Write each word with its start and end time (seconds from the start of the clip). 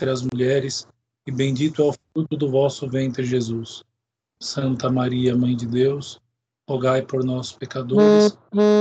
entre 0.00 0.10
as 0.10 0.22
mulheres, 0.22 0.88
e 1.26 1.30
bendito 1.30 1.82
é 1.82 1.84
o 1.84 1.92
fruto 1.92 2.34
do 2.34 2.50
vosso 2.50 2.88
ventre, 2.88 3.22
Jesus. 3.22 3.84
Santa 4.42 4.90
Maria, 4.90 5.36
Mãe 5.36 5.54
de 5.54 5.66
Deus, 5.66 6.18
rogai 6.66 7.02
por 7.02 7.22
nós, 7.22 7.52
pecadores, 7.52 8.34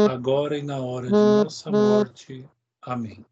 agora 0.10 0.58
e 0.58 0.64
na 0.64 0.78
hora 0.78 1.08
de 1.08 1.12
nossa 1.12 1.70
morte. 1.70 2.48
Amém. 2.82 3.26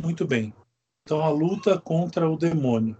Muito 0.00 0.24
bem. 0.24 0.54
Então, 1.02 1.20
a 1.20 1.30
luta 1.30 1.80
contra 1.80 2.30
o 2.30 2.36
demônio. 2.36 2.96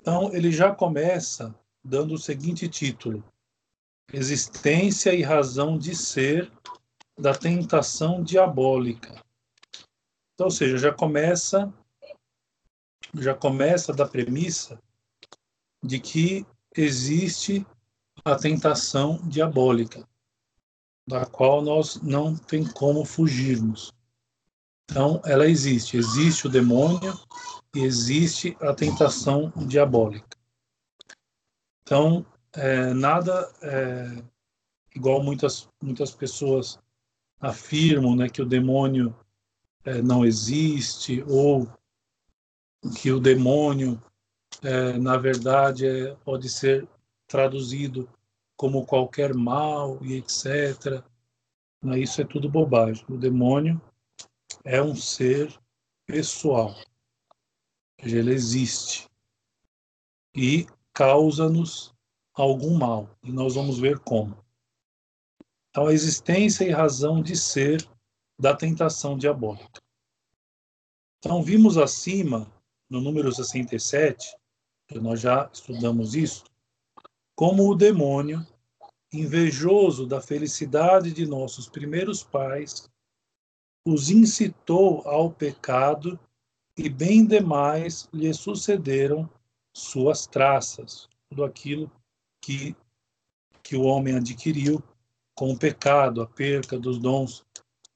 Então, 0.00 0.32
ele 0.32 0.52
já 0.52 0.72
começa 0.72 1.52
dando 1.82 2.14
o 2.14 2.18
seguinte 2.18 2.68
título: 2.68 3.24
Existência 4.12 5.12
e 5.12 5.22
razão 5.22 5.76
de 5.76 5.96
ser 5.96 6.52
da 7.18 7.34
tentação 7.34 8.22
diabólica. 8.22 9.20
Então, 10.38 10.46
ou 10.46 10.52
seja, 10.52 10.78
já 10.78 10.92
começa 10.92 11.74
já 13.12 13.34
começa 13.34 13.92
da 13.92 14.06
premissa 14.06 14.80
de 15.82 15.98
que 15.98 16.46
existe 16.76 17.66
a 18.24 18.36
tentação 18.36 19.18
diabólica, 19.24 20.08
da 21.08 21.26
qual 21.26 21.60
nós 21.60 22.00
não 22.02 22.36
tem 22.36 22.64
como 22.64 23.04
fugirmos. 23.04 23.92
Então, 24.84 25.20
ela 25.24 25.44
existe. 25.44 25.96
Existe 25.96 26.46
o 26.46 26.50
demônio 26.50 27.18
e 27.74 27.80
existe 27.80 28.56
a 28.60 28.72
tentação 28.72 29.52
diabólica. 29.66 30.38
Então, 31.82 32.24
é, 32.52 32.94
nada 32.94 33.52
é, 33.60 34.22
igual 34.94 35.20
muitas 35.20 35.68
muitas 35.82 36.12
pessoas 36.12 36.78
afirmam, 37.40 38.14
né, 38.14 38.28
que 38.28 38.40
o 38.40 38.46
demônio 38.46 39.12
é, 39.88 40.02
não 40.02 40.24
existe 40.24 41.24
ou 41.26 41.66
que 43.00 43.10
o 43.10 43.18
demônio, 43.18 44.00
é, 44.62 44.98
na 44.98 45.16
verdade, 45.16 45.86
é, 45.86 46.14
pode 46.16 46.48
ser 46.50 46.86
traduzido 47.26 48.08
como 48.54 48.84
qualquer 48.84 49.34
mal 49.34 49.98
e 50.02 50.14
etc. 50.14 51.02
Isso 51.96 52.20
é 52.20 52.24
tudo 52.24 52.50
bobagem. 52.50 53.04
O 53.08 53.16
demônio 53.16 53.80
é 54.62 54.82
um 54.82 54.94
ser 54.94 55.58
pessoal. 56.06 56.74
Ele 57.98 58.32
existe 58.32 59.08
e 60.34 60.66
causa-nos 60.92 61.94
algum 62.34 62.76
mal. 62.76 63.08
E 63.22 63.32
nós 63.32 63.54
vamos 63.54 63.78
ver 63.78 63.98
como. 64.00 64.36
Então, 65.70 65.86
a 65.86 65.92
existência 65.92 66.64
e 66.64 66.70
razão 66.70 67.22
de 67.22 67.36
ser 67.36 67.88
da 68.38 68.54
tentação 68.54 69.18
diabólica. 69.18 69.80
Então, 71.18 71.42
vimos 71.42 71.76
acima, 71.76 72.50
no 72.88 73.00
número 73.00 73.32
67, 73.32 74.36
que 74.86 74.98
nós 74.98 75.20
já 75.20 75.50
estudamos 75.52 76.14
isso, 76.14 76.44
como 77.34 77.68
o 77.68 77.74
demônio, 77.74 78.46
invejoso 79.12 80.06
da 80.06 80.20
felicidade 80.20 81.12
de 81.12 81.26
nossos 81.26 81.68
primeiros 81.68 82.22
pais, 82.22 82.88
os 83.84 84.10
incitou 84.10 85.02
ao 85.08 85.30
pecado 85.30 86.18
e 86.76 86.88
bem 86.88 87.26
demais 87.26 88.08
lhe 88.12 88.32
sucederam 88.32 89.28
suas 89.72 90.26
traças, 90.26 91.08
tudo 91.28 91.44
aquilo 91.44 91.90
que, 92.40 92.76
que 93.62 93.76
o 93.76 93.82
homem 93.82 94.16
adquiriu 94.16 94.82
com 95.34 95.52
o 95.52 95.58
pecado, 95.58 96.20
a 96.20 96.26
perca 96.26 96.78
dos 96.78 96.98
dons 96.98 97.44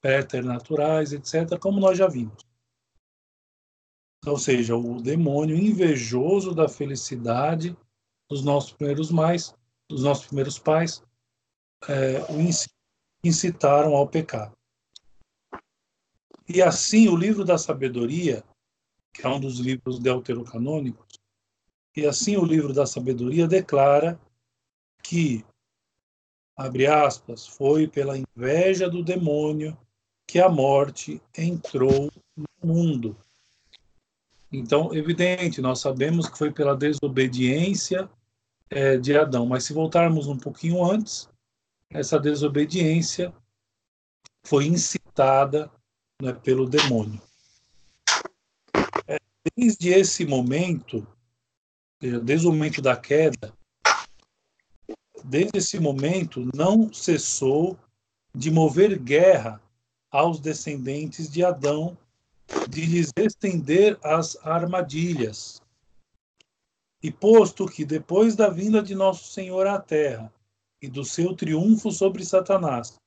preternaturais, 0.02 1.12
etc., 1.12 1.58
como 1.58 1.78
nós 1.80 1.96
já 1.96 2.08
vimos. 2.08 2.44
Ou 4.26 4.36
seja, 4.36 4.76
o 4.76 5.00
demônio 5.00 5.56
invejoso 5.56 6.54
da 6.54 6.68
felicidade 6.68 7.76
dos 8.28 8.44
nossos 8.44 8.72
primeiros 8.72 9.10
mais, 9.10 9.54
dos 9.88 10.02
nossos 10.02 10.26
primeiros 10.26 10.58
pais, 10.58 11.02
é, 11.88 12.20
o 12.30 12.38
incitaram 13.24 13.94
ao 13.94 14.08
pecado. 14.08 14.52
E 16.48 16.60
assim, 16.60 17.08
o 17.08 17.16
livro 17.16 17.44
da 17.44 17.56
sabedoria, 17.56 18.44
que 19.14 19.24
é 19.24 19.28
um 19.28 19.40
dos 19.40 19.58
livros 19.58 19.98
deuterocanônicos, 19.98 21.18
e 21.96 22.06
assim 22.06 22.36
o 22.36 22.44
livro 22.44 22.72
da 22.72 22.86
sabedoria 22.86 23.46
declara 23.46 24.20
que, 25.02 25.44
abre 26.56 26.86
aspas, 26.86 27.46
foi 27.46 27.86
pela 27.86 28.16
inveja 28.16 28.88
do 28.88 29.02
demônio 29.02 29.76
que 30.26 30.38
a 30.38 30.48
morte 30.48 31.20
entrou 31.36 32.10
no 32.36 32.46
mundo. 32.62 33.16
Então, 34.50 34.94
evidente, 34.94 35.60
nós 35.60 35.80
sabemos 35.80 36.28
que 36.28 36.36
foi 36.36 36.52
pela 36.52 36.76
desobediência 36.76 38.08
é, 38.68 38.96
de 38.96 39.16
Adão, 39.16 39.46
mas 39.46 39.64
se 39.64 39.72
voltarmos 39.72 40.26
um 40.26 40.36
pouquinho 40.36 40.84
antes, 40.84 41.28
essa 41.90 42.18
desobediência 42.18 43.32
foi 44.44 44.66
incitada 44.66 45.70
né, 46.20 46.32
pelo 46.32 46.68
demônio. 46.68 47.20
É, 49.06 49.18
desde 49.56 49.90
esse 49.90 50.24
momento, 50.24 51.06
desde 52.00 52.46
o 52.46 52.52
momento 52.52 52.82
da 52.82 52.96
queda, 52.96 53.52
desde 55.24 55.58
esse 55.58 55.78
momento 55.78 56.48
não 56.54 56.92
cessou 56.92 57.78
de 58.34 58.50
mover 58.50 58.98
guerra 58.98 59.60
aos 60.12 60.38
descendentes 60.38 61.30
de 61.30 61.42
Adão, 61.42 61.96
de 62.68 62.82
lhes 62.84 63.10
estender 63.16 63.98
as 64.04 64.36
armadilhas. 64.44 65.62
E 67.02 67.10
posto 67.10 67.66
que 67.66 67.84
depois 67.84 68.36
da 68.36 68.50
vinda 68.50 68.82
de 68.82 68.94
nosso 68.94 69.32
Senhor 69.32 69.66
à 69.66 69.80
terra 69.80 70.30
e 70.80 70.86
do 70.86 71.04
seu 71.04 71.34
triunfo 71.34 71.90
sobre 71.90 72.24
Satanás, 72.24 73.00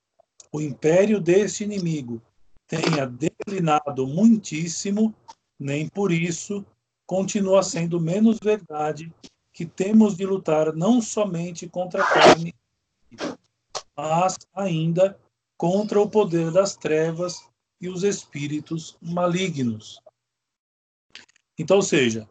o 0.51 0.59
império 0.59 1.21
deste 1.21 1.63
inimigo 1.63 2.21
tenha 2.67 3.05
declinado 3.05 4.07
muitíssimo, 4.07 5.13
nem 5.59 5.87
por 5.87 6.11
isso 6.11 6.65
continua 7.05 7.61
sendo 7.61 7.99
menos 8.01 8.39
verdade 8.41 9.13
que 9.53 9.65
temos 9.65 10.17
de 10.17 10.25
lutar 10.25 10.73
não 10.73 11.01
somente 11.01 11.67
contra 11.69 12.03
a 12.03 12.07
carne, 12.07 12.53
mas 13.95 14.37
ainda 14.53 15.17
contra 15.57 15.99
o 15.99 16.09
poder 16.09 16.51
das 16.51 16.75
trevas 16.75 17.47
e 17.79 17.89
os 17.89 18.03
espíritos 18.03 18.97
malignos. 19.01 20.01
Então, 21.57 21.77
ou 21.77 21.83
seja, 21.83 22.29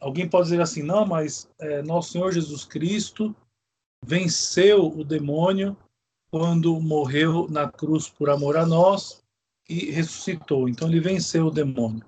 alguém 0.00 0.28
pode 0.28 0.44
dizer 0.44 0.60
assim, 0.60 0.82
não, 0.82 1.04
mas 1.04 1.50
é, 1.58 1.82
nosso 1.82 2.12
Senhor 2.12 2.32
Jesus 2.32 2.64
Cristo 2.64 3.34
venceu 4.04 4.86
o 4.86 5.04
demônio 5.04 5.76
quando 6.30 6.80
morreu 6.80 7.48
na 7.48 7.70
cruz 7.70 8.08
por 8.08 8.28
amor 8.28 8.56
a 8.56 8.66
nós 8.66 9.22
e 9.68 9.90
ressuscitou. 9.90 10.68
Então 10.68 10.88
ele 10.88 11.00
venceu 11.00 11.46
o 11.46 11.50
demônio. 11.50 12.04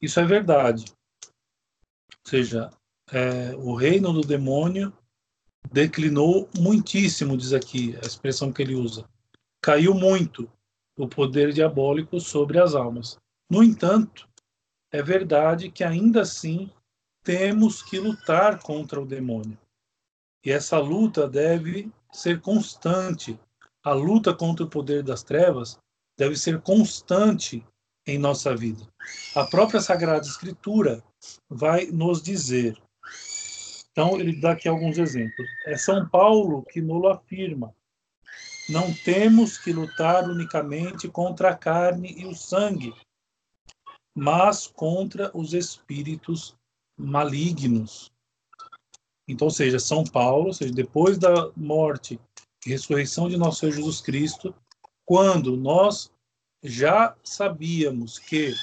Isso 0.00 0.20
é 0.20 0.24
verdade. 0.24 0.84
Ou 1.24 2.30
seja, 2.30 2.70
é, 3.10 3.54
o 3.56 3.74
reino 3.74 4.12
do 4.12 4.20
demônio 4.20 4.92
declinou 5.72 6.48
muitíssimo, 6.58 7.36
diz 7.36 7.52
aqui 7.52 7.96
a 7.96 8.06
expressão 8.06 8.52
que 8.52 8.62
ele 8.62 8.74
usa. 8.74 9.08
Caiu 9.60 9.94
muito 9.94 10.50
o 10.96 11.08
poder 11.08 11.52
diabólico 11.52 12.20
sobre 12.20 12.58
as 12.58 12.74
almas. 12.74 13.18
No 13.50 13.62
entanto, 13.62 14.28
é 14.90 15.02
verdade 15.02 15.70
que 15.70 15.84
ainda 15.84 16.22
assim 16.22 16.70
temos 17.22 17.82
que 17.82 17.98
lutar 17.98 18.58
contra 18.62 19.00
o 19.00 19.06
demônio. 19.06 19.58
E 20.44 20.50
essa 20.50 20.78
luta 20.78 21.28
deve 21.28 21.92
ser 22.12 22.40
constante. 22.40 23.38
A 23.82 23.92
luta 23.92 24.34
contra 24.34 24.64
o 24.64 24.70
poder 24.70 25.02
das 25.02 25.22
trevas 25.22 25.78
deve 26.16 26.36
ser 26.36 26.60
constante 26.62 27.64
em 28.06 28.18
nossa 28.18 28.56
vida. 28.56 28.86
A 29.34 29.44
própria 29.44 29.80
Sagrada 29.80 30.26
Escritura 30.26 31.02
vai 31.48 31.86
nos 31.86 32.22
dizer. 32.22 32.80
Então, 33.90 34.18
ele 34.18 34.40
dá 34.40 34.52
aqui 34.52 34.68
alguns 34.68 34.96
exemplos. 34.96 35.46
É 35.66 35.76
São 35.76 36.08
Paulo 36.08 36.64
que 36.64 36.80
nos 36.80 37.04
afirma. 37.04 37.74
Não 38.68 38.92
temos 38.92 39.56
que 39.56 39.72
lutar 39.72 40.28
unicamente 40.28 41.08
contra 41.08 41.50
a 41.50 41.56
carne 41.56 42.14
e 42.18 42.26
o 42.26 42.34
sangue, 42.34 42.94
mas 44.14 44.66
contra 44.66 45.30
os 45.34 45.54
espíritos 45.54 46.54
malignos. 46.96 48.12
Então, 49.26 49.46
ou 49.46 49.50
seja, 49.50 49.78
São 49.78 50.04
Paulo, 50.04 50.48
ou 50.48 50.52
seja, 50.52 50.72
depois 50.72 51.16
da 51.16 51.50
morte 51.56 52.20
e 52.66 52.70
ressurreição 52.70 53.28
de 53.28 53.36
nosso 53.36 53.60
Senhor 53.60 53.72
Jesus 53.72 54.00
Cristo, 54.00 54.54
quando 55.06 55.56
nós 55.56 56.10
já 56.62 57.16
sabíamos 57.24 58.18
que 58.18 58.54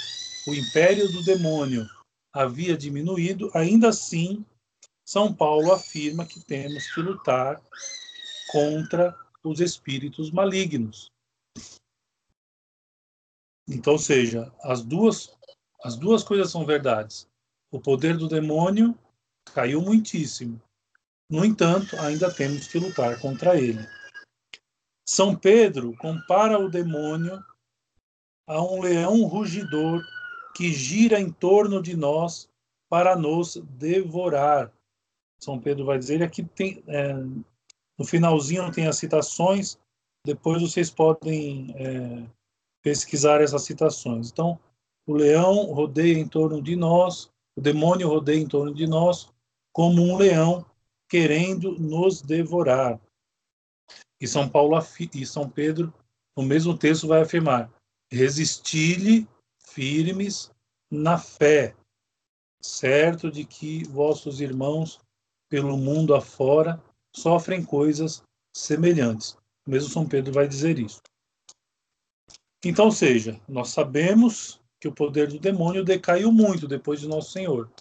o 0.47 0.53
império 0.53 1.11
do 1.11 1.23
demônio 1.23 1.87
havia 2.31 2.77
diminuído, 2.77 3.49
ainda 3.53 3.89
assim, 3.89 4.45
São 5.03 5.33
Paulo 5.33 5.71
afirma 5.71 6.25
que 6.25 6.39
temos 6.41 6.93
que 6.93 7.01
lutar 7.01 7.59
contra 8.51 9.17
os 9.49 9.59
espíritos 9.59 10.31
malignos. 10.31 11.11
Então, 13.67 13.97
seja, 13.97 14.51
as 14.61 14.83
duas, 14.83 15.35
as 15.83 15.95
duas 15.95 16.23
coisas 16.23 16.51
são 16.51 16.65
verdades. 16.65 17.27
O 17.71 17.79
poder 17.79 18.17
do 18.17 18.27
demônio 18.27 18.97
caiu 19.53 19.81
muitíssimo. 19.81 20.61
No 21.29 21.43
entanto, 21.43 21.95
ainda 21.97 22.33
temos 22.33 22.67
que 22.67 22.77
lutar 22.77 23.19
contra 23.19 23.59
ele. 23.59 23.85
São 25.07 25.35
Pedro 25.35 25.95
compara 25.97 26.59
o 26.59 26.69
demônio 26.69 27.43
a 28.47 28.61
um 28.61 28.81
leão 28.81 29.23
rugidor 29.23 30.03
que 30.55 30.71
gira 30.71 31.19
em 31.19 31.31
torno 31.31 31.81
de 31.81 31.95
nós 31.95 32.47
para 32.89 33.15
nos 33.15 33.57
devorar. 33.77 34.71
São 35.39 35.59
Pedro 35.59 35.85
vai 35.85 35.97
dizer 35.97 36.23
aqui 36.23 36.43
tem 36.43 36.83
é, 36.87 37.13
no 37.97 38.05
finalzinho 38.05 38.71
tem 38.71 38.87
as 38.87 38.97
citações. 38.97 39.77
Depois 40.25 40.61
vocês 40.61 40.89
podem 40.89 41.73
é, 41.77 42.25
pesquisar 42.81 43.41
essas 43.41 43.63
citações. 43.63 44.29
Então, 44.31 44.59
o 45.07 45.13
leão 45.13 45.65
rodeia 45.73 46.17
em 46.17 46.27
torno 46.27 46.61
de 46.61 46.75
nós, 46.75 47.29
o 47.55 47.61
demônio 47.61 48.07
rodeia 48.07 48.39
em 48.39 48.47
torno 48.47 48.73
de 48.73 48.87
nós 48.87 49.31
como 49.71 50.01
um 50.01 50.17
leão 50.17 50.65
querendo 51.07 51.77
nos 51.79 52.21
devorar. 52.21 52.99
E 54.19 54.27
São 54.27 54.49
Paulo 54.49 54.77
e 55.13 55.25
São 55.25 55.49
Pedro, 55.49 55.93
no 56.35 56.43
mesmo 56.43 56.77
texto, 56.77 57.07
vai 57.07 57.21
afirmar: 57.21 57.71
resisti-lhe 58.11 59.27
firmes 59.59 60.51
na 60.89 61.17
fé, 61.17 61.75
certo 62.61 63.29
de 63.29 63.45
que 63.45 63.83
vossos 63.85 64.41
irmãos 64.41 64.99
pelo 65.49 65.77
mundo 65.77 66.15
afora 66.15 66.81
sofrem 67.15 67.63
coisas 67.63 68.21
semelhantes. 68.55 69.37
Mesmo 69.65 69.89
São 69.89 70.07
Pedro 70.07 70.33
vai 70.33 70.47
dizer 70.47 70.77
isso. 70.77 71.01
Então, 72.63 72.91
seja, 72.91 73.39
nós 73.47 73.69
sabemos 73.69 74.59
que 74.79 74.87
o 74.87 74.93
poder 74.93 75.27
do 75.27 75.39
demônio 75.39 75.83
decaiu 75.83 76.31
muito 76.31 76.67
depois 76.67 76.99
de 76.99 77.07
Nosso 77.07 77.31
Senhor, 77.31 77.71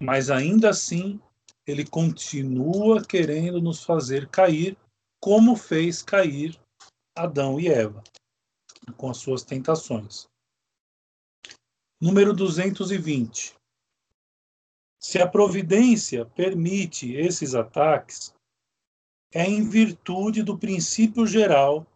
mas 0.00 0.30
ainda 0.30 0.70
assim 0.70 1.20
ele 1.66 1.84
continua 1.84 3.04
querendo 3.04 3.60
nos 3.60 3.84
fazer 3.84 4.28
cair, 4.28 4.76
como 5.20 5.54
fez 5.54 6.02
cair 6.02 6.58
Adão 7.14 7.60
e 7.60 7.68
Eva, 7.68 8.02
com 8.96 9.10
as 9.10 9.18
suas 9.18 9.42
tentações. 9.42 10.26
Número 12.00 12.32
220. 12.32 13.54
Se 14.98 15.20
a 15.20 15.26
providência 15.26 16.24
permite 16.24 17.12
esses 17.12 17.54
ataques, 17.54 18.32
é 19.32 19.44
em 19.44 19.68
virtude 19.68 20.42
do 20.42 20.58
princípio 20.58 21.26
geral 21.26 21.86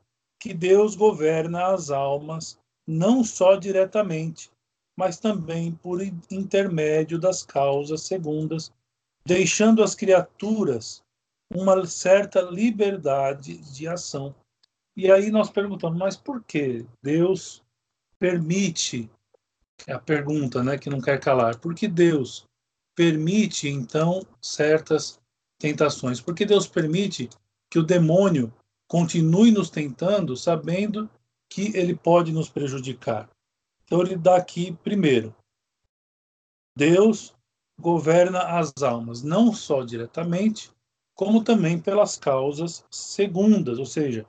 que 0.40 0.54
Deus 0.54 0.94
governa 0.94 1.66
as 1.74 1.90
almas 1.90 2.58
não 2.86 3.24
só 3.24 3.56
diretamente, 3.56 4.50
mas 4.96 5.18
também 5.18 5.72
por 5.72 6.00
intermédio 6.30 7.18
das 7.18 7.42
causas 7.42 8.02
segundas 8.02 8.72
deixando 9.24 9.82
às 9.82 9.94
criaturas 9.94 11.02
uma 11.52 11.84
certa 11.86 12.40
liberdade 12.40 13.58
de 13.58 13.86
ação. 13.88 14.34
E 14.96 15.10
aí 15.10 15.30
nós 15.30 15.50
perguntamos, 15.50 15.98
mas 15.98 16.16
por 16.16 16.42
que 16.42 16.86
Deus 17.02 17.62
permite? 18.18 19.10
É 19.86 19.92
a 19.92 19.98
pergunta, 19.98 20.62
né, 20.62 20.78
que 20.78 20.88
não 20.88 21.00
quer 21.00 21.20
calar. 21.20 21.58
Por 21.58 21.74
que 21.74 21.86
Deus 21.86 22.46
permite 22.94 23.68
então 23.68 24.24
certas 24.40 25.20
tentações? 25.58 26.20
Por 26.20 26.34
que 26.34 26.44
Deus 26.44 26.66
permite 26.66 27.28
que 27.70 27.78
o 27.78 27.82
demônio 27.82 28.52
continue 28.88 29.50
nos 29.50 29.70
tentando, 29.70 30.36
sabendo 30.36 31.10
que 31.48 31.76
ele 31.76 31.94
pode 31.94 32.32
nos 32.32 32.48
prejudicar? 32.48 33.28
Então 33.84 34.00
ele 34.00 34.16
dá 34.16 34.36
aqui 34.36 34.72
primeiro. 34.82 35.34
Deus 36.76 37.34
governa 37.78 38.40
as 38.58 38.72
almas, 38.82 39.22
não 39.22 39.52
só 39.52 39.82
diretamente, 39.82 40.70
como 41.14 41.42
também 41.42 41.80
pelas 41.80 42.16
causas 42.16 42.84
segundas, 42.90 43.78
ou 43.78 43.86
seja, 43.86 44.26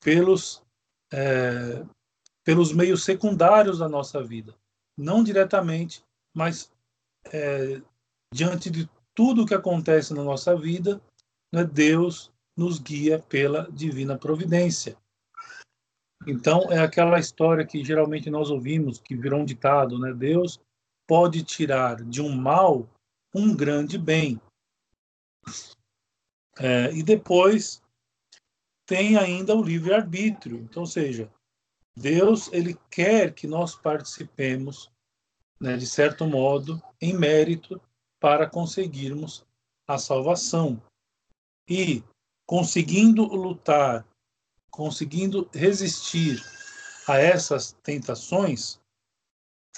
pelos, 0.00 0.62
é, 1.12 1.84
pelos 2.42 2.72
meios 2.72 3.04
secundários 3.04 3.78
da 3.78 3.88
nossa 3.88 4.22
vida. 4.22 4.54
Não 4.96 5.22
diretamente, 5.22 6.04
mas 6.32 6.70
é, 7.32 7.80
diante 8.32 8.70
de 8.70 8.88
tudo 9.14 9.42
o 9.42 9.46
que 9.46 9.54
acontece 9.54 10.12
na 10.12 10.22
nossa 10.22 10.56
vida, 10.56 11.00
né, 11.52 11.64
Deus 11.64 12.32
nos 12.56 12.78
guia 12.78 13.18
pela 13.18 13.70
divina 13.70 14.18
providência. 14.18 14.96
Então, 16.26 16.72
é 16.72 16.78
aquela 16.78 17.18
história 17.18 17.66
que 17.66 17.84
geralmente 17.84 18.30
nós 18.30 18.50
ouvimos, 18.50 18.98
que 18.98 19.14
virou 19.14 19.40
um 19.40 19.44
ditado, 19.44 19.98
né? 19.98 20.12
Deus 20.12 20.58
pode 21.06 21.42
tirar 21.42 22.02
de 22.02 22.22
um 22.22 22.34
mal 22.34 22.88
um 23.34 23.54
grande 23.54 23.98
bem. 23.98 24.40
É, 26.58 26.92
e 26.92 27.02
depois 27.02 27.82
tem 28.86 29.16
ainda 29.16 29.54
o 29.54 29.62
livre-arbítrio. 29.62 30.58
Então, 30.58 30.82
ou 30.82 30.86
seja, 30.86 31.30
Deus 31.96 32.50
ele 32.52 32.78
quer 32.90 33.34
que 33.34 33.46
nós 33.46 33.74
participemos, 33.74 34.90
né, 35.60 35.76
de 35.76 35.86
certo 35.86 36.26
modo, 36.26 36.82
em 37.00 37.12
mérito 37.12 37.80
para 38.24 38.48
conseguirmos 38.48 39.44
a 39.86 39.98
salvação. 39.98 40.82
E 41.68 42.02
conseguindo 42.46 43.22
lutar, 43.22 44.02
conseguindo 44.70 45.46
resistir 45.52 46.42
a 47.06 47.18
essas 47.18 47.72
tentações, 47.82 48.80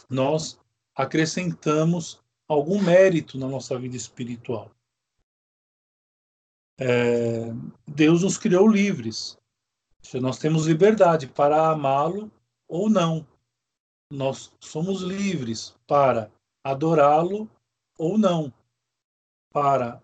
nós 0.08 0.60
acrescentamos 0.94 2.22
algum 2.46 2.80
mérito 2.80 3.36
na 3.36 3.48
nossa 3.48 3.76
vida 3.76 3.96
espiritual. 3.96 4.70
É, 6.78 7.46
Deus 7.84 8.22
nos 8.22 8.38
criou 8.38 8.68
livres. 8.68 9.36
Nós 10.20 10.38
temos 10.38 10.68
liberdade 10.68 11.26
para 11.26 11.72
amá-lo 11.72 12.30
ou 12.68 12.88
não. 12.88 13.26
Nós 14.08 14.52
somos 14.60 15.00
livres 15.02 15.74
para 15.84 16.30
adorá-lo 16.62 17.50
ou 17.96 18.18
não, 18.18 18.52
para 19.50 20.02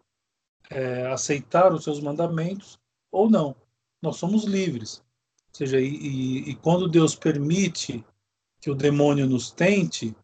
é, 0.71 1.07
aceitar 1.09 1.73
os 1.73 1.85
seus 1.85 2.01
mandamentos 2.01 2.81
ou 3.11 3.29
não. 3.29 3.55
Nós 4.01 4.17
somos 4.17 4.45
livres. 4.45 5.05
Ou 5.49 5.57
seja, 5.57 5.81
e, 5.81 5.87
e, 5.87 6.51
e 6.51 6.57
quando 6.57 6.89
Deus 6.89 7.15
permite 7.15 8.05
que 8.61 8.71
o 8.71 8.75
demônio 8.75 9.27
nos 9.27 9.51
tente, 9.51 10.17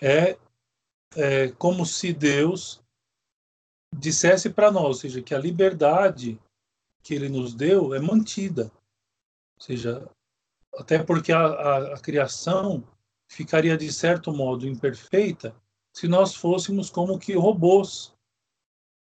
é, 0.00 0.38
é 1.14 1.48
como 1.52 1.86
se 1.86 2.12
Deus 2.12 2.82
dissesse 3.94 4.50
para 4.50 4.70
nós, 4.70 4.84
ou 4.84 4.94
seja, 4.94 5.22
que 5.22 5.34
a 5.34 5.38
liberdade 5.38 6.38
que 7.02 7.14
ele 7.14 7.28
nos 7.28 7.54
deu 7.54 7.94
é 7.94 8.00
mantida. 8.00 8.70
Ou 9.56 9.62
seja, 9.64 10.10
até 10.74 11.02
porque 11.02 11.32
a, 11.32 11.46
a, 11.46 11.94
a 11.94 12.00
criação 12.00 12.86
ficaria 13.28 13.76
de 13.76 13.90
certo 13.92 14.32
modo 14.32 14.66
imperfeita 14.66 15.56
se 15.96 16.06
nós 16.06 16.34
fôssemos 16.34 16.90
como 16.90 17.18
que 17.18 17.32
robôs. 17.32 18.12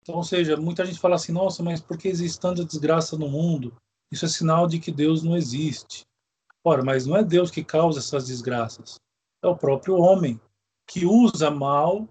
Então, 0.01 0.15
ou 0.15 0.23
seja, 0.23 0.55
muita 0.55 0.85
gente 0.85 0.97
fala 0.97 1.15
assim, 1.15 1.33
nossa, 1.33 1.61
mas 1.61 1.81
por 1.81 1.97
que 1.97 2.07
existe 2.07 2.39
tanta 2.39 2.63
desgraça 2.63 3.17
no 3.17 3.27
mundo? 3.27 3.75
Isso 4.09 4.23
é 4.23 4.29
sinal 4.29 4.65
de 4.65 4.79
que 4.79 4.89
Deus 4.89 5.21
não 5.21 5.35
existe. 5.35 6.05
Ora, 6.63 6.81
mas 6.81 7.05
não 7.05 7.17
é 7.17 7.23
Deus 7.23 7.51
que 7.51 7.65
causa 7.65 7.99
essas 7.99 8.27
desgraças. 8.27 8.95
É 9.43 9.47
o 9.47 9.57
próprio 9.57 9.97
homem 9.97 10.39
que 10.87 11.05
usa 11.05 11.51
mal 11.51 12.07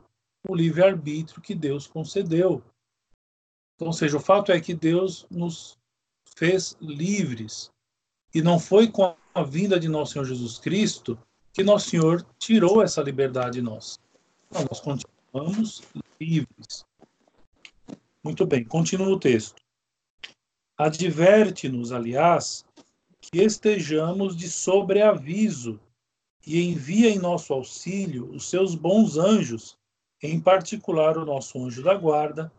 o 0.47 0.55
livre-arbítrio 0.55 1.41
que 1.41 1.55
Deus 1.55 1.87
concedeu. 1.87 2.63
Então, 3.75 3.87
ou 3.87 3.95
seja, 3.95 4.19
o 4.19 4.21
fato 4.21 4.53
é 4.53 4.61
que 4.61 4.75
Deus 4.75 5.27
nos 5.31 5.79
fez 6.37 6.77
livres. 6.79 7.71
E 8.35 8.43
não 8.43 8.59
foi 8.59 8.87
com 8.91 9.17
a 9.35 9.43
vinda 9.43 9.81
de 9.81 9.89
nosso 9.89 10.13
Senhor 10.13 10.27
Jesus 10.27 10.59
Cristo 10.59 11.19
que 11.55 11.65
nosso 11.65 11.89
Senhor 11.89 12.23
tirou 12.39 12.83
essa 12.83 13.03
liberdade 13.03 13.63
nossa. 13.63 13.99
Então, 14.51 14.65
nós 14.69 14.81
continuamos 14.81 15.83
livres. 16.21 16.85
Muito 18.25 18.47
bem, 18.47 18.65
continua 18.65 19.09
o 19.09 19.21
texto. 19.21 19.63
Adverte-nos, 20.77 21.93
aliás, 21.93 22.65
que 23.21 23.43
estejamos 23.43 24.37
de 24.37 24.49
sobreaviso 24.49 25.79
e 26.47 26.63
envia 26.63 27.11
em 27.11 27.19
nosso 27.19 27.53
auxílio 27.53 28.31
os 28.31 28.49
seus 28.49 28.75
bons 28.75 29.17
anjos, 29.17 29.77
em 30.23 30.41
particular 30.41 31.19
o 31.19 31.25
nosso 31.25 31.63
anjo 31.63 31.83
da 31.83 31.95
guarda, 31.95 32.51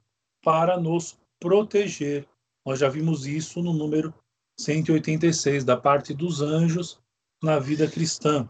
para 0.44 0.80
nos 0.80 1.18
proteger. 1.40 2.28
Nós 2.66 2.80
já 2.80 2.90
vimos 2.90 3.26
isso 3.26 3.64
no 3.64 3.74
número 3.74 4.14
186 4.60 5.64
da 5.64 5.76
parte 5.76 6.14
dos 6.14 6.42
anjos 6.42 7.00
na 7.42 7.58
vida 7.58 7.90
cristã. 7.90 8.48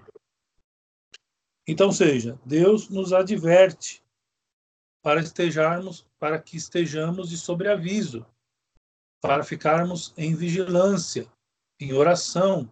Então, 1.71 1.91
seja, 1.91 2.35
Deus 2.43 2.89
nos 2.89 3.13
adverte 3.13 4.03
para 5.03 5.21
estejarmos, 5.21 6.03
para 6.17 6.39
que 6.41 6.57
estejamos 6.57 7.29
de 7.29 7.37
sobreaviso, 7.37 8.25
para 9.21 9.43
ficarmos 9.43 10.11
em 10.17 10.33
vigilância, 10.33 11.31
em 11.79 11.93
oração 11.93 12.67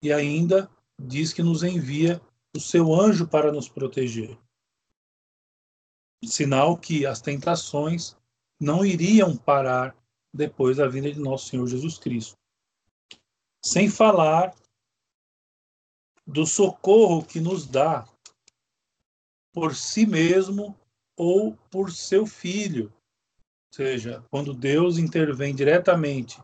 e 0.00 0.12
ainda 0.12 0.70
diz 0.96 1.32
que 1.32 1.42
nos 1.42 1.64
envia 1.64 2.22
o 2.54 2.60
seu 2.60 2.94
anjo 2.94 3.26
para 3.26 3.50
nos 3.50 3.68
proteger. 3.68 4.38
Sinal 6.24 6.78
que 6.78 7.04
as 7.04 7.20
tentações 7.20 8.16
não 8.60 8.86
iriam 8.86 9.36
parar 9.36 9.92
depois 10.32 10.76
da 10.76 10.86
vinda 10.86 11.10
de 11.10 11.18
nosso 11.18 11.48
Senhor 11.48 11.66
Jesus 11.66 11.98
Cristo. 11.98 12.38
Sem 13.60 13.90
falar 13.90 14.54
do 16.24 16.46
socorro 16.46 17.24
que 17.24 17.40
nos 17.40 17.66
dá 17.66 18.06
por 19.52 19.74
si 19.74 20.06
mesmo 20.06 20.76
ou 21.16 21.56
por 21.70 21.92
seu 21.92 22.26
filho. 22.26 22.92
Ou 23.70 23.76
seja, 23.76 24.24
quando 24.30 24.54
Deus 24.54 24.98
intervém 24.98 25.54
diretamente 25.54 26.40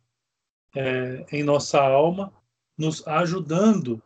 é, 0.75 1.25
em 1.33 1.43
nossa 1.43 1.81
alma, 1.81 2.33
nos 2.77 3.07
ajudando 3.07 4.03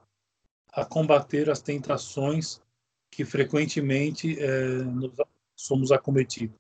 a 0.73 0.85
combater 0.85 1.50
as 1.50 1.61
tentações 1.61 2.62
que 3.11 3.25
frequentemente 3.25 4.38
é, 4.38 4.69
nos, 4.85 5.12
somos 5.57 5.90
acometidos. 5.90 6.57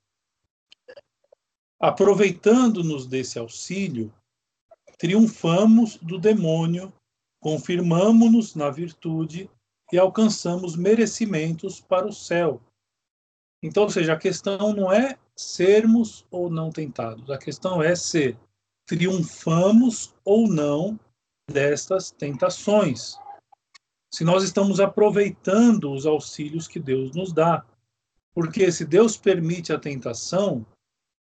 Aproveitando-nos 1.78 3.06
desse 3.06 3.38
auxílio, 3.38 4.12
triunfamos 4.98 5.96
do 5.96 6.18
demônio, 6.18 6.92
confirmamos-nos 7.40 8.54
na 8.54 8.68
virtude 8.68 9.48
e 9.92 9.98
alcançamos 9.98 10.76
merecimentos 10.76 11.80
para 11.80 12.06
o 12.06 12.12
céu. 12.12 12.60
Então, 13.62 13.84
ou 13.84 13.90
seja, 13.90 14.14
a 14.14 14.18
questão 14.18 14.72
não 14.74 14.92
é 14.92 15.18
sermos 15.36 16.26
ou 16.30 16.50
não 16.50 16.70
tentados, 16.70 17.30
a 17.30 17.38
questão 17.38 17.82
é 17.82 17.94
se 17.94 18.36
triunfamos 18.86 20.14
ou 20.24 20.48
não 20.48 20.98
destas 21.50 22.10
tentações. 22.10 23.16
Se 24.12 24.24
nós 24.24 24.42
estamos 24.42 24.80
aproveitando 24.80 25.92
os 25.92 26.04
auxílios 26.04 26.66
que 26.66 26.80
Deus 26.80 27.14
nos 27.14 27.32
dá. 27.32 27.64
Porque 28.34 28.70
se 28.70 28.84
Deus 28.84 29.16
permite 29.16 29.72
a 29.72 29.78
tentação, 29.78 30.64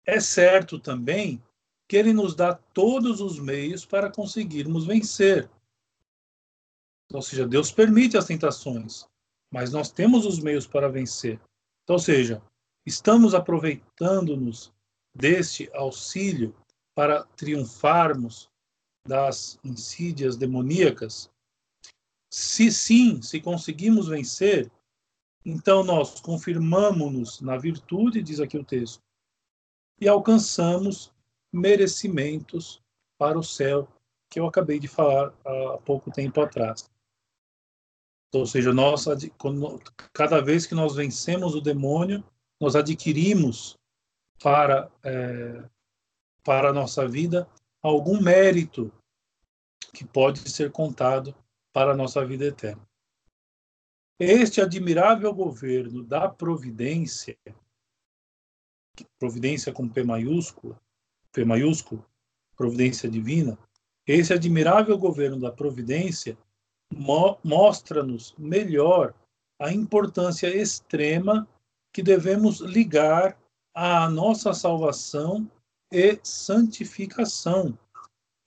é 0.05 0.19
certo 0.19 0.79
também 0.79 1.41
que 1.87 1.97
Ele 1.97 2.13
nos 2.13 2.35
dá 2.35 2.53
todos 2.55 3.21
os 3.21 3.39
meios 3.39 3.85
para 3.85 4.09
conseguirmos 4.09 4.85
vencer. 4.85 5.49
Ou 7.13 7.21
seja, 7.21 7.47
Deus 7.47 7.71
permite 7.71 8.17
as 8.17 8.25
tentações, 8.25 9.05
mas 9.51 9.71
nós 9.71 9.91
temos 9.91 10.25
os 10.25 10.39
meios 10.39 10.65
para 10.65 10.89
vencer. 10.89 11.39
Então, 11.83 11.95
ou 11.95 11.99
seja, 11.99 12.41
estamos 12.85 13.33
aproveitando-nos 13.33 14.73
deste 15.13 15.69
auxílio 15.73 16.55
para 16.95 17.23
triunfarmos 17.35 18.49
das 19.05 19.59
insídias 19.63 20.37
demoníacas? 20.37 21.29
Se 22.31 22.71
sim, 22.71 23.21
se 23.21 23.41
conseguimos 23.41 24.07
vencer, 24.07 24.71
então 25.45 25.83
nós 25.83 26.21
confirmamos-nos 26.21 27.41
na 27.41 27.57
virtude, 27.57 28.23
diz 28.23 28.39
aqui 28.39 28.57
o 28.57 28.63
texto, 28.63 29.01
e 29.99 30.07
alcançamos 30.07 31.13
merecimentos 31.51 32.81
para 33.17 33.37
o 33.37 33.43
céu, 33.43 33.87
que 34.29 34.39
eu 34.39 34.47
acabei 34.47 34.79
de 34.79 34.87
falar 34.87 35.33
há 35.43 35.77
pouco 35.79 36.09
tempo 36.09 36.39
atrás. 36.41 36.89
Ou 38.33 38.45
seja, 38.45 38.73
nós, 38.73 39.05
cada 40.13 40.41
vez 40.41 40.65
que 40.65 40.73
nós 40.73 40.95
vencemos 40.95 41.53
o 41.53 41.61
demônio, 41.61 42.23
nós 42.59 42.75
adquirimos 42.75 43.77
para, 44.41 44.89
é, 45.03 45.63
para 46.43 46.69
a 46.69 46.73
nossa 46.73 47.07
vida 47.07 47.47
algum 47.81 48.21
mérito 48.21 48.91
que 49.93 50.05
pode 50.05 50.49
ser 50.49 50.71
contado 50.71 51.35
para 51.73 51.91
a 51.91 51.95
nossa 51.95 52.25
vida 52.25 52.45
eterna. 52.45 52.81
Este 54.19 54.61
admirável 54.61 55.33
governo 55.33 56.03
da 56.03 56.29
providência, 56.29 57.35
providência 59.17 59.73
com 59.73 59.89
P 59.89 60.03
maiúsculo, 60.03 60.79
P 61.31 61.43
maiúsculo, 61.43 62.05
providência 62.55 63.09
divina, 63.09 63.57
esse 64.05 64.31
admirável 64.31 64.97
governo 64.97 65.39
da 65.39 65.51
providência 65.51 66.37
mo 66.91 67.37
mostra-nos 67.43 68.33
melhor 68.37 69.13
a 69.59 69.71
importância 69.71 70.47
extrema 70.47 71.47
que 71.93 72.01
devemos 72.01 72.59
ligar 72.59 73.37
à 73.73 74.09
nossa 74.09 74.53
salvação 74.53 75.49
e 75.91 76.19
santificação, 76.23 77.77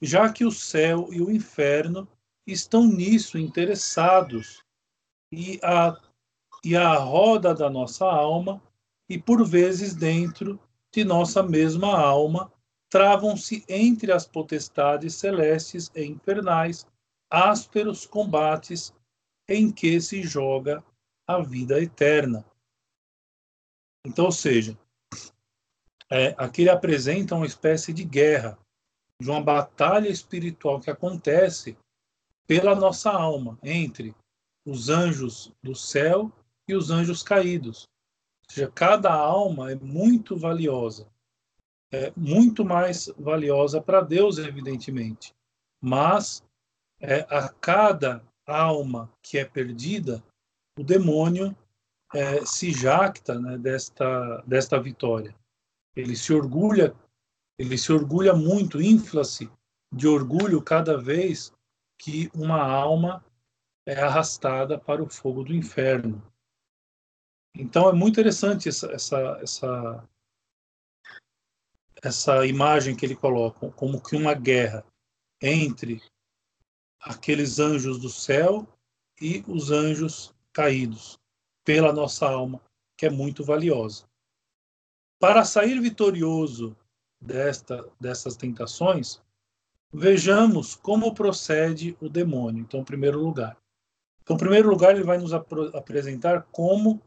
já 0.00 0.32
que 0.32 0.44
o 0.44 0.50
céu 0.50 1.08
e 1.12 1.20
o 1.20 1.30
inferno 1.30 2.08
estão 2.46 2.86
nisso 2.86 3.38
interessados 3.38 4.62
e 5.32 5.58
a, 5.62 5.96
e 6.64 6.76
a 6.76 6.94
roda 6.94 7.54
da 7.54 7.70
nossa 7.70 8.06
alma, 8.06 8.62
e 9.08 9.18
por 9.18 9.46
vezes 9.46 9.94
dentro 9.94 10.58
de 10.92 11.04
nossa 11.04 11.42
mesma 11.42 11.98
alma, 11.98 12.52
travam-se 12.88 13.64
entre 13.68 14.12
as 14.12 14.26
potestades 14.26 15.14
celestes 15.14 15.90
e 15.94 16.04
infernais 16.04 16.86
ásperos 17.34 18.06
combates 18.06 18.94
em 19.48 19.72
que 19.72 20.00
se 20.00 20.22
joga 20.22 20.84
a 21.26 21.40
vida 21.40 21.82
eterna. 21.82 22.44
Então, 24.06 24.26
ou 24.26 24.32
seja, 24.32 24.78
é, 26.08 26.34
aqui 26.38 26.62
ele 26.62 26.70
apresenta 26.70 27.34
uma 27.34 27.46
espécie 27.46 27.92
de 27.92 28.04
guerra, 28.04 28.56
de 29.20 29.28
uma 29.28 29.42
batalha 29.42 30.08
espiritual 30.08 30.80
que 30.80 30.90
acontece 30.90 31.76
pela 32.46 32.74
nossa 32.74 33.10
alma, 33.10 33.58
entre 33.62 34.14
os 34.64 34.88
anjos 34.88 35.52
do 35.62 35.74
céu 35.74 36.30
e 36.68 36.74
os 36.74 36.90
anjos 36.90 37.22
caídos. 37.22 37.88
Ou 38.48 38.54
seja, 38.54 38.70
cada 38.70 39.12
alma 39.12 39.72
é 39.72 39.74
muito 39.74 40.36
valiosa, 40.36 41.10
é 41.92 42.12
muito 42.16 42.64
mais 42.64 43.08
valiosa 43.18 43.80
para 43.80 44.02
Deus, 44.02 44.38
evidentemente, 44.38 45.34
mas 45.82 46.44
é, 47.00 47.20
a 47.30 47.48
cada 47.48 48.22
alma 48.46 49.10
que 49.22 49.38
é 49.38 49.44
perdida, 49.44 50.22
o 50.78 50.82
demônio 50.82 51.56
é, 52.14 52.44
se 52.44 52.70
jacta 52.72 53.38
né, 53.38 53.58
desta, 53.58 54.42
desta 54.46 54.80
vitória. 54.80 55.34
Ele 55.96 56.16
se 56.16 56.32
orgulha, 56.32 56.94
ele 57.58 57.78
se 57.78 57.92
orgulha 57.92 58.34
muito, 58.34 58.82
infla-se 58.82 59.50
de 59.92 60.08
orgulho 60.08 60.60
cada 60.62 60.98
vez 60.98 61.52
que 61.98 62.30
uma 62.34 62.60
alma 62.60 63.24
é 63.86 64.00
arrastada 64.00 64.78
para 64.78 65.02
o 65.02 65.08
fogo 65.08 65.44
do 65.44 65.54
inferno. 65.54 66.22
Então 67.56 67.88
é 67.88 67.92
muito 67.92 68.14
interessante 68.14 68.68
essa, 68.68 68.90
essa, 68.92 69.38
essa, 69.40 70.08
essa 72.02 72.46
imagem 72.46 72.96
que 72.96 73.06
ele 73.06 73.14
coloca, 73.14 73.70
como 73.72 74.02
que 74.02 74.16
uma 74.16 74.34
guerra 74.34 74.84
entre 75.40 76.02
aqueles 77.04 77.58
anjos 77.58 77.98
do 77.98 78.08
céu 78.08 78.66
e 79.20 79.44
os 79.46 79.70
anjos 79.70 80.34
caídos 80.52 81.18
pela 81.64 81.92
nossa 81.92 82.26
alma, 82.26 82.60
que 82.96 83.06
é 83.06 83.10
muito 83.10 83.44
valiosa. 83.44 84.04
Para 85.18 85.44
sair 85.44 85.80
vitorioso 85.80 86.76
desta, 87.20 87.88
dessas 88.00 88.36
tentações, 88.36 89.22
vejamos 89.92 90.74
como 90.74 91.14
procede 91.14 91.96
o 92.00 92.08
demônio. 92.08 92.62
Então, 92.62 92.80
em 92.80 92.84
primeiro 92.84 93.18
lugar. 93.20 93.56
Então, 94.22 94.36
em 94.36 94.38
primeiro 94.38 94.68
lugar, 94.68 94.94
ele 94.94 95.04
vai 95.04 95.18
nos 95.18 95.32
ap 95.32 95.52
apresentar 95.74 96.42
como 96.50 97.00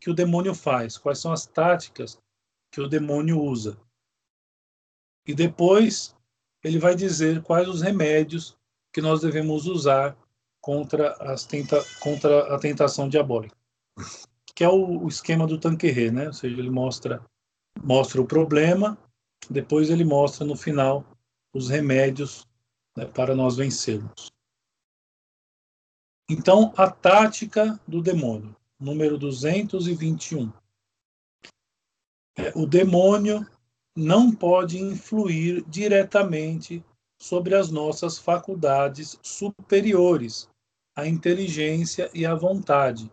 que 0.00 0.10
o 0.10 0.14
demônio 0.14 0.54
faz, 0.54 0.98
quais 0.98 1.18
são 1.18 1.32
as 1.32 1.46
táticas 1.46 2.20
que 2.70 2.80
o 2.80 2.88
demônio 2.88 3.40
usa. 3.40 3.78
E 5.26 5.34
depois, 5.34 6.16
ele 6.64 6.78
vai 6.78 6.94
dizer 6.94 7.42
quais 7.42 7.68
os 7.68 7.82
remédios 7.82 8.58
que 8.92 9.00
nós 9.00 9.20
devemos 9.20 9.66
usar 9.66 10.16
contra, 10.60 11.12
as 11.14 11.44
tenta, 11.44 11.82
contra 12.00 12.54
a 12.54 12.58
tentação 12.58 13.08
diabólica, 13.08 13.56
que 14.54 14.62
é 14.62 14.68
o, 14.68 15.04
o 15.04 15.08
esquema 15.08 15.46
do 15.46 15.58
Tanquerê, 15.58 16.10
né? 16.10 16.28
Ou 16.28 16.32
seja, 16.32 16.56
ele 16.56 16.70
mostra 16.70 17.24
mostra 17.82 18.20
o 18.20 18.26
problema, 18.26 18.98
depois 19.48 19.90
ele 19.90 20.04
mostra 20.04 20.46
no 20.46 20.56
final 20.56 21.04
os 21.54 21.68
remédios 21.68 22.46
né, 22.96 23.06
para 23.06 23.34
nós 23.34 23.56
vencermos. 23.56 24.30
Então, 26.28 26.72
a 26.76 26.90
tática 26.90 27.78
do 27.86 28.00
demônio, 28.00 28.56
número 28.78 29.18
221. 29.18 30.52
É, 32.36 32.52
o 32.54 32.66
demônio 32.66 33.46
não 33.94 34.34
pode 34.34 34.78
influir 34.78 35.62
diretamente 35.68 36.82
sobre 37.22 37.54
as 37.54 37.70
nossas 37.70 38.18
faculdades 38.18 39.16
superiores, 39.22 40.50
a 40.96 41.06
inteligência 41.06 42.10
e 42.12 42.26
a 42.26 42.34
vontade. 42.34 43.08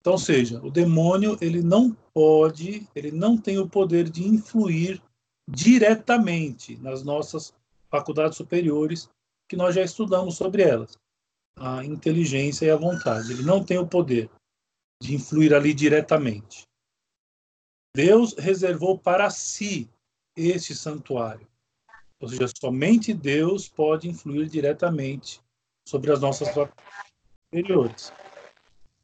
Então, 0.00 0.16
seja, 0.16 0.64
o 0.64 0.70
demônio 0.70 1.36
ele 1.40 1.60
não 1.60 1.92
pode, 2.14 2.86
ele 2.94 3.10
não 3.10 3.36
tem 3.36 3.58
o 3.58 3.68
poder 3.68 4.08
de 4.08 4.24
influir 4.24 5.02
diretamente 5.50 6.76
nas 6.76 7.02
nossas 7.02 7.52
faculdades 7.90 8.36
superiores, 8.36 9.10
que 9.48 9.56
nós 9.56 9.74
já 9.74 9.82
estudamos 9.82 10.36
sobre 10.36 10.62
elas. 10.62 10.96
a 11.56 11.84
inteligência 11.84 12.66
e 12.66 12.70
a 12.70 12.76
vontade. 12.76 13.32
Ele 13.32 13.42
não 13.42 13.62
tem 13.62 13.76
o 13.76 13.86
poder 13.86 14.30
de 15.02 15.16
influir 15.16 15.52
ali 15.52 15.74
diretamente. 15.74 16.62
Deus 17.94 18.34
reservou 18.38 18.96
para 18.96 19.28
si 19.30 19.90
este 20.36 20.74
santuário. 20.76 21.51
Ou 22.22 22.28
seja, 22.28 22.46
somente 22.56 23.12
Deus 23.12 23.68
pode 23.68 24.08
influir 24.08 24.48
diretamente 24.48 25.40
sobre 25.84 26.12
as 26.12 26.20
nossas 26.20 26.48
superiores. 27.50 28.12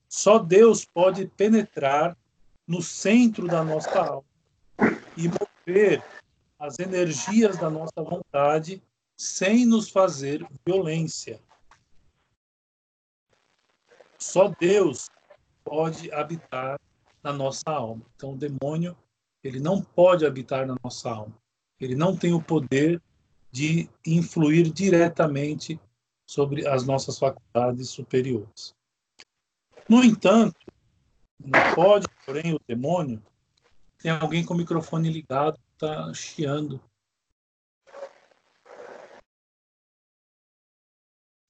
Só 0.09 0.39
Deus 0.39 0.85
pode 0.85 1.27
penetrar 1.27 2.17
no 2.65 2.81
centro 2.81 3.49
da 3.49 3.65
nossa 3.65 4.01
alma 4.01 4.25
e 5.17 5.29
mover 5.29 6.01
as 6.61 6.79
energias 6.79 7.59
da 7.59 7.69
nossa 7.69 8.01
vontade 8.01 8.81
sem 9.17 9.67
nos 9.67 9.91
fazer 9.91 10.47
violência. 10.65 11.41
Só 14.17 14.47
Deus 14.61 15.11
pode 15.65 16.13
habitar 16.13 16.79
na 17.21 17.33
nossa 17.33 17.65
alma. 17.67 18.03
Então, 18.15 18.35
o 18.35 18.37
demônio, 18.37 18.97
ele 19.43 19.59
não 19.59 19.83
pode 19.83 20.25
habitar 20.25 20.65
na 20.69 20.77
nossa 20.85 21.11
alma. 21.11 21.37
Ele 21.81 21.97
não 21.97 22.17
tem 22.17 22.33
o 22.33 22.43
poder 22.43 23.01
de 23.51 23.89
influir 24.07 24.71
diretamente 24.71 25.81
sobre 26.27 26.67
as 26.67 26.85
nossas 26.85 27.19
faculdades 27.19 27.89
superiores. 27.89 28.75
No 29.89 30.05
entanto, 30.05 30.59
não 31.39 31.75
pode, 31.75 32.07
porém, 32.27 32.55
o 32.55 32.61
demônio. 32.67 33.23
Tem 33.99 34.11
alguém 34.11 34.45
com 34.45 34.55
o 34.55 34.57
microfone 34.57 35.11
ligado, 35.11 35.59
está 35.73 36.13
chiando. 36.13 36.81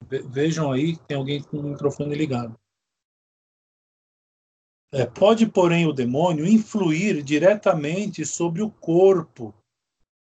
Vejam 0.00 0.70
aí, 0.70 0.96
tem 0.96 1.16
alguém 1.16 1.42
com 1.42 1.58
o 1.58 1.62
microfone 1.62 2.14
ligado. 2.14 2.58
É, 4.90 5.04
pode, 5.04 5.46
porém, 5.46 5.86
o 5.86 5.92
demônio 5.92 6.46
influir 6.46 7.22
diretamente 7.22 8.24
sobre 8.24 8.62
o 8.62 8.70
corpo, 8.70 9.52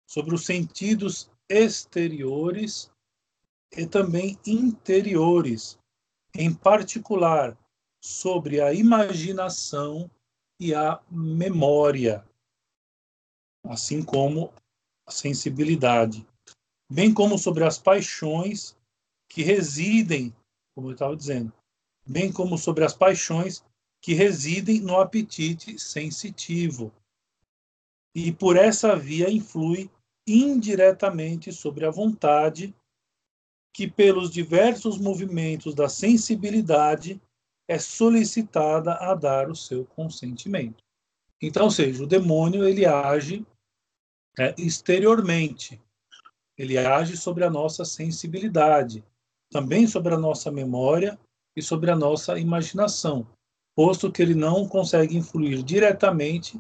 sobre 0.07 0.33
os 0.33 0.45
sentidos 0.45 1.32
exteriores 1.53 2.91
e 3.71 3.85
também 3.85 4.39
interiores, 4.45 5.77
em 6.35 6.51
particular 6.53 7.57
sobre 8.01 8.59
a 8.59 8.73
imaginação 8.73 10.09
e 10.59 10.73
a 10.73 10.99
memória, 11.09 12.27
assim 13.65 14.03
como 14.03 14.51
a 15.05 15.11
sensibilidade, 15.11 16.25
bem 16.91 17.13
como 17.13 17.37
sobre 17.37 17.63
as 17.63 17.77
paixões 17.77 18.75
que 19.29 19.43
residem, 19.43 20.35
como 20.75 20.89
eu 20.89 20.93
estava 20.93 21.15
dizendo, 21.15 21.53
bem 22.05 22.31
como 22.31 22.57
sobre 22.57 22.83
as 22.83 22.93
paixões 22.93 23.63
que 24.01 24.13
residem 24.13 24.81
no 24.81 24.99
apetite 24.99 25.77
sensitivo. 25.79 26.91
E 28.15 28.31
por 28.31 28.57
essa 28.57 28.95
via 28.95 29.29
influi 29.29 29.89
indiretamente 30.27 31.51
sobre 31.51 31.85
a 31.85 31.91
vontade, 31.91 32.73
que 33.73 33.87
pelos 33.87 34.31
diversos 34.31 34.97
movimentos 34.97 35.73
da 35.73 35.89
sensibilidade 35.89 37.21
é 37.67 37.79
solicitada 37.79 38.93
a 38.95 39.15
dar 39.15 39.49
o 39.49 39.55
seu 39.55 39.85
consentimento. 39.85 40.83
Então, 41.41 41.69
seja, 41.69 42.03
o 42.03 42.07
demônio 42.07 42.63
ele 42.63 42.85
age 42.85 43.45
é, 44.39 44.53
exteriormente, 44.57 45.81
ele 46.57 46.77
age 46.77 47.17
sobre 47.17 47.43
a 47.43 47.49
nossa 47.49 47.83
sensibilidade, 47.83 49.03
também 49.51 49.87
sobre 49.87 50.13
a 50.13 50.17
nossa 50.17 50.51
memória 50.51 51.19
e 51.55 51.61
sobre 51.61 51.91
a 51.91 51.95
nossa 51.95 52.39
imaginação, 52.39 53.27
posto 53.75 54.11
que 54.11 54.21
ele 54.21 54.35
não 54.35 54.67
consegue 54.67 55.17
influir 55.17 55.63
diretamente 55.63 56.59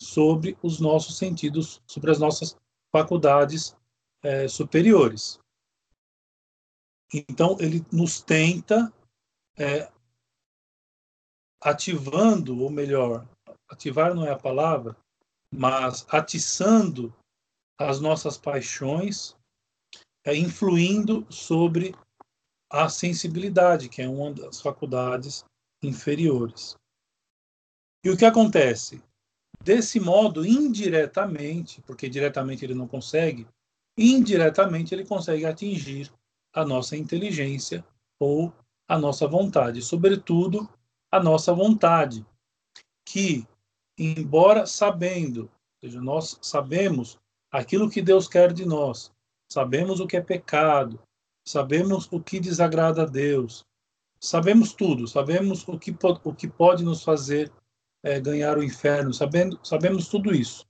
sobre 0.00 0.56
os 0.62 0.80
nossos 0.80 1.16
sentidos, 1.16 1.82
sobre 1.86 2.10
as 2.10 2.18
nossas 2.18 2.56
faculdades 2.94 3.76
é, 4.22 4.46
superiores. 4.46 5.40
Então, 7.12 7.56
ele 7.58 7.84
nos 7.90 8.22
tenta 8.22 8.92
é, 9.58 9.90
ativando, 11.60 12.62
ou 12.62 12.70
melhor, 12.70 13.26
ativar 13.68 14.14
não 14.14 14.24
é 14.24 14.30
a 14.30 14.38
palavra, 14.38 14.96
mas 15.50 16.06
atiçando 16.08 17.12
as 17.76 18.00
nossas 18.00 18.38
paixões, 18.38 19.36
é, 20.24 20.36
influindo 20.36 21.26
sobre 21.32 21.96
a 22.70 22.88
sensibilidade, 22.88 23.88
que 23.88 24.02
é 24.02 24.08
uma 24.08 24.32
das 24.32 24.60
faculdades 24.60 25.44
inferiores. 25.82 26.76
E 28.04 28.10
o 28.10 28.16
que 28.16 28.24
acontece? 28.24 29.02
Desse 29.64 29.98
modo, 29.98 30.44
indiretamente, 30.44 31.80
porque 31.86 32.06
diretamente 32.06 32.62
ele 32.62 32.74
não 32.74 32.86
consegue, 32.86 33.48
indiretamente 33.96 34.94
ele 34.94 35.06
consegue 35.06 35.46
atingir 35.46 36.12
a 36.52 36.66
nossa 36.66 36.94
inteligência 36.98 37.82
ou 38.20 38.52
a 38.86 38.98
nossa 38.98 39.26
vontade, 39.26 39.80
sobretudo 39.80 40.68
a 41.10 41.18
nossa 41.18 41.54
vontade, 41.54 42.26
que, 43.08 43.46
embora 43.98 44.66
sabendo, 44.66 45.44
ou 45.44 45.50
seja, 45.80 45.98
nós 45.98 46.38
sabemos 46.42 47.18
aquilo 47.50 47.88
que 47.88 48.02
Deus 48.02 48.28
quer 48.28 48.52
de 48.52 48.66
nós, 48.66 49.10
sabemos 49.50 49.98
o 49.98 50.06
que 50.06 50.18
é 50.18 50.20
pecado, 50.20 51.00
sabemos 51.42 52.06
o 52.12 52.20
que 52.20 52.38
desagrada 52.38 53.04
a 53.04 53.06
Deus, 53.06 53.64
sabemos 54.20 54.74
tudo, 54.74 55.08
sabemos 55.08 55.66
o 55.66 55.78
que, 55.78 55.96
o 56.22 56.34
que 56.34 56.48
pode 56.48 56.84
nos 56.84 57.02
fazer 57.02 57.50
é, 58.04 58.20
ganhar 58.20 58.58
o 58.58 58.62
inferno, 58.62 59.14
sabendo, 59.14 59.58
sabemos 59.64 60.08
tudo 60.08 60.34
isso. 60.34 60.66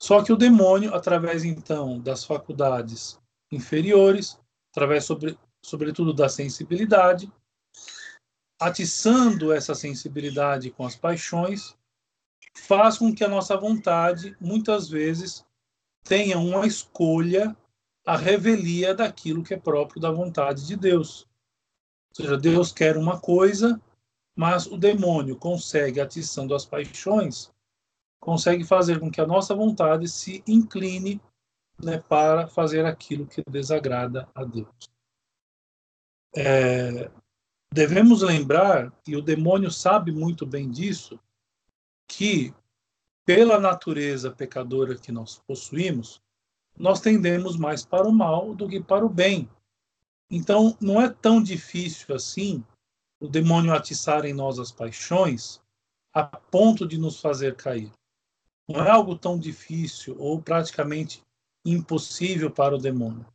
Só 0.00 0.22
que 0.22 0.32
o 0.32 0.36
demônio, 0.36 0.94
através 0.94 1.44
então 1.44 2.00
das 2.00 2.24
faculdades 2.24 3.20
inferiores, 3.50 4.38
através 4.70 5.04
sobre, 5.04 5.36
sobretudo 5.62 6.14
da 6.14 6.28
sensibilidade, 6.28 7.30
atiçando 8.60 9.52
essa 9.52 9.74
sensibilidade 9.74 10.70
com 10.70 10.86
as 10.86 10.94
paixões, 10.94 11.76
faz 12.56 12.98
com 12.98 13.12
que 13.12 13.24
a 13.24 13.28
nossa 13.28 13.56
vontade, 13.56 14.36
muitas 14.40 14.88
vezes, 14.88 15.44
tenha 16.04 16.38
uma 16.38 16.66
escolha, 16.66 17.56
a 18.06 18.16
revelia 18.16 18.94
daquilo 18.94 19.42
que 19.42 19.54
é 19.54 19.58
próprio 19.58 20.00
da 20.00 20.10
vontade 20.10 20.66
de 20.66 20.76
Deus. 20.76 21.26
Ou 22.10 22.22
seja, 22.24 22.36
Deus 22.36 22.70
quer 22.70 22.96
uma 22.96 23.18
coisa, 23.18 23.80
mas 24.34 24.66
o 24.66 24.76
demônio 24.76 25.36
consegue, 25.36 26.00
atiçando 26.00 26.54
as 26.54 26.66
paixões, 26.66 27.52
consegue 28.20 28.64
fazer 28.64 28.98
com 28.98 29.10
que 29.10 29.20
a 29.20 29.26
nossa 29.26 29.54
vontade 29.54 30.08
se 30.08 30.42
incline 30.46 31.20
né, 31.82 31.98
para 32.08 32.48
fazer 32.48 32.84
aquilo 32.84 33.26
que 33.26 33.42
desagrada 33.48 34.28
a 34.34 34.44
Deus. 34.44 34.90
É, 36.36 37.10
devemos 37.72 38.22
lembrar, 38.22 38.92
e 39.06 39.16
o 39.16 39.22
demônio 39.22 39.70
sabe 39.70 40.10
muito 40.10 40.44
bem 40.44 40.70
disso, 40.70 41.20
que 42.08 42.52
pela 43.24 43.58
natureza 43.58 44.30
pecadora 44.30 44.96
que 44.96 45.12
nós 45.12 45.40
possuímos, 45.46 46.20
nós 46.76 47.00
tendemos 47.00 47.56
mais 47.56 47.84
para 47.84 48.06
o 48.06 48.12
mal 48.12 48.54
do 48.54 48.68
que 48.68 48.80
para 48.80 49.06
o 49.06 49.08
bem. 49.08 49.48
Então, 50.30 50.76
não 50.80 51.00
é 51.00 51.08
tão 51.08 51.42
difícil 51.42 52.14
assim 52.14 52.64
o 53.24 53.28
demônio 53.28 53.72
atiçar 53.72 54.26
em 54.26 54.34
nós 54.34 54.58
as 54.58 54.70
paixões 54.70 55.58
a 56.12 56.24
ponto 56.24 56.86
de 56.86 56.98
nos 56.98 57.18
fazer 57.18 57.56
cair. 57.56 57.90
Não 58.68 58.84
é 58.84 58.90
algo 58.90 59.16
tão 59.16 59.38
difícil 59.38 60.14
ou 60.18 60.42
praticamente 60.42 61.22
impossível 61.64 62.50
para 62.50 62.76
o 62.76 62.78
demônio, 62.78 63.26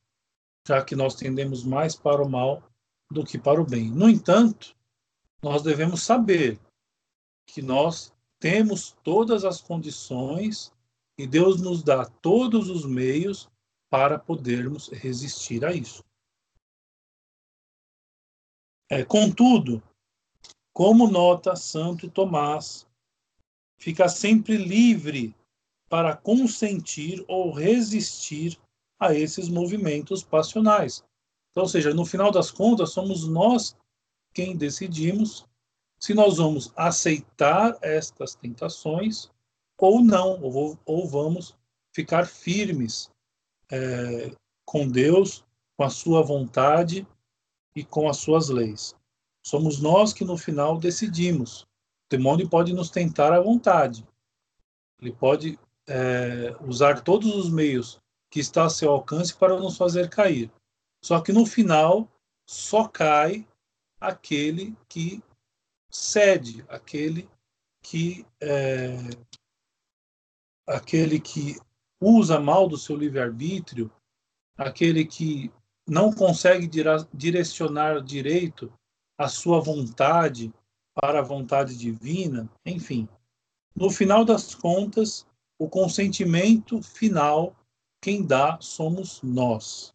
já 0.68 0.86
que 0.86 0.96
nós 0.96 1.16
tendemos 1.16 1.64
mais 1.64 1.96
para 1.96 2.22
o 2.22 2.30
mal 2.30 2.62
do 3.12 3.26
que 3.26 3.40
para 3.40 3.60
o 3.60 3.66
bem. 3.66 3.90
No 3.90 4.08
entanto, 4.08 4.76
nós 5.42 5.64
devemos 5.64 6.04
saber 6.04 6.60
que 7.48 7.64
nós 7.64 8.14
temos 8.40 8.96
todas 9.04 9.44
as 9.44 9.60
condições 9.60 10.72
e 11.18 11.26
Deus 11.26 11.60
nos 11.60 11.82
dá 11.82 12.06
todos 12.06 12.70
os 12.70 12.86
meios 12.86 13.50
para 13.90 14.20
podermos 14.20 14.90
resistir 14.90 15.66
a 15.66 15.74
isso. 15.74 16.04
É, 18.90 19.06
contudo, 19.06 19.84
como 20.74 21.08
nota 21.08 21.56
Santo 21.56 22.10
Tomás, 22.10 22.88
fica 23.78 24.10
sempre 24.10 24.58
livre 24.58 25.36
para 25.88 26.16
consentir 26.16 27.24
ou 27.28 27.52
resistir 27.52 28.60
a 29.00 29.14
esses 29.14 29.48
movimentos 29.48 30.24
passionais. 30.24 31.04
Então, 31.52 31.64
ou 31.64 31.70
seja, 31.70 31.94
no 31.94 32.06
final 32.06 32.32
das 32.32 32.50
contas, 32.50 32.92
somos 32.92 33.28
nós 33.28 33.78
quem 34.34 34.58
decidimos 34.58 35.46
se 36.00 36.14
nós 36.14 36.38
vamos 36.38 36.72
aceitar 36.76 37.78
estas 37.82 38.34
tentações 38.34 39.30
ou 39.78 40.02
não, 40.02 40.42
ou, 40.42 40.78
ou 40.86 41.08
vamos 41.08 41.56
ficar 41.94 42.26
firmes 42.26 43.12
é, 43.72 44.32
com 44.66 44.88
Deus, 44.88 45.44
com 45.78 45.84
a 45.84 45.90
sua 45.90 46.24
vontade 46.24 47.06
e 47.80 47.84
com 47.86 48.10
as 48.10 48.18
suas 48.18 48.50
leis. 48.50 48.94
Somos 49.42 49.80
nós 49.80 50.12
que 50.12 50.26
no 50.26 50.38
final 50.38 50.78
decidimos. 50.78 51.62
O 51.62 52.10
demônio 52.10 52.50
pode 52.50 52.74
nos 52.74 52.90
tentar 52.90 53.34
à 53.34 53.40
vontade. 53.40 54.06
Ele 55.02 55.14
pode 55.14 55.58
é, 55.88 56.56
usar 56.62 57.02
todos 57.02 57.34
os 57.34 57.50
meios 57.50 58.02
que 58.30 58.40
está 58.40 58.66
a 58.66 58.70
seu 58.70 58.92
alcance 58.92 59.34
para 59.34 59.58
nos 59.58 59.78
fazer 59.78 60.10
cair. 60.10 60.52
Só 61.02 61.22
que 61.22 61.32
no 61.32 61.46
final 61.46 62.08
só 62.46 62.88
cai 62.88 63.48
aquele 64.00 64.76
que 64.90 65.24
cede, 65.90 66.66
aquele 66.68 67.30
que 67.82 68.26
é, 68.42 68.98
aquele 70.68 71.20
que 71.20 71.58
usa 72.02 72.40
mal 72.40 72.68
do 72.68 72.78
seu 72.78 72.96
livre-arbítrio, 72.96 73.92
aquele 74.58 75.06
que 75.06 75.52
não 75.90 76.14
consegue 76.14 76.70
direcionar 77.14 78.02
direito 78.02 78.72
a 79.18 79.28
sua 79.28 79.60
vontade 79.60 80.54
para 80.94 81.20
a 81.20 81.24
vontade 81.24 81.78
divina, 81.78 82.50
enfim. 82.66 83.08
No 83.76 83.90
final 83.90 84.24
das 84.24 84.54
contas, 84.54 85.26
o 85.58 85.68
consentimento 85.68 86.82
final, 86.82 87.56
quem 88.02 88.26
dá 88.26 88.58
somos 88.62 89.22
nós. 89.22 89.94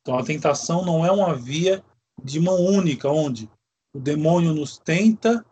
Então 0.00 0.18
a 0.18 0.24
tentação 0.24 0.84
não 0.84 1.04
é 1.04 1.10
uma 1.10 1.34
via 1.34 1.84
de 2.22 2.40
mão 2.40 2.56
única, 2.56 3.08
onde 3.08 3.50
o 3.92 3.98
demônio 3.98 4.54
nos 4.54 4.78
tenta 4.78 5.44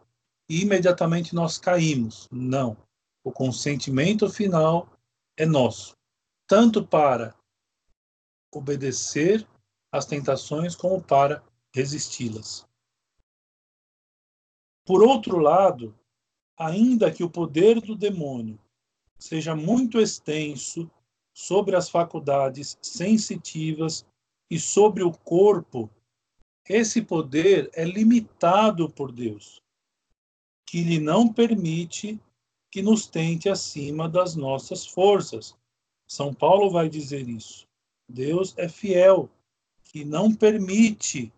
e 0.48 0.62
imediatamente 0.62 1.34
nós 1.34 1.58
caímos. 1.58 2.28
Não. 2.30 2.76
O 3.24 3.32
consentimento 3.32 4.28
final 4.30 4.88
é 5.36 5.44
nosso, 5.44 5.96
tanto 6.46 6.86
para 6.86 7.34
obedecer 8.52 9.46
às 9.92 10.06
tentações 10.06 10.74
como 10.74 11.02
para 11.02 11.42
resisti-las. 11.74 12.66
Por 14.84 15.02
outro 15.02 15.38
lado, 15.38 15.94
ainda 16.56 17.12
que 17.12 17.22
o 17.22 17.30
poder 17.30 17.80
do 17.80 17.94
demônio 17.94 18.58
seja 19.18 19.54
muito 19.54 20.00
extenso 20.00 20.90
sobre 21.34 21.76
as 21.76 21.88
faculdades 21.88 22.78
sensitivas 22.82 24.06
e 24.50 24.58
sobre 24.58 25.02
o 25.02 25.12
corpo, 25.12 25.90
esse 26.68 27.02
poder 27.02 27.70
é 27.74 27.84
limitado 27.84 28.90
por 28.90 29.12
Deus, 29.12 29.62
que 30.66 30.82
lhe 30.82 30.98
não 30.98 31.32
permite 31.32 32.20
que 32.70 32.82
nos 32.82 33.06
tente 33.06 33.48
acima 33.48 34.08
das 34.08 34.34
nossas 34.34 34.86
forças. 34.86 35.56
São 36.06 36.34
Paulo 36.34 36.70
vai 36.70 36.88
dizer 36.88 37.28
isso. 37.28 37.67
Deus 38.08 38.54
é 38.56 38.68
fiel, 38.68 39.28
que 39.84 40.04
não 40.04 40.34
permite 40.34 41.32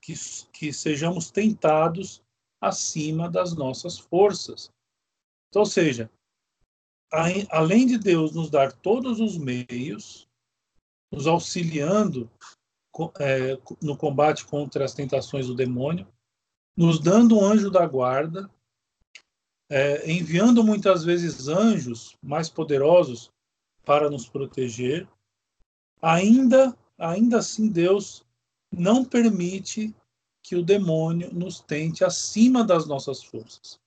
que, 0.00 0.14
que 0.52 0.72
sejamos 0.72 1.30
tentados 1.30 2.22
acima 2.60 3.28
das 3.28 3.54
nossas 3.54 3.98
forças. 3.98 4.70
Então, 5.48 5.62
ou 5.62 5.66
seja, 5.66 6.10
além 7.50 7.86
de 7.86 7.98
Deus 7.98 8.32
nos 8.32 8.50
dar 8.50 8.72
todos 8.72 9.20
os 9.20 9.36
meios, 9.36 10.26
nos 11.12 11.26
auxiliando 11.26 12.30
é, 13.20 13.58
no 13.82 13.96
combate 13.96 14.44
contra 14.46 14.84
as 14.84 14.94
tentações 14.94 15.46
do 15.46 15.54
demônio, 15.54 16.06
nos 16.76 16.98
dando 16.98 17.38
um 17.38 17.44
anjo 17.44 17.70
da 17.70 17.86
guarda, 17.86 18.50
é, 19.70 20.10
enviando 20.10 20.62
muitas 20.62 21.04
vezes 21.04 21.48
anjos 21.48 22.16
mais 22.22 22.48
poderosos 22.48 23.30
para 23.84 24.10
nos 24.10 24.28
proteger, 24.28 25.08
ainda, 26.02 26.76
ainda 26.98 27.38
assim 27.38 27.68
Deus 27.68 28.24
não 28.70 29.04
permite 29.04 29.94
que 30.42 30.56
o 30.56 30.62
demônio 30.62 31.32
nos 31.32 31.60
tente 31.60 32.04
acima 32.04 32.62
das 32.62 32.86
nossas 32.86 33.22
forças. 33.22 33.80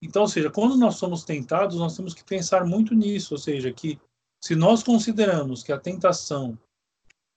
Então, 0.00 0.22
ou 0.22 0.28
seja, 0.28 0.50
quando 0.50 0.76
nós 0.76 0.96
somos 0.96 1.24
tentados, 1.24 1.76
nós 1.76 1.96
temos 1.96 2.14
que 2.14 2.22
pensar 2.22 2.64
muito 2.64 2.94
nisso, 2.94 3.34
ou 3.34 3.38
seja, 3.38 3.72
que 3.72 3.98
se 4.40 4.54
nós 4.54 4.82
consideramos 4.82 5.62
que 5.62 5.72
a 5.72 5.80
tentação 5.80 6.58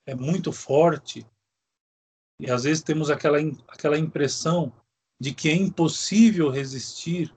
é 0.06 0.13
muito 0.13 0.52
forte, 0.52 1.26
e 2.39 2.52
às 2.52 2.63
vezes 2.63 2.84
temos 2.84 3.10
aquela, 3.10 3.38
aquela 3.68 3.98
impressão 3.98 4.72
de 5.20 5.34
que 5.34 5.50
é 5.50 5.56
impossível 5.56 6.50
resistir 6.50 7.34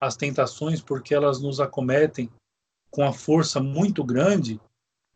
às 0.00 0.16
tentações 0.16 0.82
porque 0.82 1.14
elas 1.14 1.40
nos 1.40 1.60
acometem 1.60 2.30
com 2.90 3.04
a 3.04 3.12
força 3.12 3.60
muito 3.60 4.04
grande, 4.04 4.60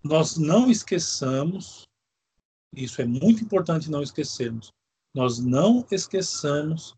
nós 0.03 0.37
não 0.37 0.71
esqueçamos 0.71 1.89
isso 2.75 3.01
é 3.01 3.05
muito 3.05 3.43
importante 3.43 3.91
não 3.91 4.03
esquecermos. 4.03 4.73
Nós 5.15 5.39
não 5.39 5.87
esqueçamos 5.91 6.97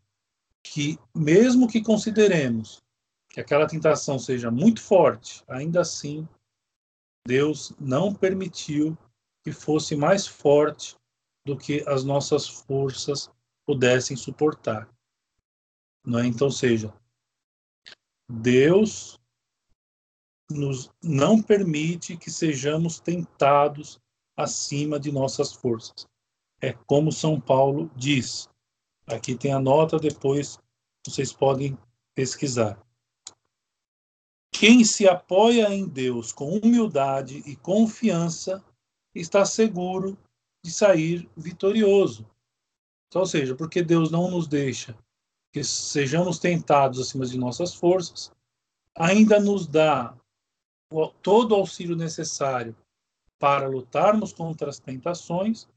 que, 0.63 0.99
mesmo 1.15 1.67
que 1.67 1.81
consideremos 1.81 2.81
que 3.29 3.39
aquela 3.39 3.67
tentação 3.67 4.19
seja 4.19 4.51
muito 4.51 4.81
forte, 4.81 5.43
ainda 5.47 5.81
assim, 5.81 6.27
Deus 7.25 7.71
não 7.79 8.13
permitiu 8.13 8.97
que 9.43 9.51
fosse 9.51 9.95
mais 9.95 10.27
forte 10.27 10.95
do 11.45 11.57
que 11.57 11.83
as 11.87 12.03
nossas 12.03 12.47
forças 12.47 13.29
pudessem 13.65 14.17
suportar. 14.17 14.89
Não 16.05 16.19
é? 16.19 16.27
Então, 16.27 16.51
seja, 16.51 16.93
Deus 18.29 19.17
nos 20.51 20.89
não 21.03 21.41
permite 21.41 22.17
que 22.17 22.29
sejamos 22.29 22.99
tentados 22.99 23.99
acima 24.35 24.99
de 24.99 25.11
nossas 25.11 25.53
forças. 25.53 26.07
É 26.61 26.73
como 26.73 27.11
São 27.11 27.39
Paulo 27.39 27.89
diz. 27.95 28.49
Aqui 29.07 29.35
tem 29.35 29.51
a 29.51 29.59
nota, 29.59 29.97
depois 29.97 30.59
vocês 31.05 31.33
podem 31.33 31.77
pesquisar. 32.13 32.79
Quem 34.53 34.83
se 34.83 35.07
apoia 35.07 35.73
em 35.73 35.87
Deus 35.87 36.31
com 36.31 36.57
humildade 36.57 37.41
e 37.45 37.55
confiança 37.55 38.63
está 39.15 39.43
seguro 39.43 40.17
de 40.63 40.71
sair 40.71 41.29
vitorioso. 41.35 42.27
Então, 43.07 43.21
ou 43.21 43.27
seja, 43.27 43.55
porque 43.55 43.81
Deus 43.81 44.11
não 44.11 44.29
nos 44.29 44.47
deixa 44.47 44.95
que 45.51 45.63
sejamos 45.63 46.39
tentados 46.39 46.99
acima 46.99 47.25
de 47.25 47.37
nossas 47.37 47.73
forças, 47.73 48.31
ainda 48.95 49.39
nos 49.39 49.67
dá 49.67 50.15
todo 51.21 51.51
o 51.51 51.55
auxílio 51.55 51.95
necessário 51.95 52.75
para 53.39 53.67
lutarmos 53.67 54.33
contra 54.33 54.69
as 54.69 54.79
tentações, 54.79 55.67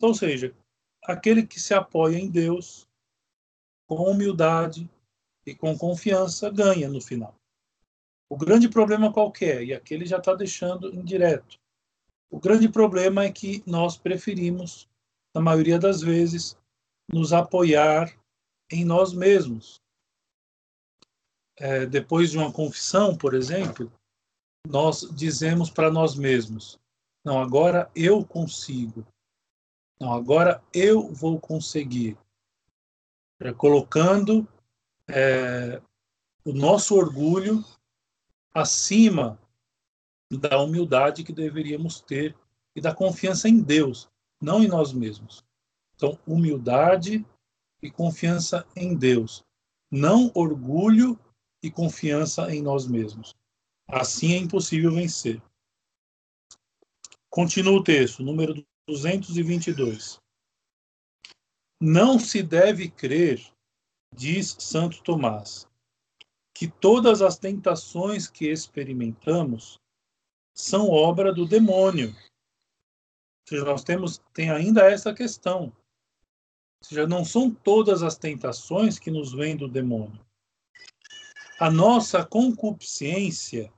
ou 0.00 0.14
seja, 0.14 0.54
aquele 1.04 1.46
que 1.46 1.58
se 1.58 1.74
apoia 1.74 2.16
em 2.16 2.30
Deus 2.30 2.86
com 3.88 4.10
humildade 4.10 4.88
e 5.46 5.54
com 5.54 5.76
confiança 5.76 6.50
ganha 6.50 6.88
no 6.88 7.00
final. 7.00 7.34
O 8.30 8.36
grande 8.36 8.68
problema 8.68 9.12
qual 9.12 9.32
é? 9.40 9.64
E 9.64 9.74
aqui 9.74 9.94
ele 9.94 10.04
já 10.04 10.18
está 10.18 10.34
deixando 10.34 10.94
indireto. 10.94 11.58
O 12.30 12.38
grande 12.38 12.68
problema 12.68 13.24
é 13.24 13.32
que 13.32 13.62
nós 13.66 13.96
preferimos, 13.96 14.86
na 15.34 15.40
maioria 15.40 15.78
das 15.78 16.02
vezes, 16.02 16.56
nos 17.10 17.32
apoiar 17.32 18.14
em 18.70 18.84
nós 18.84 19.14
mesmos. 19.14 19.80
É, 21.56 21.86
depois 21.86 22.30
de 22.30 22.38
uma 22.38 22.52
confissão, 22.52 23.16
por 23.16 23.34
exemplo, 23.34 23.90
nós 24.66 25.00
dizemos 25.12 25.70
para 25.70 25.90
nós 25.90 26.14
mesmos: 26.14 26.78
não, 27.24 27.40
agora 27.40 27.90
eu 27.94 28.24
consigo. 28.24 29.06
Não, 30.00 30.12
agora 30.12 30.62
eu 30.72 31.12
vou 31.12 31.40
conseguir. 31.40 32.16
É, 33.40 33.52
colocando 33.52 34.48
é, 35.08 35.80
o 36.44 36.52
nosso 36.52 36.96
orgulho 36.96 37.64
acima 38.52 39.38
da 40.30 40.58
humildade 40.60 41.22
que 41.22 41.32
deveríamos 41.32 42.00
ter 42.00 42.36
e 42.74 42.80
da 42.80 42.94
confiança 42.94 43.48
em 43.48 43.60
Deus, 43.60 44.08
não 44.40 44.62
em 44.62 44.68
nós 44.68 44.92
mesmos. 44.92 45.44
Então, 45.94 46.18
humildade 46.26 47.24
e 47.82 47.90
confiança 47.90 48.66
em 48.74 48.96
Deus, 48.96 49.44
não 49.90 50.30
orgulho 50.34 51.18
e 51.62 51.70
confiança 51.70 52.52
em 52.54 52.62
nós 52.62 52.86
mesmos. 52.86 53.34
Assim 53.90 54.34
é 54.34 54.36
impossível 54.36 54.92
vencer. 54.92 55.42
Continua 57.30 57.78
o 57.78 57.82
texto, 57.82 58.22
número 58.22 58.62
222. 58.86 60.20
Não 61.80 62.18
se 62.18 62.42
deve 62.42 62.90
crer, 62.90 63.40
diz 64.14 64.54
Santo 64.58 65.02
Tomás, 65.02 65.66
que 66.54 66.68
todas 66.68 67.22
as 67.22 67.38
tentações 67.38 68.28
que 68.28 68.46
experimentamos 68.46 69.80
são 70.54 70.90
obra 70.90 71.32
do 71.32 71.46
demônio. 71.46 72.08
Ou 72.10 73.48
seja, 73.48 73.64
nós 73.64 73.82
temos 73.82 74.18
tem 74.34 74.50
ainda 74.50 74.82
essa 74.82 75.14
questão. 75.14 75.72
Ou 76.82 76.84
seja, 76.84 77.06
não 77.06 77.24
são 77.24 77.50
todas 77.50 78.02
as 78.02 78.18
tentações 78.18 78.98
que 78.98 79.10
nos 79.10 79.32
vêm 79.32 79.56
do 79.56 79.66
demônio. 79.66 80.20
A 81.58 81.70
nossa 81.70 82.24
concupiscência 82.24 83.72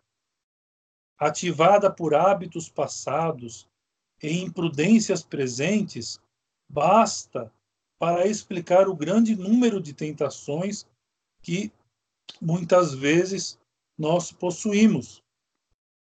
ativada 1.20 1.92
por 1.92 2.14
hábitos 2.14 2.70
passados 2.70 3.68
e 4.22 4.40
imprudências 4.40 5.22
presentes, 5.22 6.18
basta 6.66 7.52
para 7.98 8.26
explicar 8.26 8.88
o 8.88 8.96
grande 8.96 9.36
número 9.36 9.80
de 9.82 9.92
tentações 9.92 10.86
que 11.42 11.70
muitas 12.40 12.94
vezes 12.94 13.58
nós 13.98 14.32
possuímos. 14.32 15.22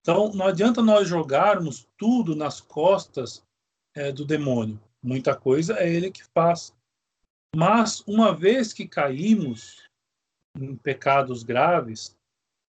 Então, 0.02 0.34
não 0.34 0.48
adianta 0.48 0.82
nós 0.82 1.08
jogarmos 1.08 1.88
tudo 1.98 2.36
nas 2.36 2.60
costas 2.60 3.42
é, 3.96 4.12
do 4.12 4.26
demônio. 4.26 4.80
Muita 5.02 5.34
coisa 5.34 5.80
é 5.80 5.90
ele 5.90 6.12
que 6.12 6.24
faz. 6.26 6.76
Mas, 7.56 8.02
uma 8.02 8.36
vez 8.36 8.74
que 8.74 8.86
caímos 8.86 9.82
em 10.60 10.76
pecados 10.76 11.42
graves, 11.42 12.18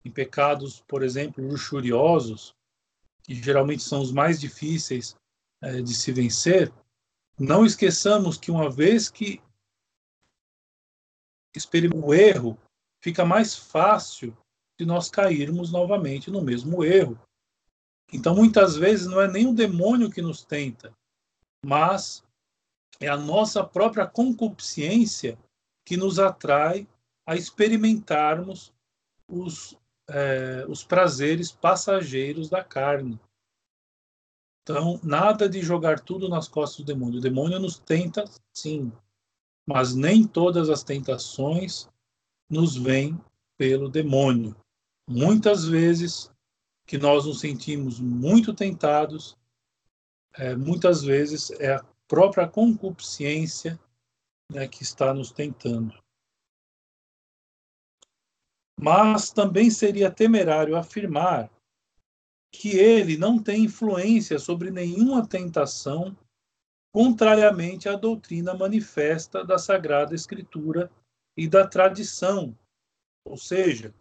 em 0.04 0.12
pecados, 0.12 0.82
por 0.88 1.04
exemplo, 1.04 1.46
luxuriosos, 1.46 2.56
que 3.24 3.36
geralmente 3.36 3.84
são 3.84 4.02
os 4.02 4.12
mais 4.12 4.40
difíceis 4.40 5.16
é, 5.62 5.82
de 5.82 5.94
se 5.94 6.12
vencer, 6.12 6.74
não 7.38 7.66
esqueçamos 7.66 8.38
que 8.38 8.52
uma 8.52 8.70
vez 8.70 9.10
que 9.10 9.42
experimentamos 11.56 12.10
o 12.10 12.14
erro, 12.14 12.60
fica 13.02 13.26
mais 13.26 13.56
fácil 13.56 14.36
de 14.78 14.86
nós 14.86 15.10
cairmos 15.10 15.72
novamente 15.72 16.30
no 16.30 16.42
mesmo 16.42 16.84
erro. 16.84 17.20
Então, 18.12 18.36
muitas 18.36 18.76
vezes, 18.76 19.08
não 19.08 19.22
é 19.22 19.28
nem 19.28 19.48
o 19.48 19.54
demônio 19.54 20.10
que 20.10 20.22
nos 20.22 20.44
tenta, 20.44 20.94
mas 21.64 22.24
é 23.00 23.08
a 23.08 23.18
nossa 23.18 23.64
própria 23.64 24.06
concupiscência 24.06 25.38
que 25.86 25.96
nos 25.96 26.20
atrai 26.20 26.88
a 27.26 27.36
experimentarmos 27.36 28.74
os, 29.28 29.78
é, 30.10 30.66
os 30.68 30.84
prazeres 30.84 31.52
passageiros 31.52 32.50
da 32.50 32.64
carne. 32.64 33.20
Então, 34.64 35.00
nada 35.04 35.50
de 35.50 35.62
jogar 35.62 36.00
tudo 36.00 36.30
nas 36.30 36.48
costas 36.48 36.78
do 36.78 36.86
demônio. 36.86 37.20
O 37.20 37.22
demônio 37.22 37.60
nos 37.60 37.80
tenta, 37.80 38.26
sim, 38.54 38.92
mas 39.68 39.96
nem 39.96 40.28
todas 40.28 40.70
as 40.70 40.84
tentações 40.84 41.90
nos 42.50 42.76
vêm 42.76 43.20
pelo 43.58 43.90
demônio. 43.90 44.56
Muitas 45.08 45.66
vezes 45.66 46.32
que 46.86 46.98
nós 46.98 47.26
nos 47.26 47.40
sentimos 47.40 48.00
muito 48.00 48.54
tentados, 48.54 49.38
é, 50.34 50.56
muitas 50.56 51.04
vezes 51.04 51.52
é 51.52 51.76
a 51.76 51.86
própria 52.08 52.48
concupiscência 52.48 53.80
né, 54.52 54.68
que 54.68 54.82
está 54.82 55.14
nos 55.14 55.32
tentando. 55.32 55.94
Mas 58.82 59.32
também 59.32 59.70
seria 59.70 60.10
temerário 60.10 60.76
afirmar 60.76 61.52
que 62.52 62.78
ele 62.78 63.18
não 63.18 63.42
tem 63.42 63.66
influência 63.66 64.40
sobre 64.40 64.72
nenhuma 64.72 65.28
tentação, 65.28 66.16
contrariamente 66.94 67.90
à 67.90 67.96
doutrina 67.96 68.54
manifesta 68.54 69.44
da 69.44 69.58
Sagrada 69.58 70.16
Escritura 70.16 70.90
e 71.38 71.48
da 71.48 71.68
tradição, 71.68 72.58
ou 73.26 73.38
seja, 73.38 73.94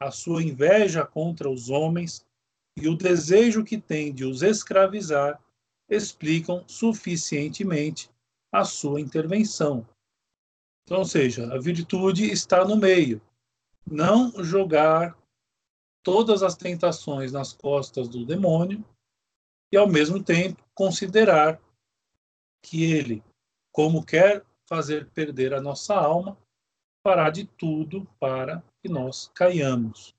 a 0.00 0.10
sua 0.10 0.42
inveja 0.42 1.06
contra 1.06 1.48
os 1.48 1.70
homens 1.70 2.26
e 2.76 2.88
o 2.88 2.96
desejo 2.96 3.64
que 3.64 3.80
tem 3.80 4.12
de 4.12 4.24
os 4.24 4.42
escravizar 4.42 5.40
explicam 5.88 6.64
suficientemente 6.66 8.10
a 8.52 8.64
sua 8.64 9.00
intervenção. 9.00 9.86
Então, 10.82 10.98
ou 10.98 11.04
seja, 11.04 11.52
a 11.54 11.58
virtude 11.58 12.30
está 12.30 12.64
no 12.64 12.76
meio. 12.76 13.22
Não 13.86 14.32
jogar 14.42 15.16
todas 16.02 16.42
as 16.42 16.56
tentações 16.56 17.32
nas 17.32 17.52
costas 17.52 18.08
do 18.08 18.24
demônio 18.24 18.84
e, 19.72 19.76
ao 19.76 19.88
mesmo 19.88 20.22
tempo, 20.22 20.62
considerar 20.74 21.60
que 22.62 22.84
ele, 22.84 23.22
como 23.72 24.04
quer 24.04 24.44
fazer 24.66 25.10
perder 25.10 25.52
a 25.52 25.60
nossa 25.60 25.94
alma, 25.94 26.36
fará 27.02 27.28
de 27.28 27.44
tudo 27.44 28.06
para 28.18 28.62
que 28.82 28.88
nós 28.88 29.30
caiamos. 29.34 30.14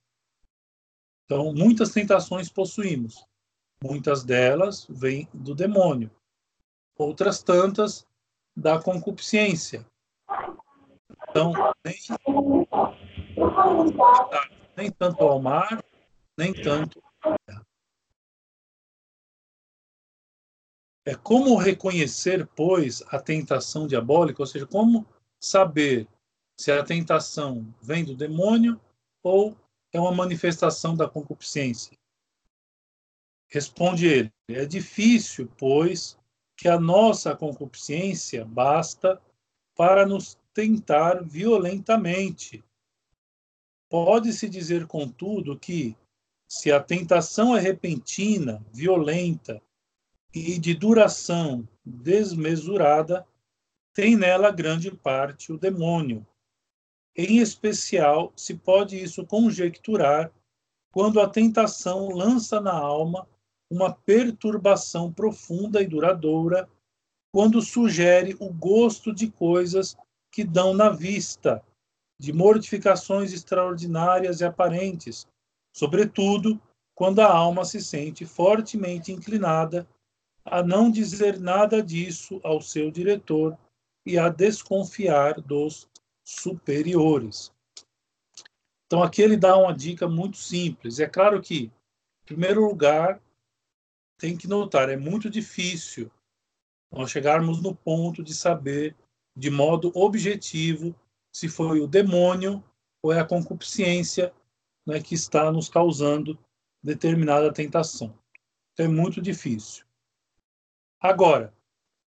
Então, 1.25 1.53
muitas 1.53 1.91
tentações 1.91 2.49
possuímos. 2.49 3.25
Muitas 3.83 4.23
delas 4.23 4.85
vêm 4.89 5.27
do 5.33 5.55
demônio. 5.55 6.11
Outras 6.97 7.41
tantas 7.41 8.07
da 8.55 8.81
concupiscência. 8.81 9.85
Então, 11.29 11.51
nem, 11.83 11.95
nem 14.75 14.91
tanto 14.91 15.23
ao 15.23 15.41
mar, 15.41 15.83
nem 16.37 16.53
tanto 16.53 17.01
É 21.07 21.13
como 21.13 21.55
reconhecer, 21.55 22.47
pois, 22.55 23.03
a 23.09 23.19
tentação 23.19 23.85
diabólica, 23.85 24.41
ou 24.41 24.47
seja, 24.47 24.65
como 24.65 25.05
saber 25.39 26.07
se 26.59 26.71
a 26.71 26.83
tentação 26.83 27.63
vem 27.79 28.03
do 28.03 28.15
demônio 28.15 28.81
ou 29.21 29.55
é 29.93 29.99
uma 29.99 30.11
manifestação 30.11 30.95
da 30.95 31.07
concupiscência. 31.07 31.95
Responde 33.47 34.07
ele: 34.07 34.33
É 34.47 34.65
difícil, 34.65 35.47
pois, 35.57 36.17
que 36.57 36.67
a 36.67 36.79
nossa 36.79 37.35
concupiscência 37.35 38.43
basta 38.43 39.21
para 39.75 40.07
nos 40.07 40.39
tentar 40.55 41.23
violentamente. 41.23 42.63
Pode-se 43.89 44.49
dizer, 44.49 44.87
contudo, 44.87 45.57
que, 45.57 45.95
se 46.47 46.71
a 46.71 46.79
tentação 46.79 47.55
é 47.55 47.59
repentina, 47.59 48.65
violenta 48.73 49.61
e 50.33 50.59
de 50.59 50.73
duração 50.73 51.67
desmesurada, 51.85 53.25
tem 53.93 54.15
nela 54.15 54.51
grande 54.51 54.91
parte 54.91 55.53
o 55.53 55.57
demônio. 55.57 56.25
Em 57.15 57.37
especial, 57.39 58.33
se 58.35 58.55
pode 58.55 59.01
isso 59.01 59.25
conjecturar 59.25 60.31
quando 60.91 61.21
a 61.21 61.29
tentação 61.29 62.09
lança 62.09 62.59
na 62.59 62.73
alma 62.73 63.27
uma 63.69 63.93
perturbação 63.93 65.11
profunda 65.11 65.81
e 65.81 65.87
duradoura, 65.87 66.69
quando 67.31 67.61
sugere 67.61 68.35
o 68.39 68.51
gosto 68.51 69.13
de 69.13 69.29
coisas 69.29 69.97
que 70.31 70.43
dão 70.43 70.73
na 70.73 70.89
vista, 70.89 71.63
de 72.19 72.31
mortificações 72.31 73.33
extraordinárias 73.33 74.41
e 74.41 74.45
aparentes, 74.45 75.27
sobretudo 75.75 76.61
quando 76.93 77.19
a 77.19 77.31
alma 77.31 77.65
se 77.65 77.81
sente 77.81 78.25
fortemente 78.25 79.11
inclinada 79.11 79.87
a 80.45 80.63
não 80.63 80.89
dizer 80.89 81.39
nada 81.39 81.81
disso 81.81 82.39
ao 82.43 82.61
seu 82.61 82.89
diretor 82.89 83.57
e 84.05 84.17
a 84.17 84.29
desconfiar 84.29 85.41
dos 85.41 85.89
superiores. 86.23 87.51
Então, 88.85 89.01
aqui 89.01 89.21
ele 89.21 89.35
dá 89.35 89.57
uma 89.57 89.73
dica 89.73 90.07
muito 90.07 90.37
simples. 90.37 90.99
É 90.99 91.07
claro 91.07 91.41
que, 91.41 91.65
em 91.65 92.25
primeiro 92.25 92.65
lugar, 92.65 93.19
tem 94.17 94.37
que 94.37 94.47
notar, 94.47 94.89
é 94.89 94.95
muito 94.95 95.29
difícil 95.29 96.09
nós 96.91 97.11
chegarmos 97.11 97.61
no 97.61 97.75
ponto 97.75 98.23
de 98.23 98.33
saber 98.33 98.95
de 99.35 99.49
modo 99.49 99.91
objetivo 99.93 100.95
se 101.35 101.49
foi 101.49 101.81
o 101.81 101.87
demônio 101.87 102.63
ou 103.03 103.11
é 103.11 103.19
a 103.19 103.25
concupiscência 103.25 104.33
né, 104.87 105.01
que 105.01 105.15
está 105.15 105.51
nos 105.51 105.67
causando 105.67 106.39
determinada 106.81 107.51
tentação. 107.51 108.17
Então 108.71 108.85
é 108.85 108.87
muito 108.89 109.21
difícil. 109.21 109.85
Agora, 110.97 111.53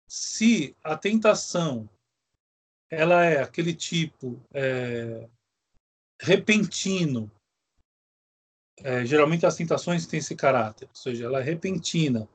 se 0.07 0.73
a 0.81 0.95
tentação 0.95 1.89
ela 2.89 3.25
é 3.25 3.41
aquele 3.41 3.75
tipo 3.75 4.41
é, 4.53 5.27
repentino, 6.21 7.29
é, 8.81 9.05
geralmente 9.05 9.45
as 9.45 9.57
tentações 9.57 10.07
têm 10.07 10.19
esse 10.19 10.37
caráter, 10.37 10.87
ou 10.87 10.95
seja, 10.95 11.25
ela 11.25 11.41
é 11.41 11.43
repentina, 11.43 12.29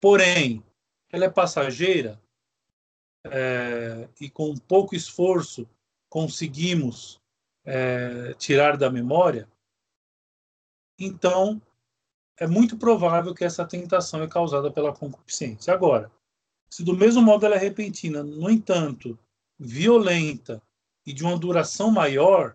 porém, 0.00 0.60
ela 1.08 1.24
é 1.24 1.30
passageira 1.30 2.20
é, 3.26 4.08
e 4.20 4.28
com 4.28 4.56
pouco 4.56 4.96
esforço 4.96 5.68
conseguimos 6.12 7.18
é, 7.64 8.34
tirar 8.34 8.76
da 8.76 8.90
memória, 8.90 9.48
então 10.98 11.58
é 12.38 12.46
muito 12.46 12.76
provável 12.76 13.34
que 13.34 13.46
essa 13.46 13.64
tentação 13.64 14.22
é 14.22 14.28
causada 14.28 14.70
pela 14.70 14.94
concupiscência. 14.94 15.72
Agora, 15.72 16.12
se 16.68 16.84
do 16.84 16.94
mesmo 16.94 17.22
modo 17.22 17.46
ela 17.46 17.54
é 17.54 17.58
repentina, 17.58 18.22
no 18.22 18.50
entanto, 18.50 19.18
violenta 19.58 20.62
e 21.06 21.14
de 21.14 21.24
uma 21.24 21.38
duração 21.38 21.90
maior, 21.90 22.54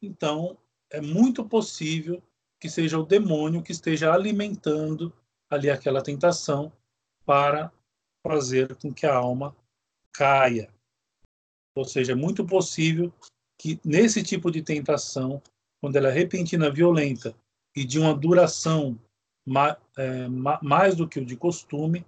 então 0.00 0.56
é 0.88 0.98
muito 0.98 1.44
possível 1.44 2.22
que 2.58 2.70
seja 2.70 2.98
o 2.98 3.04
demônio 3.04 3.62
que 3.62 3.72
esteja 3.72 4.14
alimentando 4.14 5.12
ali 5.50 5.68
aquela 5.68 6.02
tentação 6.02 6.72
para 7.22 7.70
fazer 8.26 8.76
com 8.76 8.94
que 8.94 9.04
a 9.04 9.14
alma 9.14 9.54
caia. 10.10 10.72
Ou 11.74 11.84
seja, 11.84 12.12
é 12.12 12.14
muito 12.14 12.44
possível 12.44 13.12
que 13.58 13.78
nesse 13.84 14.22
tipo 14.22 14.50
de 14.50 14.62
tentação, 14.62 15.42
quando 15.80 15.96
ela 15.96 16.08
é 16.08 16.12
repentina, 16.12 16.70
violenta 16.70 17.34
e 17.76 17.84
de 17.84 17.98
uma 17.98 18.14
duração 18.14 18.98
ma, 19.46 19.76
é, 19.96 20.28
ma, 20.28 20.58
mais 20.62 20.96
do 20.96 21.08
que 21.08 21.20
o 21.20 21.24
de 21.24 21.36
costume, 21.36 22.04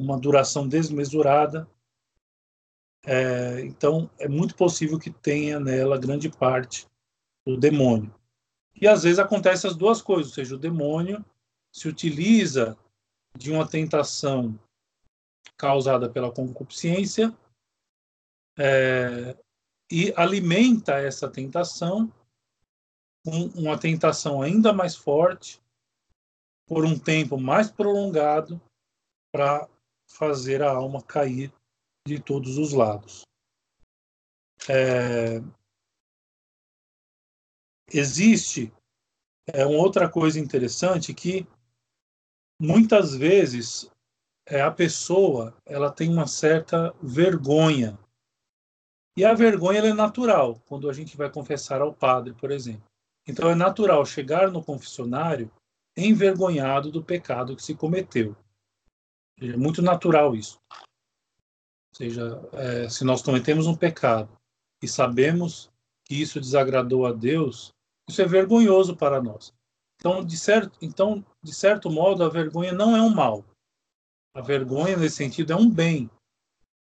uma 0.00 0.18
duração 0.18 0.66
desmesurada. 0.66 1.68
É, 3.04 3.60
então, 3.60 4.10
é 4.18 4.28
muito 4.28 4.54
possível 4.54 4.98
que 4.98 5.10
tenha 5.10 5.60
nela 5.60 5.98
grande 5.98 6.28
parte 6.28 6.86
do 7.46 7.56
demônio. 7.56 8.14
E 8.80 8.88
às 8.88 9.02
vezes 9.02 9.18
acontece 9.18 9.66
as 9.66 9.76
duas 9.76 10.00
coisas, 10.00 10.28
ou 10.28 10.34
seja, 10.34 10.54
o 10.54 10.58
demônio 10.58 11.24
se 11.72 11.88
utiliza 11.88 12.76
de 13.36 13.52
uma 13.52 13.66
tentação 13.66 14.58
causada 15.56 16.08
pela 16.08 16.32
concupiscência 16.32 17.36
é, 18.58 19.36
e 19.90 20.12
alimenta 20.16 20.94
essa 20.94 21.28
tentação 21.28 22.12
com 23.24 23.46
uma 23.54 23.78
tentação 23.78 24.42
ainda 24.42 24.72
mais 24.72 24.96
forte 24.96 25.62
por 26.66 26.84
um 26.84 26.98
tempo 26.98 27.38
mais 27.38 27.70
prolongado 27.70 28.60
para 29.32 29.68
fazer 30.08 30.62
a 30.62 30.70
alma 30.70 31.02
cair 31.02 31.52
de 32.06 32.18
todos 32.20 32.58
os 32.58 32.72
lados. 32.72 33.22
É, 34.68 35.40
existe 37.92 38.72
é, 39.46 39.66
uma 39.66 39.78
outra 39.78 40.08
coisa 40.08 40.38
interessante 40.38 41.12
que 41.12 41.46
muitas 42.60 43.14
vezes 43.14 43.90
é, 44.46 44.60
a 44.60 44.70
pessoa 44.70 45.56
ela 45.64 45.90
tem 45.90 46.10
uma 46.10 46.26
certa 46.26 46.94
vergonha 47.02 47.98
e 49.16 49.24
a 49.24 49.34
vergonha 49.34 49.80
é 49.80 49.92
natural 49.92 50.60
quando 50.66 50.88
a 50.88 50.92
gente 50.92 51.16
vai 51.16 51.30
confessar 51.30 51.80
ao 51.80 51.92
padre, 51.92 52.32
por 52.34 52.50
exemplo. 52.50 52.84
Então 53.26 53.50
é 53.50 53.54
natural 53.54 54.04
chegar 54.04 54.50
no 54.50 54.64
confessionário 54.64 55.50
envergonhado 55.96 56.90
do 56.90 57.04
pecado 57.04 57.54
que 57.54 57.62
se 57.62 57.74
cometeu. 57.74 58.34
É 59.40 59.56
muito 59.56 59.82
natural 59.82 60.34
isso. 60.34 60.58
Ou 60.70 61.96
seja, 61.96 62.40
é, 62.52 62.88
se 62.88 63.04
nós 63.04 63.22
cometemos 63.22 63.66
um 63.66 63.76
pecado 63.76 64.30
e 64.82 64.88
sabemos 64.88 65.70
que 66.04 66.14
isso 66.14 66.40
desagradou 66.40 67.06
a 67.06 67.12
Deus, 67.12 67.70
isso 68.08 68.22
é 68.22 68.26
vergonhoso 68.26 68.96
para 68.96 69.22
nós. 69.22 69.52
Então, 69.96 70.24
de 70.24 70.36
certo, 70.36 70.76
então, 70.80 71.24
de 71.42 71.54
certo 71.54 71.90
modo, 71.90 72.24
a 72.24 72.28
vergonha 72.28 72.72
não 72.72 72.96
é 72.96 73.02
um 73.02 73.10
mal. 73.10 73.44
A 74.34 74.40
vergonha, 74.40 74.96
nesse 74.96 75.16
sentido, 75.16 75.52
é 75.52 75.56
um 75.56 75.70
bem. 75.70 76.10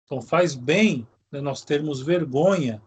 Então, 0.06 0.22
faz 0.22 0.56
bem 0.56 1.08
né, 1.34 1.42
nós 1.42 1.66
termos 1.66 2.00
vergonha 2.00 2.80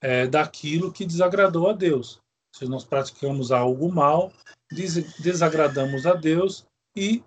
é, 0.00 0.26
daquilo 0.26 0.92
que 0.92 1.06
desagradou 1.06 1.70
a 1.70 1.72
Deus. 1.72 2.20
Se 2.52 2.66
nós 2.66 2.84
praticamos 2.84 3.52
algo 3.52 3.90
mal, 3.90 4.32
des 4.70 4.94
desagradamos 5.20 6.04
a 6.06 6.14
Deus 6.14 6.66
e 6.94 7.22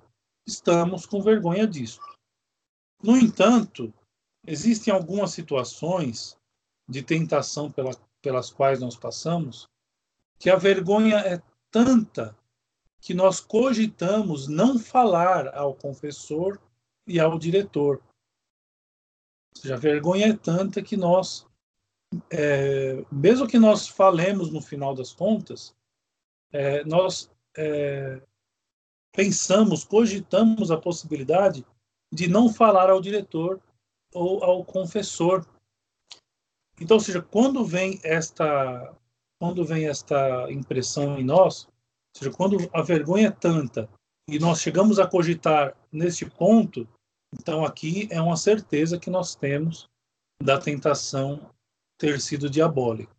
estamos 0.46 1.06
com 1.06 1.22
vergonha 1.22 1.66
disso. 1.66 2.02
No 3.02 3.18
entanto, 3.18 3.94
existem 4.46 4.94
algumas 4.94 5.32
situações 5.32 6.38
de 6.88 7.02
tentação 7.02 7.72
pela, 7.72 7.92
pelas 8.22 8.52
quais 8.52 8.80
nós 8.80 8.96
passamos 8.96 9.68
que 10.38 10.50
a 10.50 10.58
vergonha 10.58 11.18
é 11.20 11.42
tanta 11.72 12.38
que 13.00 13.14
nós 13.14 13.40
cogitamos 13.40 14.48
não 14.48 14.78
falar 14.78 15.48
ao 15.56 15.74
confessor 15.74 16.60
e 17.08 17.20
ao 17.20 17.40
diretor. 17.40 18.02
Ou 19.56 19.62
seja, 19.62 19.76
a 19.76 19.80
vergonha 19.80 20.28
é 20.28 20.34
tanta 20.34 20.82
que 20.82 20.98
nós, 20.98 21.48
é, 22.32 23.04
mesmo 23.12 23.48
que 23.48 23.58
nós 23.58 23.88
falemos 23.88 24.52
no 24.52 24.62
final 24.62 24.94
das 24.94 25.14
contas, 25.14 25.76
é, 26.52 26.84
nós 26.84 27.32
é, 27.58 28.22
pensamos, 29.14 29.84
cogitamos 29.84 30.72
a 30.72 30.78
possibilidade 30.78 31.66
de 32.14 32.28
não 32.28 32.54
falar 32.54 32.90
ao 32.90 33.02
diretor 33.02 33.62
ou 34.14 34.44
ao 34.44 34.64
confessor. 34.64 35.46
Então, 36.80 36.98
ou 36.98 37.02
seja, 37.02 37.22
quando 37.22 37.64
vem 37.64 38.00
esta 38.04 38.96
quando 39.40 39.66
vem 39.66 39.88
esta 39.88 40.52
impressão 40.52 41.20
em 41.20 41.24
nós, 41.24 41.66
ou 41.66 42.20
seja, 42.20 42.32
quando 42.32 42.58
a 42.74 42.82
vergonha 42.82 43.28
é 43.28 43.32
tanta 43.32 43.90
e 44.30 44.40
nós 44.40 44.62
chegamos 44.62 44.98
a 44.98 45.08
cogitar 45.08 45.76
neste 45.92 46.26
ponto, 46.26 46.88
então 47.40 47.66
aqui 47.66 48.08
é 48.12 48.22
uma 48.22 48.38
certeza 48.38 49.00
que 49.00 49.10
nós 49.10 49.36
temos 49.36 49.90
da 50.42 50.60
tentação 50.60 51.50
ter 51.98 52.20
sido 52.20 52.50
diabólica. 52.50 53.16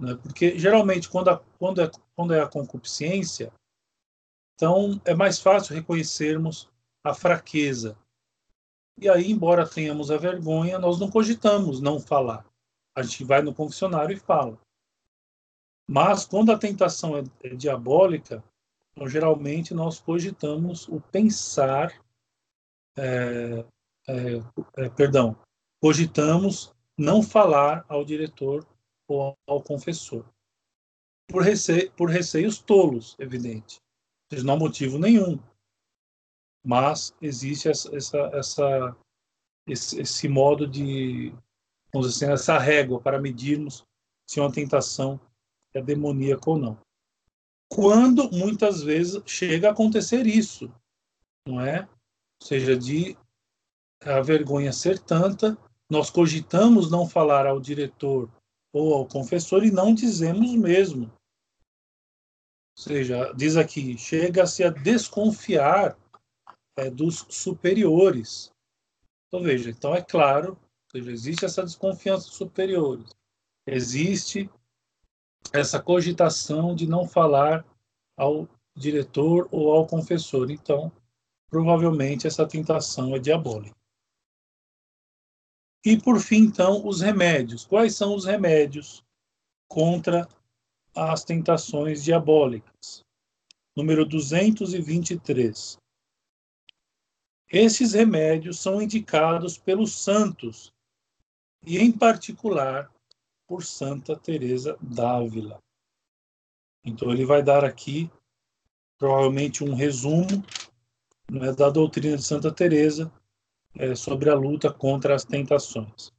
Né? 0.00 0.14
Porque 0.14 0.58
geralmente 0.58 1.08
quando, 1.08 1.28
a, 1.28 1.38
quando, 1.58 1.82
é, 1.82 1.90
quando 2.14 2.34
é 2.34 2.40
a 2.40 2.48
concupiscência, 2.48 3.52
então 4.54 5.00
é 5.04 5.14
mais 5.14 5.38
fácil 5.38 5.74
reconhecermos 5.74 6.68
a 7.04 7.14
fraqueza. 7.14 7.96
E 9.00 9.08
aí, 9.08 9.30
embora 9.30 9.68
tenhamos 9.68 10.10
a 10.10 10.16
vergonha, 10.16 10.78
nós 10.78 10.98
não 10.98 11.10
cogitamos 11.10 11.80
não 11.80 12.00
falar. 12.00 12.44
A 12.96 13.02
gente 13.02 13.22
vai 13.22 13.40
no 13.42 13.54
confessionário 13.54 14.16
e 14.16 14.20
fala. 14.20 14.58
Mas 15.88 16.24
quando 16.24 16.50
a 16.50 16.58
tentação 16.58 17.16
é, 17.16 17.22
é 17.44 17.54
diabólica, 17.54 18.42
então, 18.98 19.08
geralmente 19.08 19.72
nós 19.72 20.00
cogitamos 20.00 20.88
o 20.88 21.00
pensar, 21.00 21.94
é, 22.98 23.64
é, 24.08 24.84
é, 24.84 24.88
perdão, 24.90 25.36
cogitamos 25.80 26.74
não 26.96 27.22
falar 27.22 27.84
ao 27.88 28.04
diretor 28.04 28.66
ou 29.06 29.36
ao 29.46 29.62
confessor. 29.62 30.24
Por, 31.28 31.42
rece 31.42 31.90
por 31.90 32.10
receios 32.10 32.58
tolos, 32.58 33.14
evidente. 33.18 33.80
Não 34.44 34.54
há 34.54 34.56
motivo 34.56 34.98
nenhum. 34.98 35.38
Mas 36.64 37.14
existe 37.20 37.68
essa, 37.68 37.94
essa, 37.94 38.18
essa 38.34 38.96
esse, 39.66 40.00
esse, 40.00 40.28
modo 40.28 40.66
de, 40.66 41.32
vamos 41.92 42.12
dizer 42.12 42.26
assim, 42.26 42.32
essa 42.32 42.58
régua 42.58 43.00
para 43.00 43.20
medirmos 43.20 43.86
se 44.26 44.40
uma 44.40 44.50
tentação 44.50 45.20
é 45.74 45.80
demoníaca 45.80 46.50
ou 46.50 46.58
não. 46.58 46.78
Quando 47.70 48.30
muitas 48.30 48.82
vezes 48.82 49.22
chega 49.26 49.68
a 49.68 49.72
acontecer 49.72 50.26
isso, 50.26 50.72
não 51.46 51.60
é? 51.60 51.88
Ou 52.40 52.46
seja, 52.46 52.76
de 52.76 53.16
a 54.00 54.20
vergonha 54.20 54.72
ser 54.72 54.98
tanta, 54.98 55.58
nós 55.90 56.10
cogitamos 56.10 56.90
não 56.90 57.08
falar 57.08 57.46
ao 57.46 57.60
diretor 57.60 58.30
ou 58.72 58.94
ao 58.94 59.06
confessor 59.06 59.64
e 59.64 59.70
não 59.70 59.94
dizemos 59.94 60.54
mesmo. 60.54 61.10
Ou 62.76 62.84
seja, 62.84 63.32
diz 63.32 63.56
aqui, 63.56 63.98
chega-se 63.98 64.62
a 64.62 64.70
desconfiar 64.70 65.98
é, 66.76 66.88
dos 66.88 67.26
superiores. 67.28 68.52
Então, 69.26 69.42
veja, 69.42 69.70
então 69.70 69.94
é 69.94 70.02
claro, 70.02 70.56
seja, 70.92 71.10
existe 71.10 71.44
essa 71.44 71.64
desconfiança 71.64 72.26
dos 72.26 72.36
superiores. 72.36 73.10
Existe 73.66 74.48
essa 75.52 75.80
cogitação 75.80 76.74
de 76.74 76.86
não 76.86 77.06
falar 77.06 77.64
ao 78.16 78.48
diretor 78.76 79.48
ou 79.50 79.72
ao 79.72 79.86
confessor. 79.86 80.50
Então, 80.50 80.92
provavelmente 81.48 82.26
essa 82.26 82.46
tentação 82.46 83.14
é 83.14 83.18
diabólica. 83.18 83.76
E 85.84 85.96
por 86.00 86.20
fim, 86.20 86.42
então, 86.42 86.86
os 86.86 87.00
remédios. 87.00 87.64
Quais 87.64 87.94
são 87.94 88.14
os 88.14 88.24
remédios 88.24 89.02
contra 89.68 90.28
as 90.94 91.24
tentações 91.24 92.04
diabólicas? 92.04 93.02
Número 93.76 94.04
223. 94.04 95.78
Esses 97.50 97.92
remédios 97.94 98.58
são 98.60 98.82
indicados 98.82 99.56
pelos 99.56 99.96
santos 99.98 100.70
e, 101.64 101.78
em 101.78 101.90
particular, 101.90 102.92
por 103.46 103.64
Santa 103.64 104.14
Teresa 104.14 104.76
d'Ávila. 104.82 105.58
Então 106.84 107.10
ele 107.10 107.24
vai 107.24 107.42
dar 107.42 107.64
aqui 107.64 108.10
provavelmente 108.98 109.64
um 109.64 109.74
resumo 109.74 110.44
né, 111.30 111.52
da 111.52 111.70
doutrina 111.70 112.16
de 112.16 112.22
Santa 112.22 112.52
Teresa 112.52 113.12
é, 113.74 113.94
sobre 113.94 114.30
a 114.30 114.34
luta 114.34 114.72
contra 114.72 115.14
as 115.14 115.24
tentações. 115.24 116.12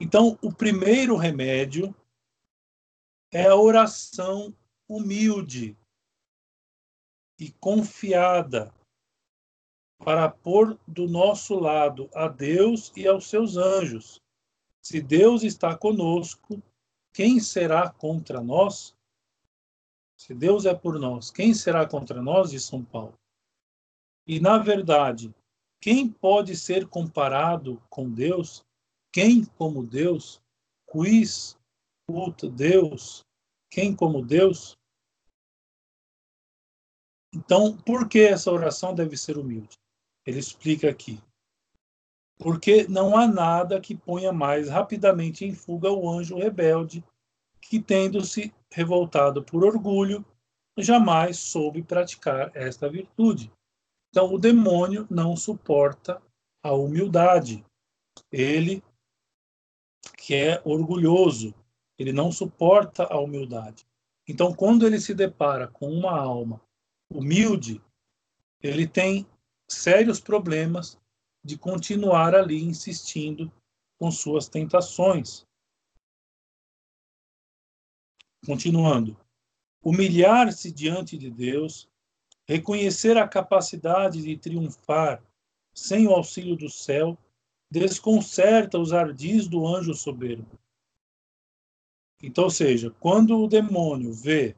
Então, 0.00 0.38
o 0.42 0.52
primeiro 0.52 1.16
remédio 1.16 1.94
é 3.32 3.46
a 3.46 3.56
oração 3.56 4.54
humilde 4.88 5.76
e 7.38 7.50
confiada 7.52 8.72
para 9.98 10.28
pôr 10.28 10.78
do 10.86 11.08
nosso 11.08 11.58
lado 11.58 12.10
a 12.14 12.28
Deus 12.28 12.92
e 12.94 13.06
aos 13.06 13.28
seus 13.28 13.56
anjos 13.56 14.20
se 14.86 15.02
Deus 15.02 15.42
está 15.42 15.76
conosco, 15.76 16.62
quem 17.12 17.40
será 17.40 17.90
contra 17.90 18.40
nós? 18.40 18.94
Se 20.16 20.32
Deus 20.32 20.64
é 20.64 20.72
por 20.72 20.96
nós, 20.96 21.28
quem 21.28 21.52
será 21.52 21.84
contra 21.88 22.22
nós? 22.22 22.50
Diz 22.52 22.62
São 22.62 22.84
Paulo. 22.84 23.18
E, 24.26 24.40
na 24.40 24.58
verdade, 24.58 25.32
quem 25.80 26.08
pode 26.08 26.56
ser 26.56 26.88
comparado 26.88 27.80
com 27.88 28.10
Deus? 28.10 28.64
Quem 29.12 29.44
como 29.44 29.86
Deus? 29.86 30.42
Quis 30.90 31.56
ut 32.10 32.48
Deus? 32.50 33.24
Quem 33.70 33.94
como 33.94 34.24
Deus? 34.24 34.76
Então, 37.32 37.76
por 37.76 38.08
que 38.08 38.20
essa 38.20 38.50
oração 38.50 38.94
deve 38.94 39.16
ser 39.16 39.36
humilde? 39.38 39.78
Ele 40.24 40.38
explica 40.38 40.90
aqui. 40.90 41.20
Porque 42.38 42.86
não 42.88 43.16
há 43.16 43.26
nada 43.26 43.80
que 43.80 43.94
ponha 43.94 44.32
mais 44.32 44.68
rapidamente 44.68 45.44
em 45.44 45.54
fuga 45.54 45.90
o 45.90 46.08
anjo 46.08 46.36
rebelde, 46.36 47.04
que, 47.60 47.80
tendo-se 47.80 48.52
revoltado 48.70 49.42
por 49.42 49.64
orgulho, 49.64 50.24
jamais 50.78 51.38
soube 51.38 51.82
praticar 51.82 52.50
esta 52.54 52.88
virtude. 52.88 53.52
Então, 54.10 54.32
o 54.32 54.38
demônio 54.38 55.06
não 55.10 55.36
suporta 55.36 56.22
a 56.62 56.72
humildade. 56.72 57.64
Ele, 58.32 58.82
que 60.16 60.34
é 60.34 60.60
orgulhoso, 60.64 61.54
ele 61.98 62.12
não 62.12 62.32
suporta 62.32 63.04
a 63.04 63.18
humildade. 63.18 63.86
Então, 64.28 64.54
quando 64.54 64.86
ele 64.86 65.00
se 65.00 65.14
depara 65.14 65.68
com 65.68 65.88
uma 65.88 66.18
alma 66.18 66.60
humilde, 67.10 67.80
ele 68.60 68.86
tem 68.86 69.26
sérios 69.68 70.20
problemas 70.20 70.98
de 71.44 71.56
continuar 71.56 72.34
ali 72.34 72.62
insistindo 72.62 73.52
com 73.98 74.10
suas 74.10 74.48
tentações. 74.48 75.46
Continuando. 78.44 79.16
Humilhar-se 79.82 80.72
diante 80.72 81.16
de 81.16 81.30
Deus, 81.30 81.88
reconhecer 82.46 83.16
a 83.16 83.26
capacidade 83.26 84.22
de 84.22 84.36
triunfar 84.36 85.22
sem 85.74 86.06
o 86.06 86.12
auxílio 86.12 86.56
do 86.56 86.70
céu, 86.70 87.18
desconcerta 87.70 88.78
os 88.78 88.92
ardis 88.92 89.46
do 89.46 89.66
anjo 89.66 89.92
soberbo. 89.94 90.58
Então, 92.22 92.44
ou 92.44 92.50
seja, 92.50 92.90
quando 92.98 93.38
o 93.38 93.48
demônio 93.48 94.12
vê 94.12 94.56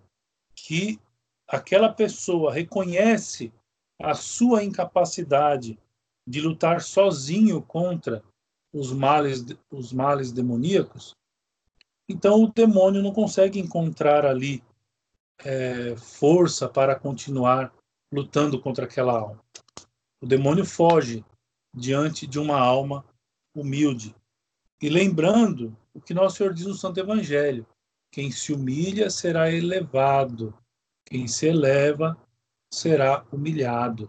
que 0.54 1.00
aquela 1.46 1.92
pessoa 1.92 2.52
reconhece 2.52 3.52
a 4.00 4.14
sua 4.14 4.62
incapacidade 4.62 5.78
de 6.26 6.40
lutar 6.40 6.82
sozinho 6.82 7.60
contra 7.62 8.22
os 8.72 8.92
males, 8.92 9.44
os 9.70 9.92
males 9.92 10.30
demoníacos, 10.30 11.16
então 12.08 12.44
o 12.44 12.52
demônio 12.52 13.02
não 13.02 13.12
consegue 13.12 13.58
encontrar 13.58 14.24
ali 14.24 14.62
é, 15.44 15.96
força 15.96 16.68
para 16.68 16.94
continuar 16.94 17.72
lutando 18.12 18.60
contra 18.60 18.84
aquela 18.84 19.18
alma. 19.18 19.42
O 20.20 20.26
demônio 20.26 20.64
foge 20.64 21.24
diante 21.74 22.26
de 22.26 22.38
uma 22.38 22.58
alma 22.58 23.04
humilde. 23.54 24.14
E 24.80 24.88
lembrando 24.88 25.76
o 25.92 26.00
que 26.00 26.14
nosso 26.14 26.36
Senhor 26.36 26.54
diz 26.54 26.66
no 26.66 26.74
Santo 26.74 27.00
Evangelho: 27.00 27.66
quem 28.10 28.30
se 28.30 28.52
humilha 28.52 29.10
será 29.10 29.50
elevado, 29.50 30.54
quem 31.04 31.26
se 31.26 31.46
eleva 31.46 32.16
será 32.72 33.24
humilhado. 33.32 34.06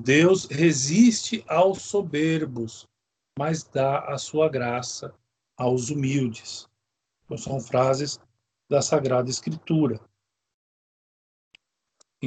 Deus 0.00 0.46
resiste 0.46 1.44
aos 1.48 1.82
soberbos, 1.82 2.86
mas 3.38 3.64
dá 3.64 4.00
a 4.00 4.18
sua 4.18 4.48
graça 4.48 5.14
aos 5.56 5.90
humildes. 5.90 6.68
Então, 7.24 7.36
são 7.36 7.60
frases 7.60 8.20
da 8.68 8.82
Sagrada 8.82 9.30
Escritura. 9.30 10.00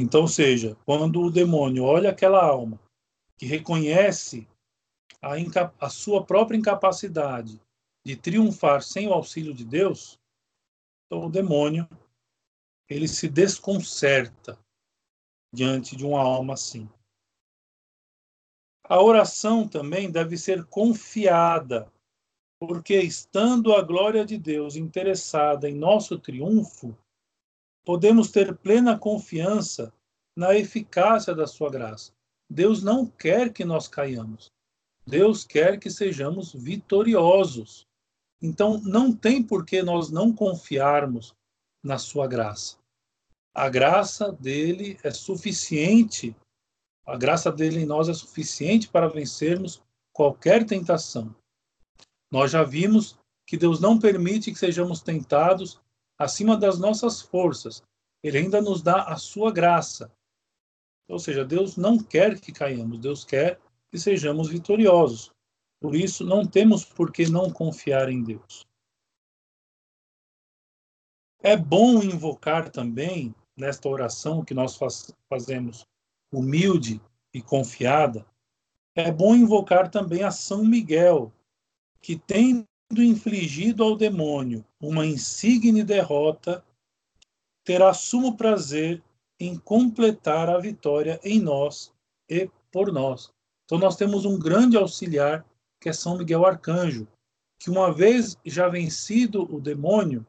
Então, 0.02 0.26
seja, 0.26 0.78
quando 0.86 1.22
o 1.22 1.30
demônio 1.30 1.84
olha 1.84 2.12
aquela 2.12 2.42
alma 2.42 2.80
que 3.38 3.46
reconhece 3.46 4.48
a, 5.22 5.34
a 5.78 5.90
sua 5.90 6.26
própria 6.26 6.56
incapacidade 6.56 7.62
de 8.06 8.16
triunfar 8.16 8.82
sem 8.82 9.10
o 9.10 9.14
auxílio 9.14 9.54
de 9.54 9.66
Deus, 9.66 10.18
então 11.06 11.26
o 11.26 11.30
demônio 11.30 11.86
ele 12.90 13.10
se 13.10 13.28
desconcerta 13.28 14.58
diante 15.54 15.98
de 15.98 16.06
uma 16.06 16.22
alma 16.22 16.54
assim. 16.54 16.90
A 18.86 19.04
oração 19.04 19.68
também 19.68 20.10
deve 20.10 20.38
ser 20.38 20.64
confiada, 20.68 21.92
porque 22.58 23.02
estando 23.02 23.74
a 23.74 23.82
glória 23.82 24.26
de 24.26 24.38
Deus 24.38 24.78
interessada 24.78 25.70
em 25.70 25.76
nosso 25.76 26.18
triunfo, 26.18 26.98
podemos 27.90 28.30
ter 28.30 28.56
plena 28.56 28.96
confiança 28.96 29.92
na 30.38 30.56
eficácia 30.56 31.34
da 31.34 31.48
sua 31.48 31.72
graça. 31.72 32.12
Deus 32.48 32.84
não 32.84 33.04
quer 33.04 33.52
que 33.52 33.66
nós 33.66 33.88
caiamos. 33.88 34.52
Deus 35.08 35.44
quer 35.44 35.80
que 35.80 35.90
sejamos 35.90 36.54
vitoriosos. 36.54 37.88
Então, 38.40 38.80
não 38.82 39.12
tem 39.12 39.42
por 39.42 39.66
que 39.66 39.82
nós 39.82 40.12
não 40.12 40.32
confiarmos 40.32 41.34
na 41.82 41.98
sua 41.98 42.28
graça. 42.28 42.78
A 43.56 43.68
graça 43.68 44.32
dele 44.34 45.00
é 45.04 45.10
suficiente, 45.10 46.36
a 47.08 47.18
graça 47.18 47.52
dele 47.52 47.80
em 47.80 47.88
nós 47.88 48.08
é 48.08 48.14
suficiente 48.14 48.88
para 48.88 49.08
vencermos 49.10 49.82
qualquer 50.14 50.64
tentação. 50.64 51.36
Nós 52.30 52.52
já 52.52 52.64
vimos 52.64 53.18
que 53.48 53.58
Deus 53.58 53.80
não 53.80 53.98
permite 53.98 54.52
que 54.52 54.60
sejamos 54.60 55.02
tentados 55.02 55.82
acima 56.20 56.58
das 56.58 56.78
nossas 56.78 57.22
forças. 57.22 57.82
Ele 58.22 58.38
ainda 58.38 58.62
nos 58.62 58.82
dá 58.82 59.04
a 59.04 59.16
sua 59.16 59.52
graça. 59.52 60.12
Ou 61.08 61.18
seja, 61.18 61.46
Deus 61.46 61.78
não 61.78 61.98
quer 61.98 62.40
que 62.40 62.52
caiamos, 62.52 63.00
Deus 63.00 63.24
quer 63.24 63.60
que 63.90 63.98
sejamos 63.98 64.50
vitoriosos. 64.50 65.32
Por 65.80 65.96
isso, 65.96 66.26
não 66.26 66.46
temos 66.46 66.84
por 66.84 67.12
que 67.12 67.28
não 67.30 67.50
confiar 67.50 68.10
em 68.10 68.22
Deus. 68.22 68.68
É 71.42 71.56
bom 71.56 72.04
invocar 72.04 72.70
também, 72.70 73.34
nesta 73.56 73.88
oração 73.88 74.44
que 74.44 74.54
nós 74.54 74.76
faz, 74.76 75.10
fazemos 75.30 75.88
humilde 76.32 77.02
e 77.34 77.42
confiada, 77.42 78.26
é 78.94 79.10
bom 79.12 79.34
invocar 79.34 79.90
também 79.90 80.24
a 80.24 80.32
São 80.32 80.66
Miguel, 80.66 81.32
que 82.02 82.18
tem 82.18 82.68
infligido 82.98 83.84
ao 83.84 83.96
demônio 83.96 84.66
uma 84.82 85.06
insigne 85.06 85.84
derrota, 85.84 86.64
terá 87.64 87.94
sumo 87.94 88.36
prazer 88.36 89.04
em 89.40 89.58
completar 89.58 90.50
a 90.50 90.58
vitória 90.58 91.20
em 91.24 91.40
nós 91.40 91.94
e 92.28 92.50
por 92.72 92.92
nós. 92.92 93.32
Então, 93.66 93.78
nós 93.78 93.96
temos 93.96 94.26
um 94.26 94.40
grande 94.40 94.76
auxiliar, 94.76 95.46
que 95.80 95.90
é 95.90 95.94
São 95.94 96.18
Miguel 96.18 96.46
Arcanjo, 96.46 97.08
que, 97.60 97.70
uma 97.70 97.94
vez 97.94 98.38
já 98.44 98.68
vencido 98.68 99.44
o 99.54 99.62
demônio, 99.62 100.26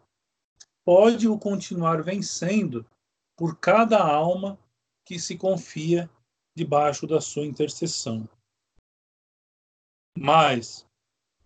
pode 0.84 1.26
o 1.26 1.38
continuar 1.38 2.02
vencendo 2.02 2.84
por 3.36 3.58
cada 3.58 3.98
alma 3.98 4.58
que 5.06 5.18
se 5.18 5.36
confia 5.36 6.10
debaixo 6.54 7.06
da 7.06 7.20
sua 7.20 7.46
intercessão. 7.46 8.28
Mas, 10.16 10.86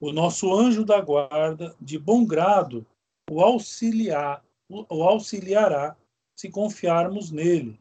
o 0.08 0.12
nosso 0.12 0.52
anjo 0.52 0.84
da 0.84 1.00
guarda, 1.00 1.74
de 1.80 1.98
bom 1.98 2.26
grado, 2.26 2.86
o 3.30 3.40
auxiliar, 3.40 4.44
o 4.68 5.02
auxiliará 5.02 5.96
se 6.38 6.50
confiarmos 6.50 7.30
nele. 7.30 7.80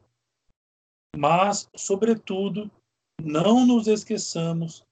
Mas, 1.17 1.69
sobretudo, 1.75 2.71
não 3.21 3.65
nos 3.65 3.87
esqueçamos 3.87 4.85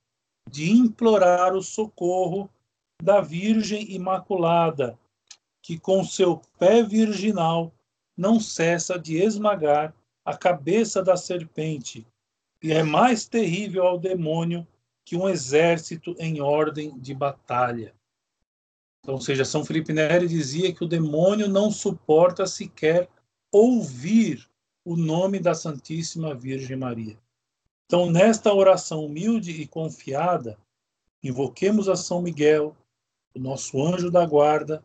de 0.49 0.71
implorar 0.71 1.55
o 1.55 1.63
socorro 1.63 2.49
da 3.01 3.21
Virgem 3.21 3.89
Imaculada, 3.93 4.99
que 5.63 5.79
com 5.79 6.03
seu 6.03 6.41
pé 6.59 6.83
virginal 6.83 7.71
não 8.17 8.41
cessa 8.41 8.99
de 8.99 9.15
esmagar 9.17 9.95
a 10.25 10.35
cabeça 10.35 11.01
da 11.01 11.15
serpente, 11.15 12.05
e 12.61 12.73
é 12.73 12.83
mais 12.83 13.25
terrível 13.25 13.87
ao 13.87 13.97
demônio 13.97 14.67
que 15.05 15.15
um 15.15 15.27
exército 15.27 16.15
em 16.19 16.41
ordem 16.41 16.97
de 16.99 17.13
batalha. 17.13 17.93
Então, 18.99 19.15
ou 19.15 19.21
seja, 19.21 19.43
São 19.43 19.65
Felipe 19.65 19.93
Neri 19.93 20.27
dizia 20.27 20.73
que 20.73 20.83
o 20.83 20.87
demônio 20.87 21.47
não 21.47 21.71
suporta 21.71 22.45
sequer 22.45 23.09
ouvir 23.51 24.47
o 24.85 24.95
nome 24.95 25.39
da 25.39 25.53
Santíssima 25.53 26.33
Virgem 26.35 26.77
Maria. 26.77 27.17
Então, 27.85 28.09
nesta 28.09 28.53
oração 28.53 29.05
humilde 29.05 29.51
e 29.51 29.67
confiada, 29.67 30.57
invoquemos 31.23 31.89
a 31.89 31.95
São 31.95 32.21
Miguel, 32.21 32.75
o 33.35 33.39
nosso 33.39 33.81
anjo 33.83 34.09
da 34.09 34.25
guarda, 34.25 34.83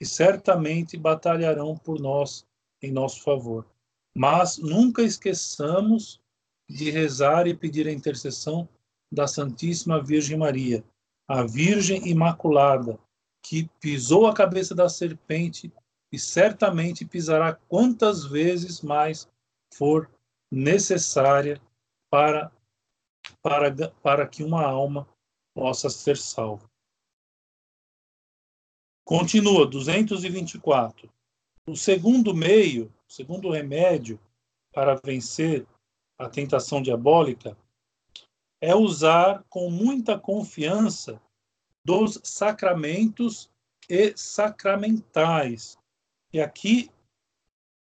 e 0.00 0.04
certamente 0.04 0.96
batalharão 0.96 1.76
por 1.76 2.00
nós 2.00 2.44
em 2.82 2.90
nosso 2.90 3.22
favor. 3.22 3.66
Mas 4.14 4.58
nunca 4.58 5.02
esqueçamos 5.02 6.20
de 6.68 6.90
rezar 6.90 7.46
e 7.46 7.54
pedir 7.54 7.86
a 7.86 7.92
intercessão 7.92 8.68
da 9.12 9.26
Santíssima 9.26 10.02
Virgem 10.02 10.38
Maria, 10.38 10.82
a 11.28 11.42
Virgem 11.42 12.08
Imaculada, 12.08 12.98
que 13.42 13.68
pisou 13.78 14.26
a 14.26 14.34
cabeça 14.34 14.74
da 14.74 14.88
serpente 14.88 15.70
e 16.10 16.18
certamente 16.18 17.04
pisará 17.04 17.54
quantas 17.68 18.24
vezes 18.24 18.80
mais 18.80 19.28
for 19.74 20.10
necessária 20.50 21.60
para, 22.10 22.50
para, 23.42 23.90
para 24.02 24.26
que 24.26 24.42
uma 24.42 24.64
alma 24.64 25.06
possa 25.54 25.90
ser 25.90 26.16
salva. 26.16 26.70
Continua, 29.04 29.66
224. 29.66 31.10
O 31.66 31.76
segundo 31.76 32.34
meio, 32.34 32.92
o 33.08 33.12
segundo 33.12 33.50
remédio 33.50 34.18
para 34.72 34.94
vencer 34.94 35.66
a 36.18 36.28
tentação 36.28 36.80
diabólica 36.80 37.56
é 38.62 38.76
usar 38.76 39.44
com 39.50 39.68
muita 39.68 40.16
confiança 40.16 41.20
dos 41.84 42.20
sacramentos 42.22 43.50
e 43.90 44.16
sacramentais. 44.16 45.76
E 46.32 46.40
aqui 46.40 46.88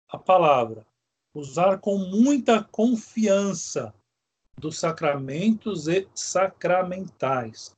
a 0.08 0.18
palavra 0.18 0.88
usar 1.36 1.80
com 1.80 1.98
muita 1.98 2.64
confiança 2.64 3.94
dos 4.58 4.80
sacramentos 4.80 5.90
e 5.90 6.08
sacramentais. 6.16 7.76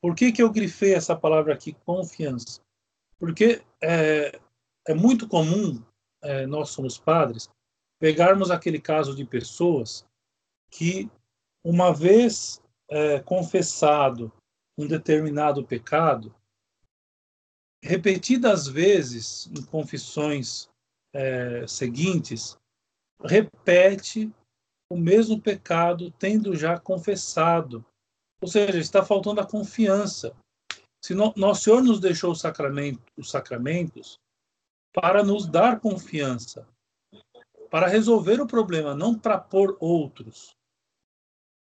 Por 0.00 0.16
que, 0.16 0.32
que 0.32 0.42
eu 0.42 0.50
grifei 0.50 0.94
essa 0.94 1.14
palavra 1.14 1.52
aqui, 1.52 1.74
confiança? 1.84 2.62
Porque 3.18 3.62
é, 3.80 4.40
é 4.88 4.94
muito 4.94 5.28
comum, 5.28 5.82
é, 6.22 6.46
nós 6.46 6.70
somos 6.70 6.98
padres, 6.98 7.48
pegarmos 8.00 8.50
aquele 8.50 8.80
caso 8.80 9.14
de 9.14 9.24
pessoas 9.24 10.04
que, 10.70 11.10
uma 11.64 11.92
vez 11.92 12.62
é, 12.88 13.20
confessado 13.20 14.32
um 14.78 14.86
determinado 14.86 15.64
pecado, 15.64 16.34
repetidas 17.82 18.66
vezes 18.66 19.46
em 19.46 19.62
confissões 19.64 20.68
é, 21.12 21.66
seguintes, 21.66 22.56
repete 23.24 24.32
o 24.90 24.96
mesmo 24.96 25.40
pecado 25.40 26.10
tendo 26.18 26.54
já 26.56 26.78
confessado. 26.78 27.84
Ou 28.40 28.48
seja, 28.48 28.78
está 28.78 29.04
faltando 29.04 29.40
a 29.40 29.46
confiança. 29.46 30.34
Se 31.04 31.14
no, 31.14 31.32
nosso 31.36 31.62
Senhor 31.62 31.82
nos 31.82 32.00
deixou 32.00 32.34
sacramento, 32.34 33.02
os 33.16 33.30
sacramentos 33.30 34.18
para 34.92 35.24
nos 35.24 35.46
dar 35.46 35.80
confiança, 35.80 36.68
para 37.70 37.86
resolver 37.86 38.40
o 38.40 38.46
problema, 38.46 38.94
não 38.94 39.18
para 39.18 39.38
pôr 39.38 39.76
outros. 39.80 40.54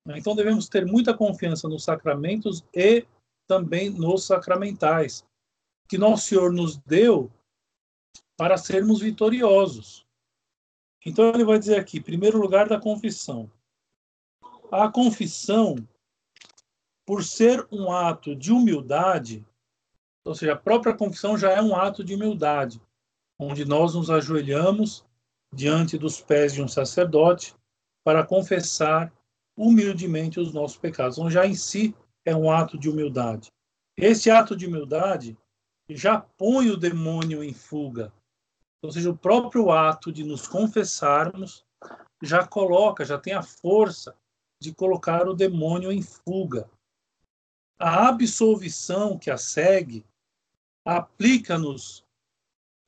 Então 0.07 0.35
devemos 0.35 0.69
ter 0.69 0.85
muita 0.85 1.13
confiança 1.13 1.67
nos 1.67 1.83
sacramentos 1.83 2.63
e 2.73 3.05
também 3.47 3.89
nos 3.89 4.25
sacramentais, 4.25 5.25
que 5.87 5.97
nosso 5.97 6.27
Senhor 6.27 6.51
nos 6.51 6.77
deu 6.77 7.31
para 8.37 8.57
sermos 8.57 8.99
vitoriosos. 9.01 10.05
Então 11.05 11.29
ele 11.29 11.45
vai 11.45 11.57
dizer 11.57 11.79
aqui, 11.79 11.99
primeiro 11.99 12.39
lugar 12.39 12.67
da 12.67 12.79
confissão. 12.79 13.49
A 14.71 14.89
confissão, 14.89 15.75
por 17.05 17.23
ser 17.23 17.65
um 17.71 17.91
ato 17.91 18.35
de 18.35 18.51
humildade, 18.51 19.45
ou 20.23 20.33
seja, 20.33 20.53
a 20.53 20.57
própria 20.57 20.95
confissão 20.95 21.37
já 21.37 21.51
é 21.51 21.61
um 21.61 21.75
ato 21.75 22.03
de 22.03 22.15
humildade, 22.15 22.81
onde 23.39 23.63
nós 23.63 23.93
nos 23.93 24.09
ajoelhamos 24.09 25.05
diante 25.53 25.97
dos 25.97 26.19
pés 26.19 26.53
de 26.53 26.61
um 26.61 26.67
sacerdote 26.67 27.55
para 28.03 28.25
confessar 28.25 29.13
humildemente 29.55 30.39
os 30.39 30.53
nossos 30.53 30.77
pecados. 30.77 31.17
Então 31.17 31.29
já 31.29 31.45
em 31.45 31.55
si 31.55 31.95
é 32.23 32.35
um 32.35 32.51
ato 32.51 32.77
de 32.77 32.89
humildade. 32.89 33.51
Esse 33.97 34.29
ato 34.29 34.55
de 34.55 34.65
humildade 34.65 35.37
já 35.89 36.19
põe 36.19 36.69
o 36.69 36.77
demônio 36.77 37.43
em 37.43 37.53
fuga, 37.53 38.11
ou 38.81 38.91
seja, 38.91 39.09
o 39.09 39.17
próprio 39.17 39.71
ato 39.71 40.11
de 40.11 40.23
nos 40.23 40.47
confessarmos 40.47 41.65
já 42.21 42.45
coloca, 42.45 43.05
já 43.05 43.17
tem 43.17 43.33
a 43.33 43.41
força 43.41 44.15
de 44.59 44.73
colocar 44.73 45.27
o 45.27 45.33
demônio 45.33 45.91
em 45.91 46.01
fuga. 46.01 46.69
A 47.77 48.07
absolvição 48.07 49.17
que 49.17 49.29
a 49.29 49.37
segue 49.37 50.05
aplica-nos 50.83 52.05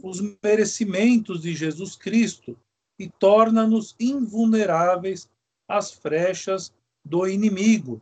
os 0.01 0.21
merecimentos 0.43 1.41
de 1.41 1.55
Jesus 1.55 1.95
Cristo 1.95 2.57
e 2.99 3.09
torna-nos 3.09 3.95
invulneráveis 3.99 5.29
às 5.67 5.91
frechas 5.91 6.73
do 7.03 7.27
inimigo. 7.27 8.01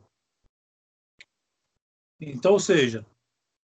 Então, 2.19 2.53
ou 2.53 2.59
seja, 2.59 3.05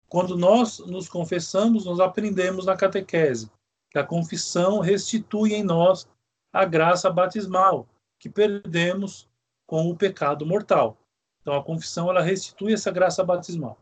quando 0.08 0.36
nós 0.36 0.78
nos 0.78 1.08
confessamos, 1.08 1.84
nós 1.84 2.00
aprendemos 2.00 2.66
na 2.66 2.76
catequese 2.76 3.50
que 3.90 3.98
a 3.98 4.04
confissão 4.04 4.80
restitui 4.80 5.54
em 5.54 5.62
nós 5.62 6.08
a 6.52 6.64
graça 6.64 7.10
batismal 7.10 7.86
que 8.18 8.28
perdemos 8.28 9.28
com 9.66 9.88
o 9.90 9.96
pecado 9.96 10.46
mortal. 10.46 10.96
Então 11.40 11.54
a 11.54 11.62
confissão 11.62 12.10
ela 12.10 12.22
restitui 12.22 12.72
essa 12.72 12.90
graça 12.90 13.22
batismal. 13.22 13.78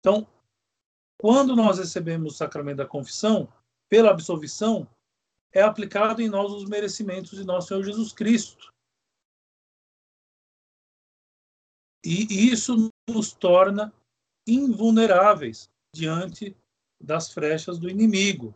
Então, 0.00 0.26
quando 1.18 1.54
nós 1.54 1.78
recebemos 1.78 2.34
o 2.34 2.36
sacramento 2.36 2.78
da 2.78 2.86
confissão, 2.86 3.48
pela 3.88 4.10
absolvição, 4.10 4.86
é 5.52 5.62
aplicado 5.62 6.20
em 6.20 6.28
nós 6.28 6.52
os 6.52 6.68
merecimentos 6.68 7.38
de 7.38 7.44
nosso 7.44 7.68
Senhor 7.68 7.82
Jesus 7.82 8.12
Cristo. 8.12 8.72
E 12.08 12.52
isso 12.52 12.88
nos 13.10 13.32
torna 13.32 13.92
invulneráveis 14.46 15.68
diante 15.92 16.56
das 17.02 17.32
frechas 17.32 17.80
do 17.80 17.90
inimigo. 17.90 18.54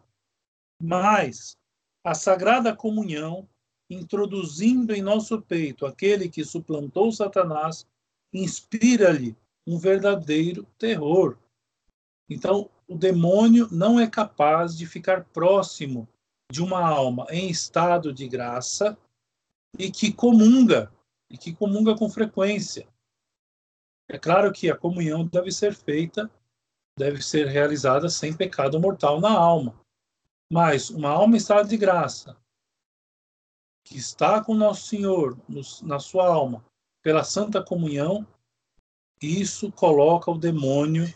Mas 0.80 1.58
a 2.04 2.14
Sagrada 2.14 2.76
Comunhão, 2.76 3.48
introduzindo 3.90 4.94
em 4.94 5.02
nosso 5.02 5.42
peito 5.42 5.84
aquele 5.84 6.28
que 6.28 6.44
suplantou 6.44 7.10
Satanás, 7.10 7.84
inspira-lhe 8.32 9.36
um 9.66 9.76
verdadeiro 9.78 10.64
terror. 10.78 11.36
Então, 12.28 12.70
o 12.86 12.96
demônio 12.96 13.66
não 13.72 13.98
é 13.98 14.06
capaz 14.06 14.78
de 14.78 14.86
ficar 14.86 15.24
próximo 15.24 16.08
de 16.52 16.62
uma 16.62 16.86
alma 16.86 17.26
em 17.30 17.50
estado 17.50 18.12
de 18.12 18.28
graça 18.28 18.96
e 19.76 19.90
que 19.90 20.12
comunga, 20.12 20.92
e 21.28 21.36
que 21.36 21.52
comunga 21.52 21.96
com 21.96 22.08
frequência. 22.08 22.86
É 24.12 24.18
claro 24.18 24.52
que 24.52 24.68
a 24.68 24.76
comunhão 24.76 25.24
deve 25.24 25.52
ser 25.52 25.72
feita, 25.72 26.28
deve 26.98 27.22
ser 27.22 27.46
realizada 27.46 28.08
sem 28.08 28.36
pecado 28.36 28.80
mortal 28.80 29.20
na 29.20 29.30
alma. 29.30 29.80
Mas 30.52 30.90
uma 30.90 31.10
alma 31.10 31.36
em 31.36 31.38
estado 31.38 31.68
de 31.68 31.76
graça, 31.76 32.36
que 33.86 33.96
está 33.96 34.42
com 34.42 34.52
Nosso 34.52 34.88
Senhor 34.88 35.38
na 35.84 36.00
sua 36.00 36.26
alma, 36.26 36.66
pela 37.04 37.22
Santa 37.22 37.62
Comunhão, 37.62 38.26
isso 39.22 39.70
coloca 39.70 40.28
o 40.28 40.38
demônio 40.38 41.06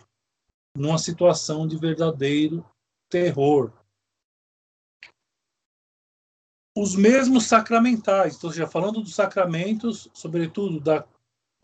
numa 0.76 0.96
situação 0.96 1.66
de 1.66 1.76
verdadeiro 1.76 2.64
terror. 3.10 3.72
Os 6.76 6.94
mesmos 6.94 7.46
sacramentais, 7.46 8.34
estou 8.34 8.52
já 8.52 8.68
falando 8.68 9.02
dos 9.02 9.16
sacramentos, 9.16 10.08
sobretudo 10.14 10.78
da 10.78 11.04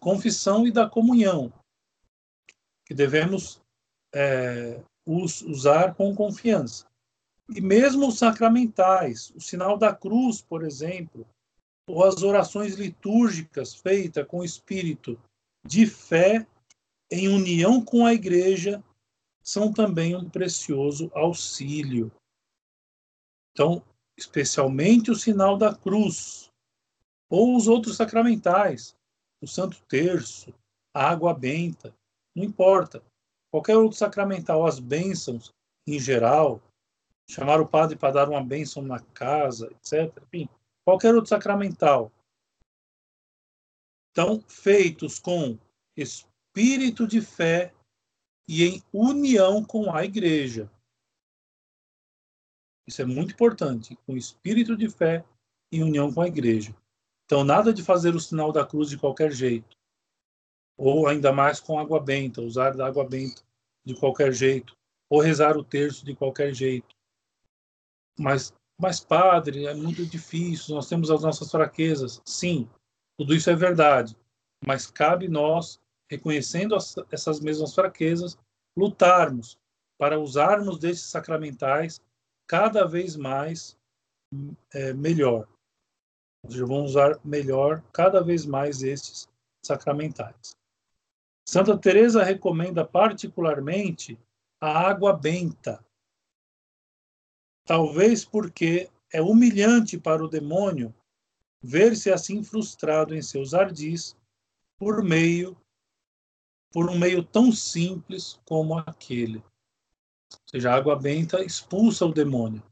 confissão 0.00 0.66
e 0.66 0.72
da 0.72 0.88
comunhão, 0.88 1.52
que 2.86 2.94
devemos 2.94 3.60
é, 4.12 4.82
usar 5.06 5.94
com 5.94 6.14
confiança. 6.14 6.86
E 7.54 7.60
mesmo 7.60 8.08
os 8.08 8.18
sacramentais, 8.18 9.30
o 9.36 9.40
sinal 9.40 9.76
da 9.76 9.94
cruz, 9.94 10.40
por 10.40 10.64
exemplo, 10.64 11.26
ou 11.86 12.04
as 12.04 12.22
orações 12.22 12.74
litúrgicas 12.74 13.74
feitas 13.74 14.26
com 14.26 14.44
espírito 14.44 15.20
de 15.64 15.86
fé 15.86 16.46
em 17.10 17.28
união 17.28 17.84
com 17.84 18.06
a 18.06 18.14
igreja 18.14 18.82
são 19.42 19.72
também 19.72 20.14
um 20.14 20.30
precioso 20.30 21.10
auxílio. 21.12 22.12
Então, 23.52 23.82
especialmente 24.16 25.10
o 25.10 25.16
sinal 25.16 25.56
da 25.56 25.74
cruz, 25.74 26.50
ou 27.28 27.56
os 27.56 27.66
outros 27.66 27.96
sacramentais, 27.96 28.96
o 29.42 29.46
Santo 29.46 29.82
Terço, 29.84 30.52
a 30.94 31.08
água 31.10 31.32
benta, 31.34 31.94
não 32.34 32.44
importa. 32.44 33.02
Qualquer 33.50 33.76
outro 33.76 33.98
sacramental, 33.98 34.66
as 34.66 34.78
bênçãos 34.78 35.52
em 35.86 35.98
geral, 35.98 36.62
chamar 37.28 37.60
o 37.60 37.66
padre 37.66 37.96
para 37.96 38.12
dar 38.12 38.28
uma 38.28 38.42
bênção 38.42 38.82
na 38.82 39.00
casa, 39.00 39.70
etc. 39.72 40.22
Enfim, 40.26 40.48
qualquer 40.84 41.14
outro 41.14 41.28
sacramental. 41.28 42.12
Então, 44.10 44.40
feitos 44.48 45.18
com 45.18 45.58
espírito 45.96 47.06
de 47.06 47.20
fé 47.20 47.72
e 48.48 48.64
em 48.64 48.82
união 48.92 49.64
com 49.64 49.94
a 49.94 50.04
igreja. 50.04 50.70
Isso 52.86 53.02
é 53.02 53.04
muito 53.04 53.32
importante, 53.32 53.96
com 54.04 54.16
espírito 54.16 54.76
de 54.76 54.88
fé 54.88 55.24
e 55.72 55.82
união 55.82 56.12
com 56.12 56.20
a 56.20 56.26
igreja. 56.26 56.74
Então, 57.30 57.44
nada 57.44 57.72
de 57.72 57.80
fazer 57.84 58.16
o 58.16 58.18
sinal 58.18 58.50
da 58.50 58.66
cruz 58.66 58.90
de 58.90 58.98
qualquer 58.98 59.30
jeito. 59.30 59.76
Ou 60.76 61.06
ainda 61.06 61.32
mais 61.32 61.60
com 61.60 61.78
água 61.78 62.00
benta, 62.00 62.42
usar 62.42 62.76
da 62.76 62.84
água 62.84 63.08
benta 63.08 63.40
de 63.84 63.94
qualquer 63.94 64.32
jeito. 64.32 64.76
Ou 65.08 65.20
rezar 65.20 65.56
o 65.56 65.62
terço 65.62 66.04
de 66.04 66.12
qualquer 66.12 66.52
jeito. 66.52 66.88
Mas, 68.18 68.52
mas 68.76 68.98
padre, 68.98 69.66
é 69.66 69.74
muito 69.74 70.04
difícil, 70.04 70.74
nós 70.74 70.88
temos 70.88 71.08
as 71.08 71.22
nossas 71.22 71.48
fraquezas. 71.48 72.20
Sim, 72.26 72.68
tudo 73.16 73.32
isso 73.32 73.48
é 73.48 73.54
verdade. 73.54 74.16
Mas 74.66 74.90
cabe 74.90 75.28
nós 75.28 75.80
reconhecendo 76.10 76.74
as, 76.74 76.96
essas 77.12 77.38
mesmas 77.38 77.72
fraquezas, 77.72 78.36
lutarmos 78.76 79.56
para 79.96 80.18
usarmos 80.18 80.80
desses 80.80 81.04
sacramentais 81.04 82.02
cada 82.48 82.84
vez 82.88 83.14
mais 83.14 83.78
é, 84.74 84.92
melhor. 84.92 85.46
Seja, 86.46 86.66
vão 86.66 86.84
usar 86.84 87.18
melhor 87.24 87.82
cada 87.92 88.22
vez 88.22 88.46
mais 88.46 88.82
estes 88.82 89.28
sacramentais. 89.62 90.56
Santa 91.44 91.76
Teresa 91.76 92.22
recomenda 92.22 92.84
particularmente 92.84 94.18
a 94.60 94.88
água 94.88 95.12
benta. 95.12 95.84
Talvez 97.64 98.24
porque 98.24 98.88
é 99.12 99.20
humilhante 99.20 99.98
para 99.98 100.24
o 100.24 100.28
demônio 100.28 100.94
ver-se 101.62 102.10
assim 102.10 102.42
frustrado 102.42 103.14
em 103.14 103.22
seus 103.22 103.52
ardis 103.52 104.16
por 104.78 105.02
meio 105.02 105.56
por 106.72 106.88
um 106.88 106.96
meio 106.96 107.22
tão 107.22 107.50
simples 107.50 108.40
como 108.44 108.78
aquele. 108.78 109.38
Ou 109.38 110.38
seja, 110.46 110.70
a 110.70 110.76
água 110.76 110.94
benta 110.94 111.42
expulsa 111.42 112.06
o 112.06 112.12
demônio. 112.12 112.62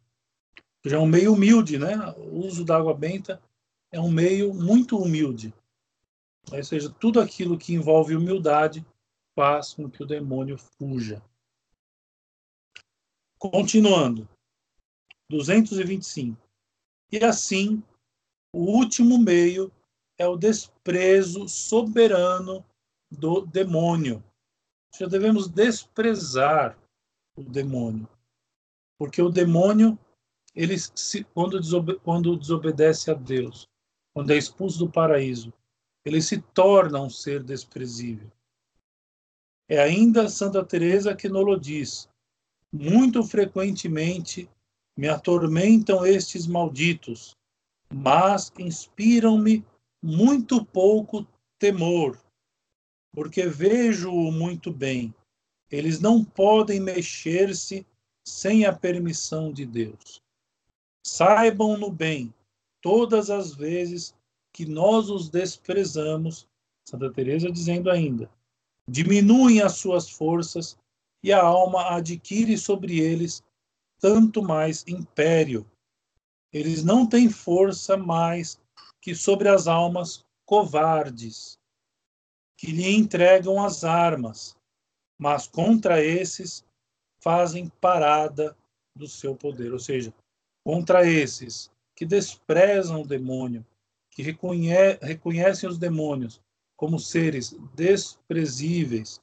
Seja, 0.85 0.97
é 0.97 0.99
um 1.01 1.07
meio 1.07 1.33
humilde, 1.33 1.79
né? 1.79 1.97
O 2.17 2.47
uso 2.47 2.65
da 2.65 2.77
água 2.77 2.95
benta 2.95 3.43
é 3.93 4.01
um 4.01 4.11
meio 4.11 4.53
muito 4.55 4.97
humilde. 4.97 5.53
Ou 6.51 6.63
seja, 6.65 6.91
tudo 6.91 7.21
aquilo 7.21 7.59
que 7.59 7.75
envolve 7.75 8.17
humildade 8.17 8.85
faz 9.35 9.75
com 9.75 9.89
que 9.91 10.03
o 10.03 10.07
demônio 10.07 10.59
fuja. 10.59 11.23
Continuando. 13.39 14.29
225. 15.31 16.37
E 17.13 17.19
assim, 17.25 17.83
o 18.53 18.61
último 18.61 19.19
meio 19.19 19.71
é 20.19 20.27
o 20.27 20.37
desprezo 20.37 21.49
soberano 21.49 22.65
do 23.11 23.43
demônio. 23.43 24.23
Já 24.99 25.07
devemos 25.07 25.49
desprezar 25.49 26.79
o 27.37 27.43
demônio, 27.43 28.09
porque 28.99 29.23
o 29.23 29.31
demônio, 29.31 29.99
ele 30.55 30.77
se, 30.79 31.23
quando, 31.25 31.61
desobe, 31.61 31.99
quando 32.01 32.37
desobedece 32.37 33.11
a 33.11 33.15
Deus, 33.15 33.69
quando 34.19 34.33
é 34.33 34.37
expulso 34.37 34.81
do 34.81 34.91
paraíso, 34.91 35.53
ele 36.05 36.21
se 36.21 36.41
torna 36.41 37.01
um 37.01 37.09
ser 37.09 37.41
desprezível. 37.41 38.29
É 39.69 39.79
ainda 39.79 40.29
Santa 40.29 40.65
Teresa 40.65 41.15
que 41.15 41.29
nos 41.29 41.61
diz: 41.61 42.09
muito 42.73 43.23
frequentemente 43.23 44.51
me 44.97 45.09
atormentam 45.09 46.05
estes 46.05 46.49
malditos, 46.49 47.37
mas 47.95 48.53
inspiram-me 48.59 49.65
muito 50.03 50.65
pouco 50.65 51.25
temor, 51.57 52.21
porque 53.13 53.47
vejo-o 53.47 54.33
muito 54.33 54.73
bem. 54.73 55.15
Eles 55.71 56.01
não 56.01 56.25
podem 56.25 56.81
mexer-se 56.81 57.87
sem 58.27 58.67
a 58.67 58.73
permissão 58.73 59.53
de 59.53 59.65
Deus. 59.65 60.21
Saibam 61.07 61.79
no 61.79 61.89
bem, 61.89 62.35
todas 62.81 63.31
as 63.31 63.55
vezes 63.55 64.15
que 64.53 64.65
nós 64.67 65.11
os 65.11 65.29
desprezamos, 65.29 66.49
Santa 66.85 67.13
Teresa 67.13 67.51
dizendo 67.51 67.91
ainda, 67.91 68.31
diminuem 68.89 69.61
as 69.61 69.75
suas 69.75 70.09
forças 70.09 70.79
e 71.23 71.33
a 71.33 71.43
alma 71.43 71.95
adquire 71.95 72.57
sobre 72.57 73.01
eles 73.01 73.43
tanto 73.99 74.43
mais 74.43 74.85
império. 74.87 75.67
Eles 76.53 76.83
não 76.83 77.07
têm 77.07 77.29
força 77.29 77.97
mais 77.97 78.61
que 79.01 79.15
sobre 79.15 79.49
as 79.49 79.67
almas 79.67 80.25
covardes, 80.47 81.59
que 82.57 82.73
lhe 82.73 82.91
entregam 82.95 83.63
as 83.63 83.85
armas, 83.85 84.57
mas 85.19 85.47
contra 85.47 86.03
esses 86.03 86.65
fazem 87.21 87.69
parada 87.81 88.57
do 88.95 89.07
seu 89.07 89.35
poder, 89.35 89.73
ou 89.73 89.79
seja, 89.79 90.13
contra 90.65 91.07
esses 91.07 91.71
que 91.99 92.07
desprezam 92.07 93.03
o 93.03 93.07
demônio, 93.07 93.67
que 94.09 94.23
reconhe 94.23 94.71
reconhecem 95.03 95.69
os 95.69 95.79
demônios 95.79 96.41
como 96.77 96.97
seres 96.97 97.57
desprezíveis. 97.75 99.21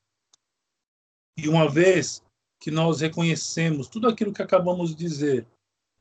E 1.38 1.47
uma 1.47 1.69
vez 1.69 2.21
que 2.59 2.69
nós 2.69 2.99
reconhecemos 2.99 3.88
tudo 3.88 4.09
aquilo 4.09 4.34
que 4.34 4.41
acabamos 4.41 4.89
de 4.89 4.95
dizer, 4.97 5.47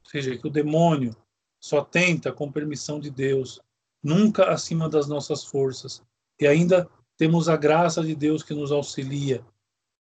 ou 0.03 0.11
seja, 0.11 0.37
que 0.37 0.49
o 0.49 0.51
demônio 0.51 1.17
só 1.61 1.81
tenta 1.81 2.33
com 2.33 2.51
permissão 2.51 2.99
de 2.99 3.09
Deus, 3.09 3.61
nunca 4.03 4.51
acima 4.51 4.89
das 4.89 5.07
nossas 5.07 5.45
forças, 5.45 6.03
e 6.41 6.45
ainda 6.45 6.91
temos 7.17 7.49
a 7.49 7.57
graça 7.57 8.03
de 8.03 8.17
Deus 8.17 8.43
que 8.43 8.53
nos 8.53 8.73
auxilia. 8.73 9.47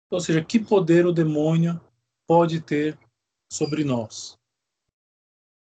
Ou 0.09 0.21
seja, 0.21 0.41
que 0.41 0.57
poder 0.57 1.05
o 1.05 1.11
demônio 1.11 1.81
pode 2.25 2.61
ter 2.61 2.97
sobre 3.51 3.83
nós? 3.83 4.39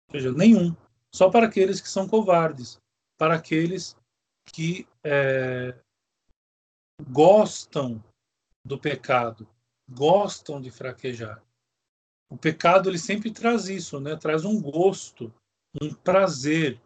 Ou 0.07 0.13
seja, 0.19 0.31
nenhum. 0.31 0.75
Só 1.15 1.29
para 1.29 1.45
aqueles 1.45 1.79
que 1.79 1.87
são 1.87 2.09
covardes, 2.09 2.77
para 3.17 3.35
aqueles 3.35 3.95
que 4.51 4.85
é, 5.01 5.73
gostam 7.09 8.03
do 8.65 8.77
pecado, 8.77 9.47
gostam 9.89 10.59
de 10.59 10.69
fraquejar. 10.69 11.41
O 12.29 12.37
pecado 12.37 12.89
ele 12.89 12.99
sempre 12.99 13.31
traz 13.31 13.69
isso, 13.69 13.97
né? 13.97 14.17
Traz 14.17 14.43
um 14.43 14.61
gosto, 14.61 15.33
um 15.81 15.93
prazer, 15.93 16.81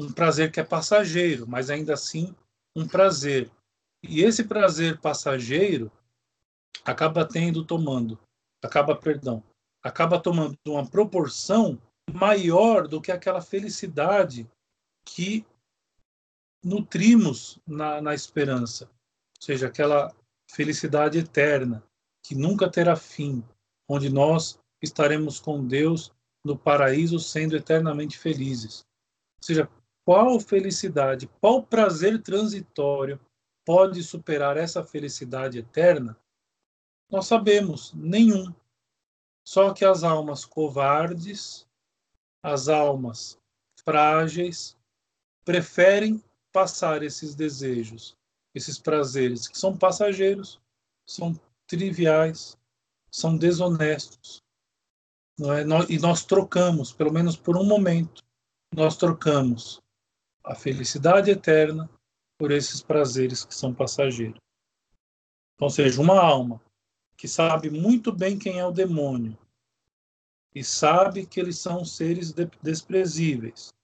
um 0.00 0.10
prazer 0.10 0.50
que 0.50 0.58
é 0.58 0.64
passageiro, 0.64 1.46
mas 1.46 1.68
ainda 1.68 1.92
assim 1.92 2.34
um 2.74 2.88
prazer. 2.88 3.50
E 4.02 4.22
esse 4.22 4.44
prazer 4.44 4.98
passageiro 4.98 5.92
acaba 6.82 7.28
tendo 7.28 7.66
tomando, 7.66 8.18
acaba, 8.64 8.96
perdão, 8.96 9.44
acaba 9.82 10.18
tomando 10.18 10.56
uma 10.66 10.88
proporção 10.88 11.78
maior 12.12 12.86
do 12.86 13.00
que 13.00 13.12
aquela 13.12 13.40
felicidade 13.40 14.48
que 15.04 15.46
nutrimos 16.62 17.58
na, 17.66 18.00
na 18.00 18.14
esperança, 18.14 18.86
ou 18.86 19.44
seja, 19.44 19.68
aquela 19.68 20.14
felicidade 20.50 21.18
eterna 21.18 21.82
que 22.22 22.34
nunca 22.34 22.70
terá 22.70 22.96
fim, 22.96 23.44
onde 23.88 24.10
nós 24.10 24.58
estaremos 24.82 25.38
com 25.38 25.66
Deus 25.66 26.12
no 26.44 26.56
paraíso 26.56 27.18
sendo 27.18 27.56
eternamente 27.56 28.18
felizes. 28.18 28.80
Ou 29.38 29.44
seja, 29.44 29.70
qual 30.04 30.38
felicidade, 30.40 31.28
qual 31.40 31.62
prazer 31.62 32.22
transitório 32.22 33.20
pode 33.64 34.02
superar 34.02 34.56
essa 34.56 34.84
felicidade 34.84 35.58
eterna? 35.58 36.16
Nós 37.10 37.26
sabemos, 37.26 37.92
nenhum. 37.94 38.52
Só 39.44 39.72
que 39.72 39.84
as 39.84 40.02
almas 40.02 40.44
covardes, 40.44 41.65
as 42.46 42.68
almas 42.68 43.36
frágeis, 43.84 44.76
preferem 45.44 46.22
passar 46.52 47.02
esses 47.02 47.34
desejos, 47.34 48.16
esses 48.54 48.78
prazeres 48.78 49.48
que 49.48 49.58
são 49.58 49.76
passageiros, 49.76 50.60
são 51.04 51.38
triviais, 51.66 52.56
são 53.10 53.36
desonestos. 53.36 54.44
É? 55.40 55.92
E 55.92 55.98
nós 55.98 56.24
trocamos, 56.24 56.92
pelo 56.92 57.12
menos 57.12 57.36
por 57.36 57.56
um 57.56 57.64
momento, 57.64 58.22
nós 58.72 58.96
trocamos 58.96 59.82
a 60.44 60.54
felicidade 60.54 61.32
eterna 61.32 61.90
por 62.38 62.52
esses 62.52 62.80
prazeres 62.80 63.44
que 63.44 63.56
são 63.56 63.74
passageiros. 63.74 64.38
Ou 65.60 65.68
seja, 65.68 66.00
uma 66.00 66.20
alma 66.20 66.60
que 67.16 67.26
sabe 67.26 67.70
muito 67.70 68.12
bem 68.12 68.38
quem 68.38 68.60
é 68.60 68.64
o 68.64 68.70
demônio 68.70 69.36
e 70.56 70.64
sabe 70.64 71.26
que 71.26 71.38
eles 71.38 71.58
são 71.58 71.84
seres 71.84 72.32
desprezíveis, 72.62 73.74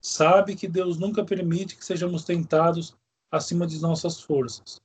sabe 0.00 0.56
que 0.56 0.66
Deus 0.66 0.98
nunca 0.98 1.24
permite 1.24 1.76
que 1.76 1.84
sejamos 1.84 2.24
tentados 2.24 2.96
acima 3.30 3.64
de 3.68 3.80
nossas 3.80 4.20
forças. 4.20 4.80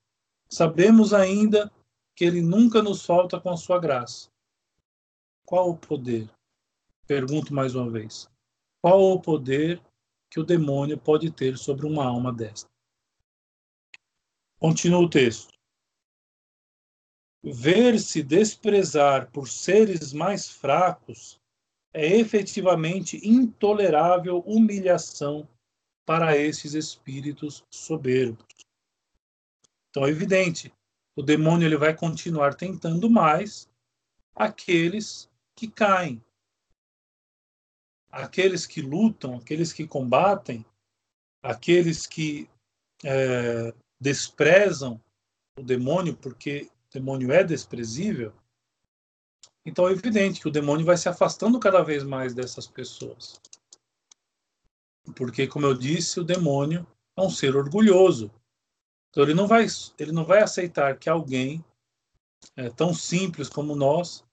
Sabemos 0.47 1.11
ainda 1.11 1.71
que 2.15 2.23
Ele 2.23 2.39
nunca 2.39 2.83
nos 2.83 3.03
falta 3.03 3.41
com 3.41 3.49
a 3.49 3.57
sua 3.57 3.79
graça. 3.79 4.29
Qual 5.43 5.71
o 5.71 5.75
poder? 5.75 6.29
Pergunto 7.07 7.51
mais 7.51 7.73
uma 7.73 7.89
vez. 7.89 8.29
Qual 8.79 9.01
o 9.01 9.19
poder 9.19 9.81
que 10.29 10.39
o 10.39 10.45
demônio 10.45 10.99
pode 10.99 11.31
ter 11.31 11.57
sobre 11.57 11.87
uma 11.87 12.05
alma 12.05 12.31
desta? 12.31 12.69
Continua 14.59 14.99
o 14.99 15.09
texto. 15.09 15.51
Ver-se 17.43 18.23
desprezar 18.23 19.29
por 19.31 19.49
seres 19.49 20.13
mais 20.13 20.47
fracos 20.47 21.41
é 21.93 22.07
efetivamente 22.17 23.19
intolerável 23.21 24.39
humilhação 24.39 25.47
para 26.05 26.37
esses 26.37 26.73
espíritos 26.73 27.63
soberbos. 27.69 28.45
Então 29.89 30.05
é 30.05 30.09
evidente, 30.09 30.73
o 31.15 31.21
demônio 31.21 31.67
ele 31.67 31.77
vai 31.77 31.95
continuar 31.95 32.55
tentando 32.55 33.09
mais 33.09 33.69
aqueles 34.33 35.29
que 35.55 35.67
caem, 35.67 36.23
aqueles 38.09 38.65
que 38.65 38.81
lutam, 38.81 39.35
aqueles 39.35 39.71
que 39.71 39.85
combatem, 39.85 40.65
aqueles 41.43 42.07
que 42.07 42.49
é, 43.03 43.73
desprezam 43.99 44.99
o 45.57 45.61
demônio, 45.61 46.15
porque 46.15 46.71
demônio 46.93 47.31
é 47.31 47.43
desprezível, 47.43 48.33
então 49.65 49.87
é 49.87 49.91
evidente 49.91 50.41
que 50.41 50.47
o 50.47 50.51
demônio 50.51 50.85
vai 50.85 50.97
se 50.97 51.07
afastando 51.07 51.59
cada 51.59 51.81
vez 51.81 52.03
mais 52.03 52.33
dessas 52.33 52.67
pessoas. 52.67 53.41
Porque, 55.15 55.47
como 55.47 55.65
eu 55.65 55.73
disse, 55.73 56.19
o 56.19 56.23
demônio 56.23 56.85
é 57.17 57.21
um 57.21 57.29
ser 57.29 57.55
orgulhoso. 57.55 58.31
Então, 59.09 59.23
ele 59.23 59.33
não 59.33 59.47
vai, 59.47 59.65
ele 59.97 60.11
não 60.11 60.25
vai 60.25 60.41
aceitar 60.41 60.97
que 60.97 61.09
alguém 61.09 61.63
é, 62.55 62.69
tão 62.69 62.93
simples 62.93 63.47
como 63.47 63.75
nós 63.75 64.25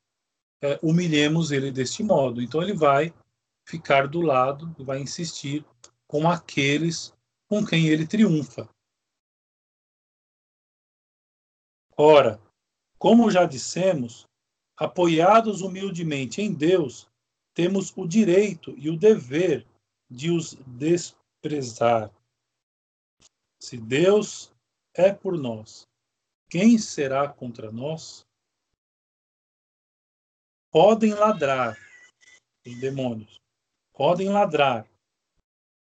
é, 0.62 0.78
humilhemos 0.82 1.52
ele 1.52 1.70
deste 1.70 2.02
modo. 2.02 2.40
Então, 2.40 2.62
ele 2.62 2.74
vai 2.74 3.14
ficar 3.64 4.08
do 4.08 4.20
lado 4.20 4.74
vai 4.82 5.00
insistir 5.00 5.64
com 6.08 6.28
aqueles 6.28 7.14
com 7.48 7.64
quem 7.64 7.86
ele 7.86 8.06
triunfa. 8.06 8.68
Ora, 11.96 12.40
como 13.00 13.30
já 13.30 13.46
dissemos, 13.46 14.28
apoiados 14.76 15.62
humildemente 15.62 16.42
em 16.42 16.52
Deus, 16.52 17.08
temos 17.54 17.96
o 17.96 18.06
direito 18.06 18.74
e 18.76 18.90
o 18.90 18.96
dever 18.96 19.66
de 20.08 20.30
os 20.30 20.52
desprezar. 20.66 22.12
Se 23.58 23.78
Deus 23.78 24.52
é 24.94 25.14
por 25.14 25.38
nós, 25.38 25.88
quem 26.50 26.76
será 26.76 27.26
contra 27.26 27.72
nós? 27.72 28.26
Podem 30.70 31.14
ladrar 31.14 31.78
os 32.66 32.80
demônios, 32.80 33.40
podem 33.94 34.28
ladrar, 34.28 34.86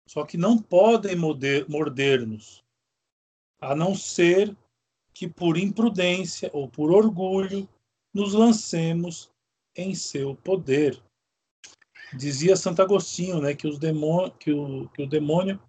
só 0.07 0.25
que 0.25 0.37
não 0.37 0.57
podem 0.57 1.17
morder-nos, 1.17 2.63
a 3.59 3.75
não 3.75 3.95
ser 3.95 4.55
que 5.13 5.27
por 5.27 5.57
imprudência 5.57 6.49
ou 6.53 6.67
por 6.67 6.91
orgulho 6.91 7.67
nos 8.13 8.33
lancemos 8.33 9.31
em 9.75 9.95
seu 9.95 10.35
poder. 10.35 11.01
Dizia 12.13 12.55
Santo 12.55 12.81
Agostinho 12.81 13.39
né, 13.39 13.53
que, 13.53 13.67
os 13.67 13.79
demônio, 13.79 14.31
que, 14.33 14.51
o, 14.51 14.89
que 14.89 15.03
o 15.03 15.07
demônio 15.07 15.61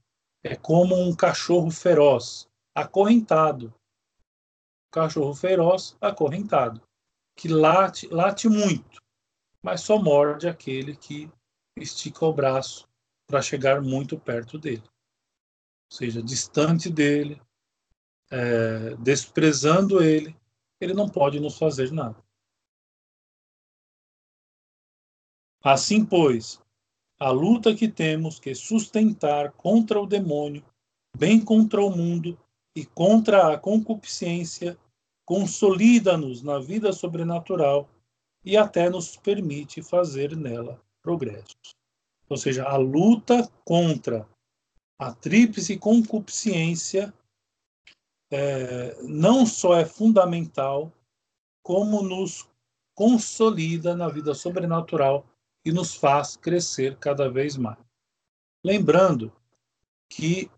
é 0.42 0.56
como 0.56 0.96
um 0.96 1.14
cachorro 1.14 1.70
feroz, 1.70 2.48
acorrentado. 2.74 3.72
Cachorro 4.90 5.34
feroz, 5.34 5.96
acorrentado, 6.00 6.82
que 7.36 7.48
late, 7.48 8.06
late 8.08 8.46
muito, 8.48 9.00
mas 9.62 9.80
só 9.80 9.96
morde 9.98 10.46
aquele 10.46 10.94
que 10.94 11.30
estica 11.78 12.26
o 12.26 12.32
braço 12.32 12.86
para 13.26 13.40
chegar 13.40 13.80
muito 13.80 14.18
perto 14.18 14.58
dele. 14.58 14.82
Ou 14.84 15.96
seja, 15.96 16.22
distante 16.22 16.90
dele, 16.90 17.40
é, 18.32 18.96
desprezando 18.96 20.02
ele, 20.02 20.34
ele 20.80 20.94
não 20.94 21.06
pode 21.06 21.38
nos 21.38 21.58
fazer 21.58 21.92
nada. 21.92 22.16
Assim, 25.62 26.04
pois, 26.04 26.58
a 27.20 27.30
luta 27.30 27.74
que 27.74 27.86
temos 27.86 28.40
que 28.40 28.54
sustentar 28.54 29.52
contra 29.52 30.00
o 30.00 30.06
demônio, 30.06 30.64
bem 31.16 31.44
contra 31.44 31.82
o 31.82 31.94
mundo 31.94 32.36
e 32.74 32.86
contra 32.86 33.52
a 33.52 33.58
concupiscência, 33.58 34.78
consolida-nos 35.24 36.42
na 36.42 36.58
vida 36.58 36.90
sobrenatural 36.92 37.88
e 38.42 38.56
até 38.56 38.88
nos 38.88 39.16
permite 39.16 39.82
fazer 39.82 40.34
nela 40.34 40.82
progressos. 41.02 41.76
Ou 42.28 42.36
seja, 42.36 42.64
a 42.64 42.76
luta 42.76 43.48
contra 43.64 44.26
a 44.98 45.14
tríplice 45.14 45.76
concupiscência 45.76 47.12
é, 48.32 48.96
não 49.02 49.44
só 49.44 49.76
é 49.76 49.84
fundamental, 49.84 50.90
como 51.62 52.02
nos 52.02 52.48
consolida 52.94 53.94
na 53.94 54.08
vida 54.08 54.34
sobrenatural 54.34 55.26
e 55.62 55.70
nos 55.70 55.94
faz 55.94 56.34
crescer 56.34 56.96
cada 56.96 57.30
vez 57.30 57.58
mais. 57.58 57.78
Lembrando 58.64 59.30
que 60.08 60.50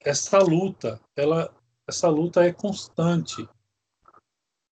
essa 0.00 0.38
luta, 0.38 1.00
ela, 1.14 1.54
essa 1.86 2.08
luta 2.08 2.44
é 2.44 2.52
constante. 2.52 3.48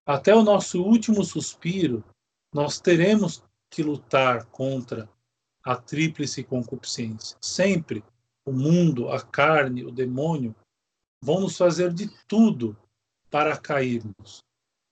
Até 0.05 0.35
o 0.35 0.43
nosso 0.43 0.83
último 0.83 1.25
suspiro, 1.25 2.05
nós 2.53 2.81
teremos 2.81 3.43
que 3.71 3.85
lutar 3.85 4.47
contra 4.47 5.09
a 5.65 5.77
tríplice 5.77 6.43
concupiscência. 6.43 7.39
Sempre 7.41 8.05
o 8.45 8.53
mundo, 8.53 9.11
a 9.11 9.23
carne, 9.23 9.85
o 9.85 9.93
demônio 9.93 10.55
vão 11.23 11.41
nos 11.41 11.57
fazer 11.57 11.93
de 11.93 12.09
tudo 12.27 12.77
para 13.31 13.57
cairmos, 13.57 14.45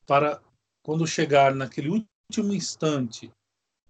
para 0.06 0.40
quando 0.82 1.06
chegar 1.06 1.54
naquele 1.54 2.06
último 2.30 2.54
instante 2.54 3.30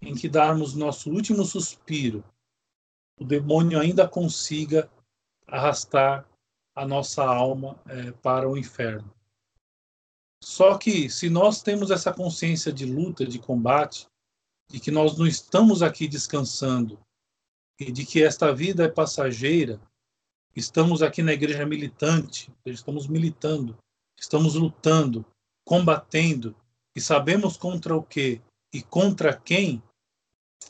em 0.01 0.15
que 0.15 0.27
darmos 0.27 0.73
nosso 0.73 1.11
último 1.11 1.45
suspiro, 1.45 2.23
o 3.19 3.23
demônio 3.23 3.79
ainda 3.79 4.07
consiga 4.07 4.91
arrastar 5.47 6.27
a 6.75 6.87
nossa 6.87 7.23
alma 7.23 7.79
é, 7.85 8.11
para 8.11 8.49
o 8.49 8.57
inferno. 8.57 9.13
Só 10.43 10.77
que 10.77 11.07
se 11.07 11.29
nós 11.29 11.61
temos 11.61 11.91
essa 11.91 12.11
consciência 12.11 12.73
de 12.73 12.85
luta, 12.85 13.25
de 13.25 13.37
combate, 13.37 14.07
de 14.71 14.79
que 14.79 14.89
nós 14.89 15.17
não 15.17 15.27
estamos 15.27 15.83
aqui 15.83 16.07
descansando 16.07 16.99
e 17.79 17.91
de 17.91 18.05
que 18.05 18.23
esta 18.23 18.53
vida 18.53 18.85
é 18.85 18.89
passageira, 18.89 19.79
estamos 20.55 21.01
aqui 21.01 21.21
na 21.21 21.33
igreja 21.33 21.65
militante, 21.65 22.51
estamos 22.65 23.07
militando, 23.07 23.77
estamos 24.17 24.55
lutando, 24.55 25.25
combatendo 25.65 26.55
e 26.95 27.01
sabemos 27.01 27.57
contra 27.57 27.95
o 27.95 28.03
que 28.03 28.41
e 28.73 28.81
contra 28.81 29.35
quem. 29.35 29.81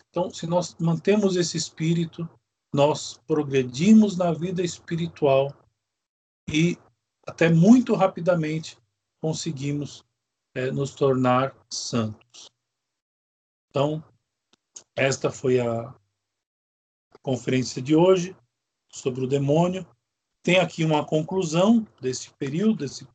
Então, 0.09 0.31
se 0.31 0.45
nós 0.45 0.75
mantemos 0.79 1.35
esse 1.35 1.57
espírito, 1.57 2.29
nós 2.73 3.19
progredimos 3.27 4.17
na 4.17 4.31
vida 4.31 4.63
espiritual 4.63 5.53
e 6.49 6.77
até 7.27 7.49
muito 7.49 7.93
rapidamente 7.95 8.77
conseguimos 9.21 10.03
é, 10.55 10.71
nos 10.71 10.93
tornar 10.93 11.55
santos. 11.71 12.49
Então, 13.69 14.03
esta 14.95 15.31
foi 15.31 15.59
a 15.59 15.93
conferência 17.21 17.81
de 17.81 17.95
hoje 17.95 18.35
sobre 18.91 19.23
o 19.23 19.27
demônio. 19.27 19.85
Tem 20.43 20.59
aqui 20.59 20.83
uma 20.83 21.05
conclusão 21.05 21.85
desse 22.01 22.31
período, 22.31 22.77
desse, 22.77 23.07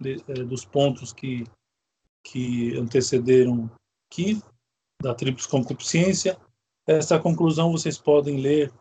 de, 0.00 0.22
é, 0.28 0.34
dos 0.44 0.64
pontos 0.64 1.12
que, 1.12 1.44
que 2.22 2.76
antecederam 2.76 3.70
aqui, 4.10 4.42
da 5.02 5.14
tríplice 5.14 5.48
concupiscência. 5.48 6.38
Essa 6.86 7.18
conclusão 7.18 7.72
vocês 7.72 7.98
podem 7.98 8.40
ler 8.40 8.72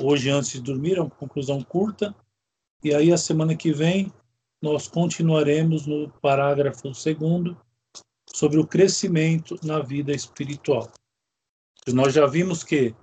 hoje 0.00 0.30
antes 0.30 0.52
de 0.52 0.60
dormir, 0.60 0.96
é 0.96 1.00
uma 1.00 1.10
conclusão 1.10 1.62
curta. 1.62 2.14
E 2.82 2.94
aí, 2.94 3.12
a 3.12 3.18
semana 3.18 3.54
que 3.54 3.72
vem, 3.72 4.12
nós 4.60 4.88
continuaremos 4.88 5.86
no 5.86 6.08
parágrafo 6.20 6.94
segundo, 6.94 7.56
sobre 8.34 8.58
o 8.58 8.66
crescimento 8.66 9.58
na 9.62 9.80
vida 9.80 10.12
espiritual. 10.12 10.90
Nós 11.88 12.14
já 12.14 12.26
vimos 12.26 12.64
que 12.64 12.94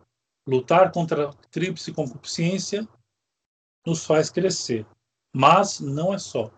lutar 0.50 0.92
contra 0.92 1.30
a 1.30 1.34
tríplice 1.52 1.94
concupiscência 1.94 2.88
nos 3.86 4.06
faz 4.06 4.30
crescer, 4.30 4.86
mas 5.34 5.80
não 5.80 6.14
é 6.14 6.18
só. 6.18 6.52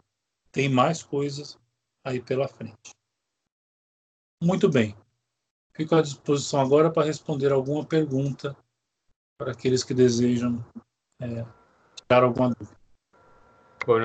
Tem 0.52 0.70
mais 0.70 1.04
coisas 1.04 1.60
aí 2.04 2.22
pela 2.22 2.48
frente. 2.48 2.92
Muito 4.42 4.70
bem. 4.70 4.96
Fico 5.74 5.96
à 5.96 6.02
disposição 6.02 6.60
agora 6.60 6.92
para 6.92 7.06
responder 7.06 7.52
alguma 7.52 7.86
pergunta 7.86 8.56
para 9.38 9.52
aqueles 9.52 9.84
que 9.84 9.94
desejam 9.94 10.64
é, 11.20 11.46
tirar 11.96 12.24
alguma 12.24 12.50
dúvida. 12.50 12.81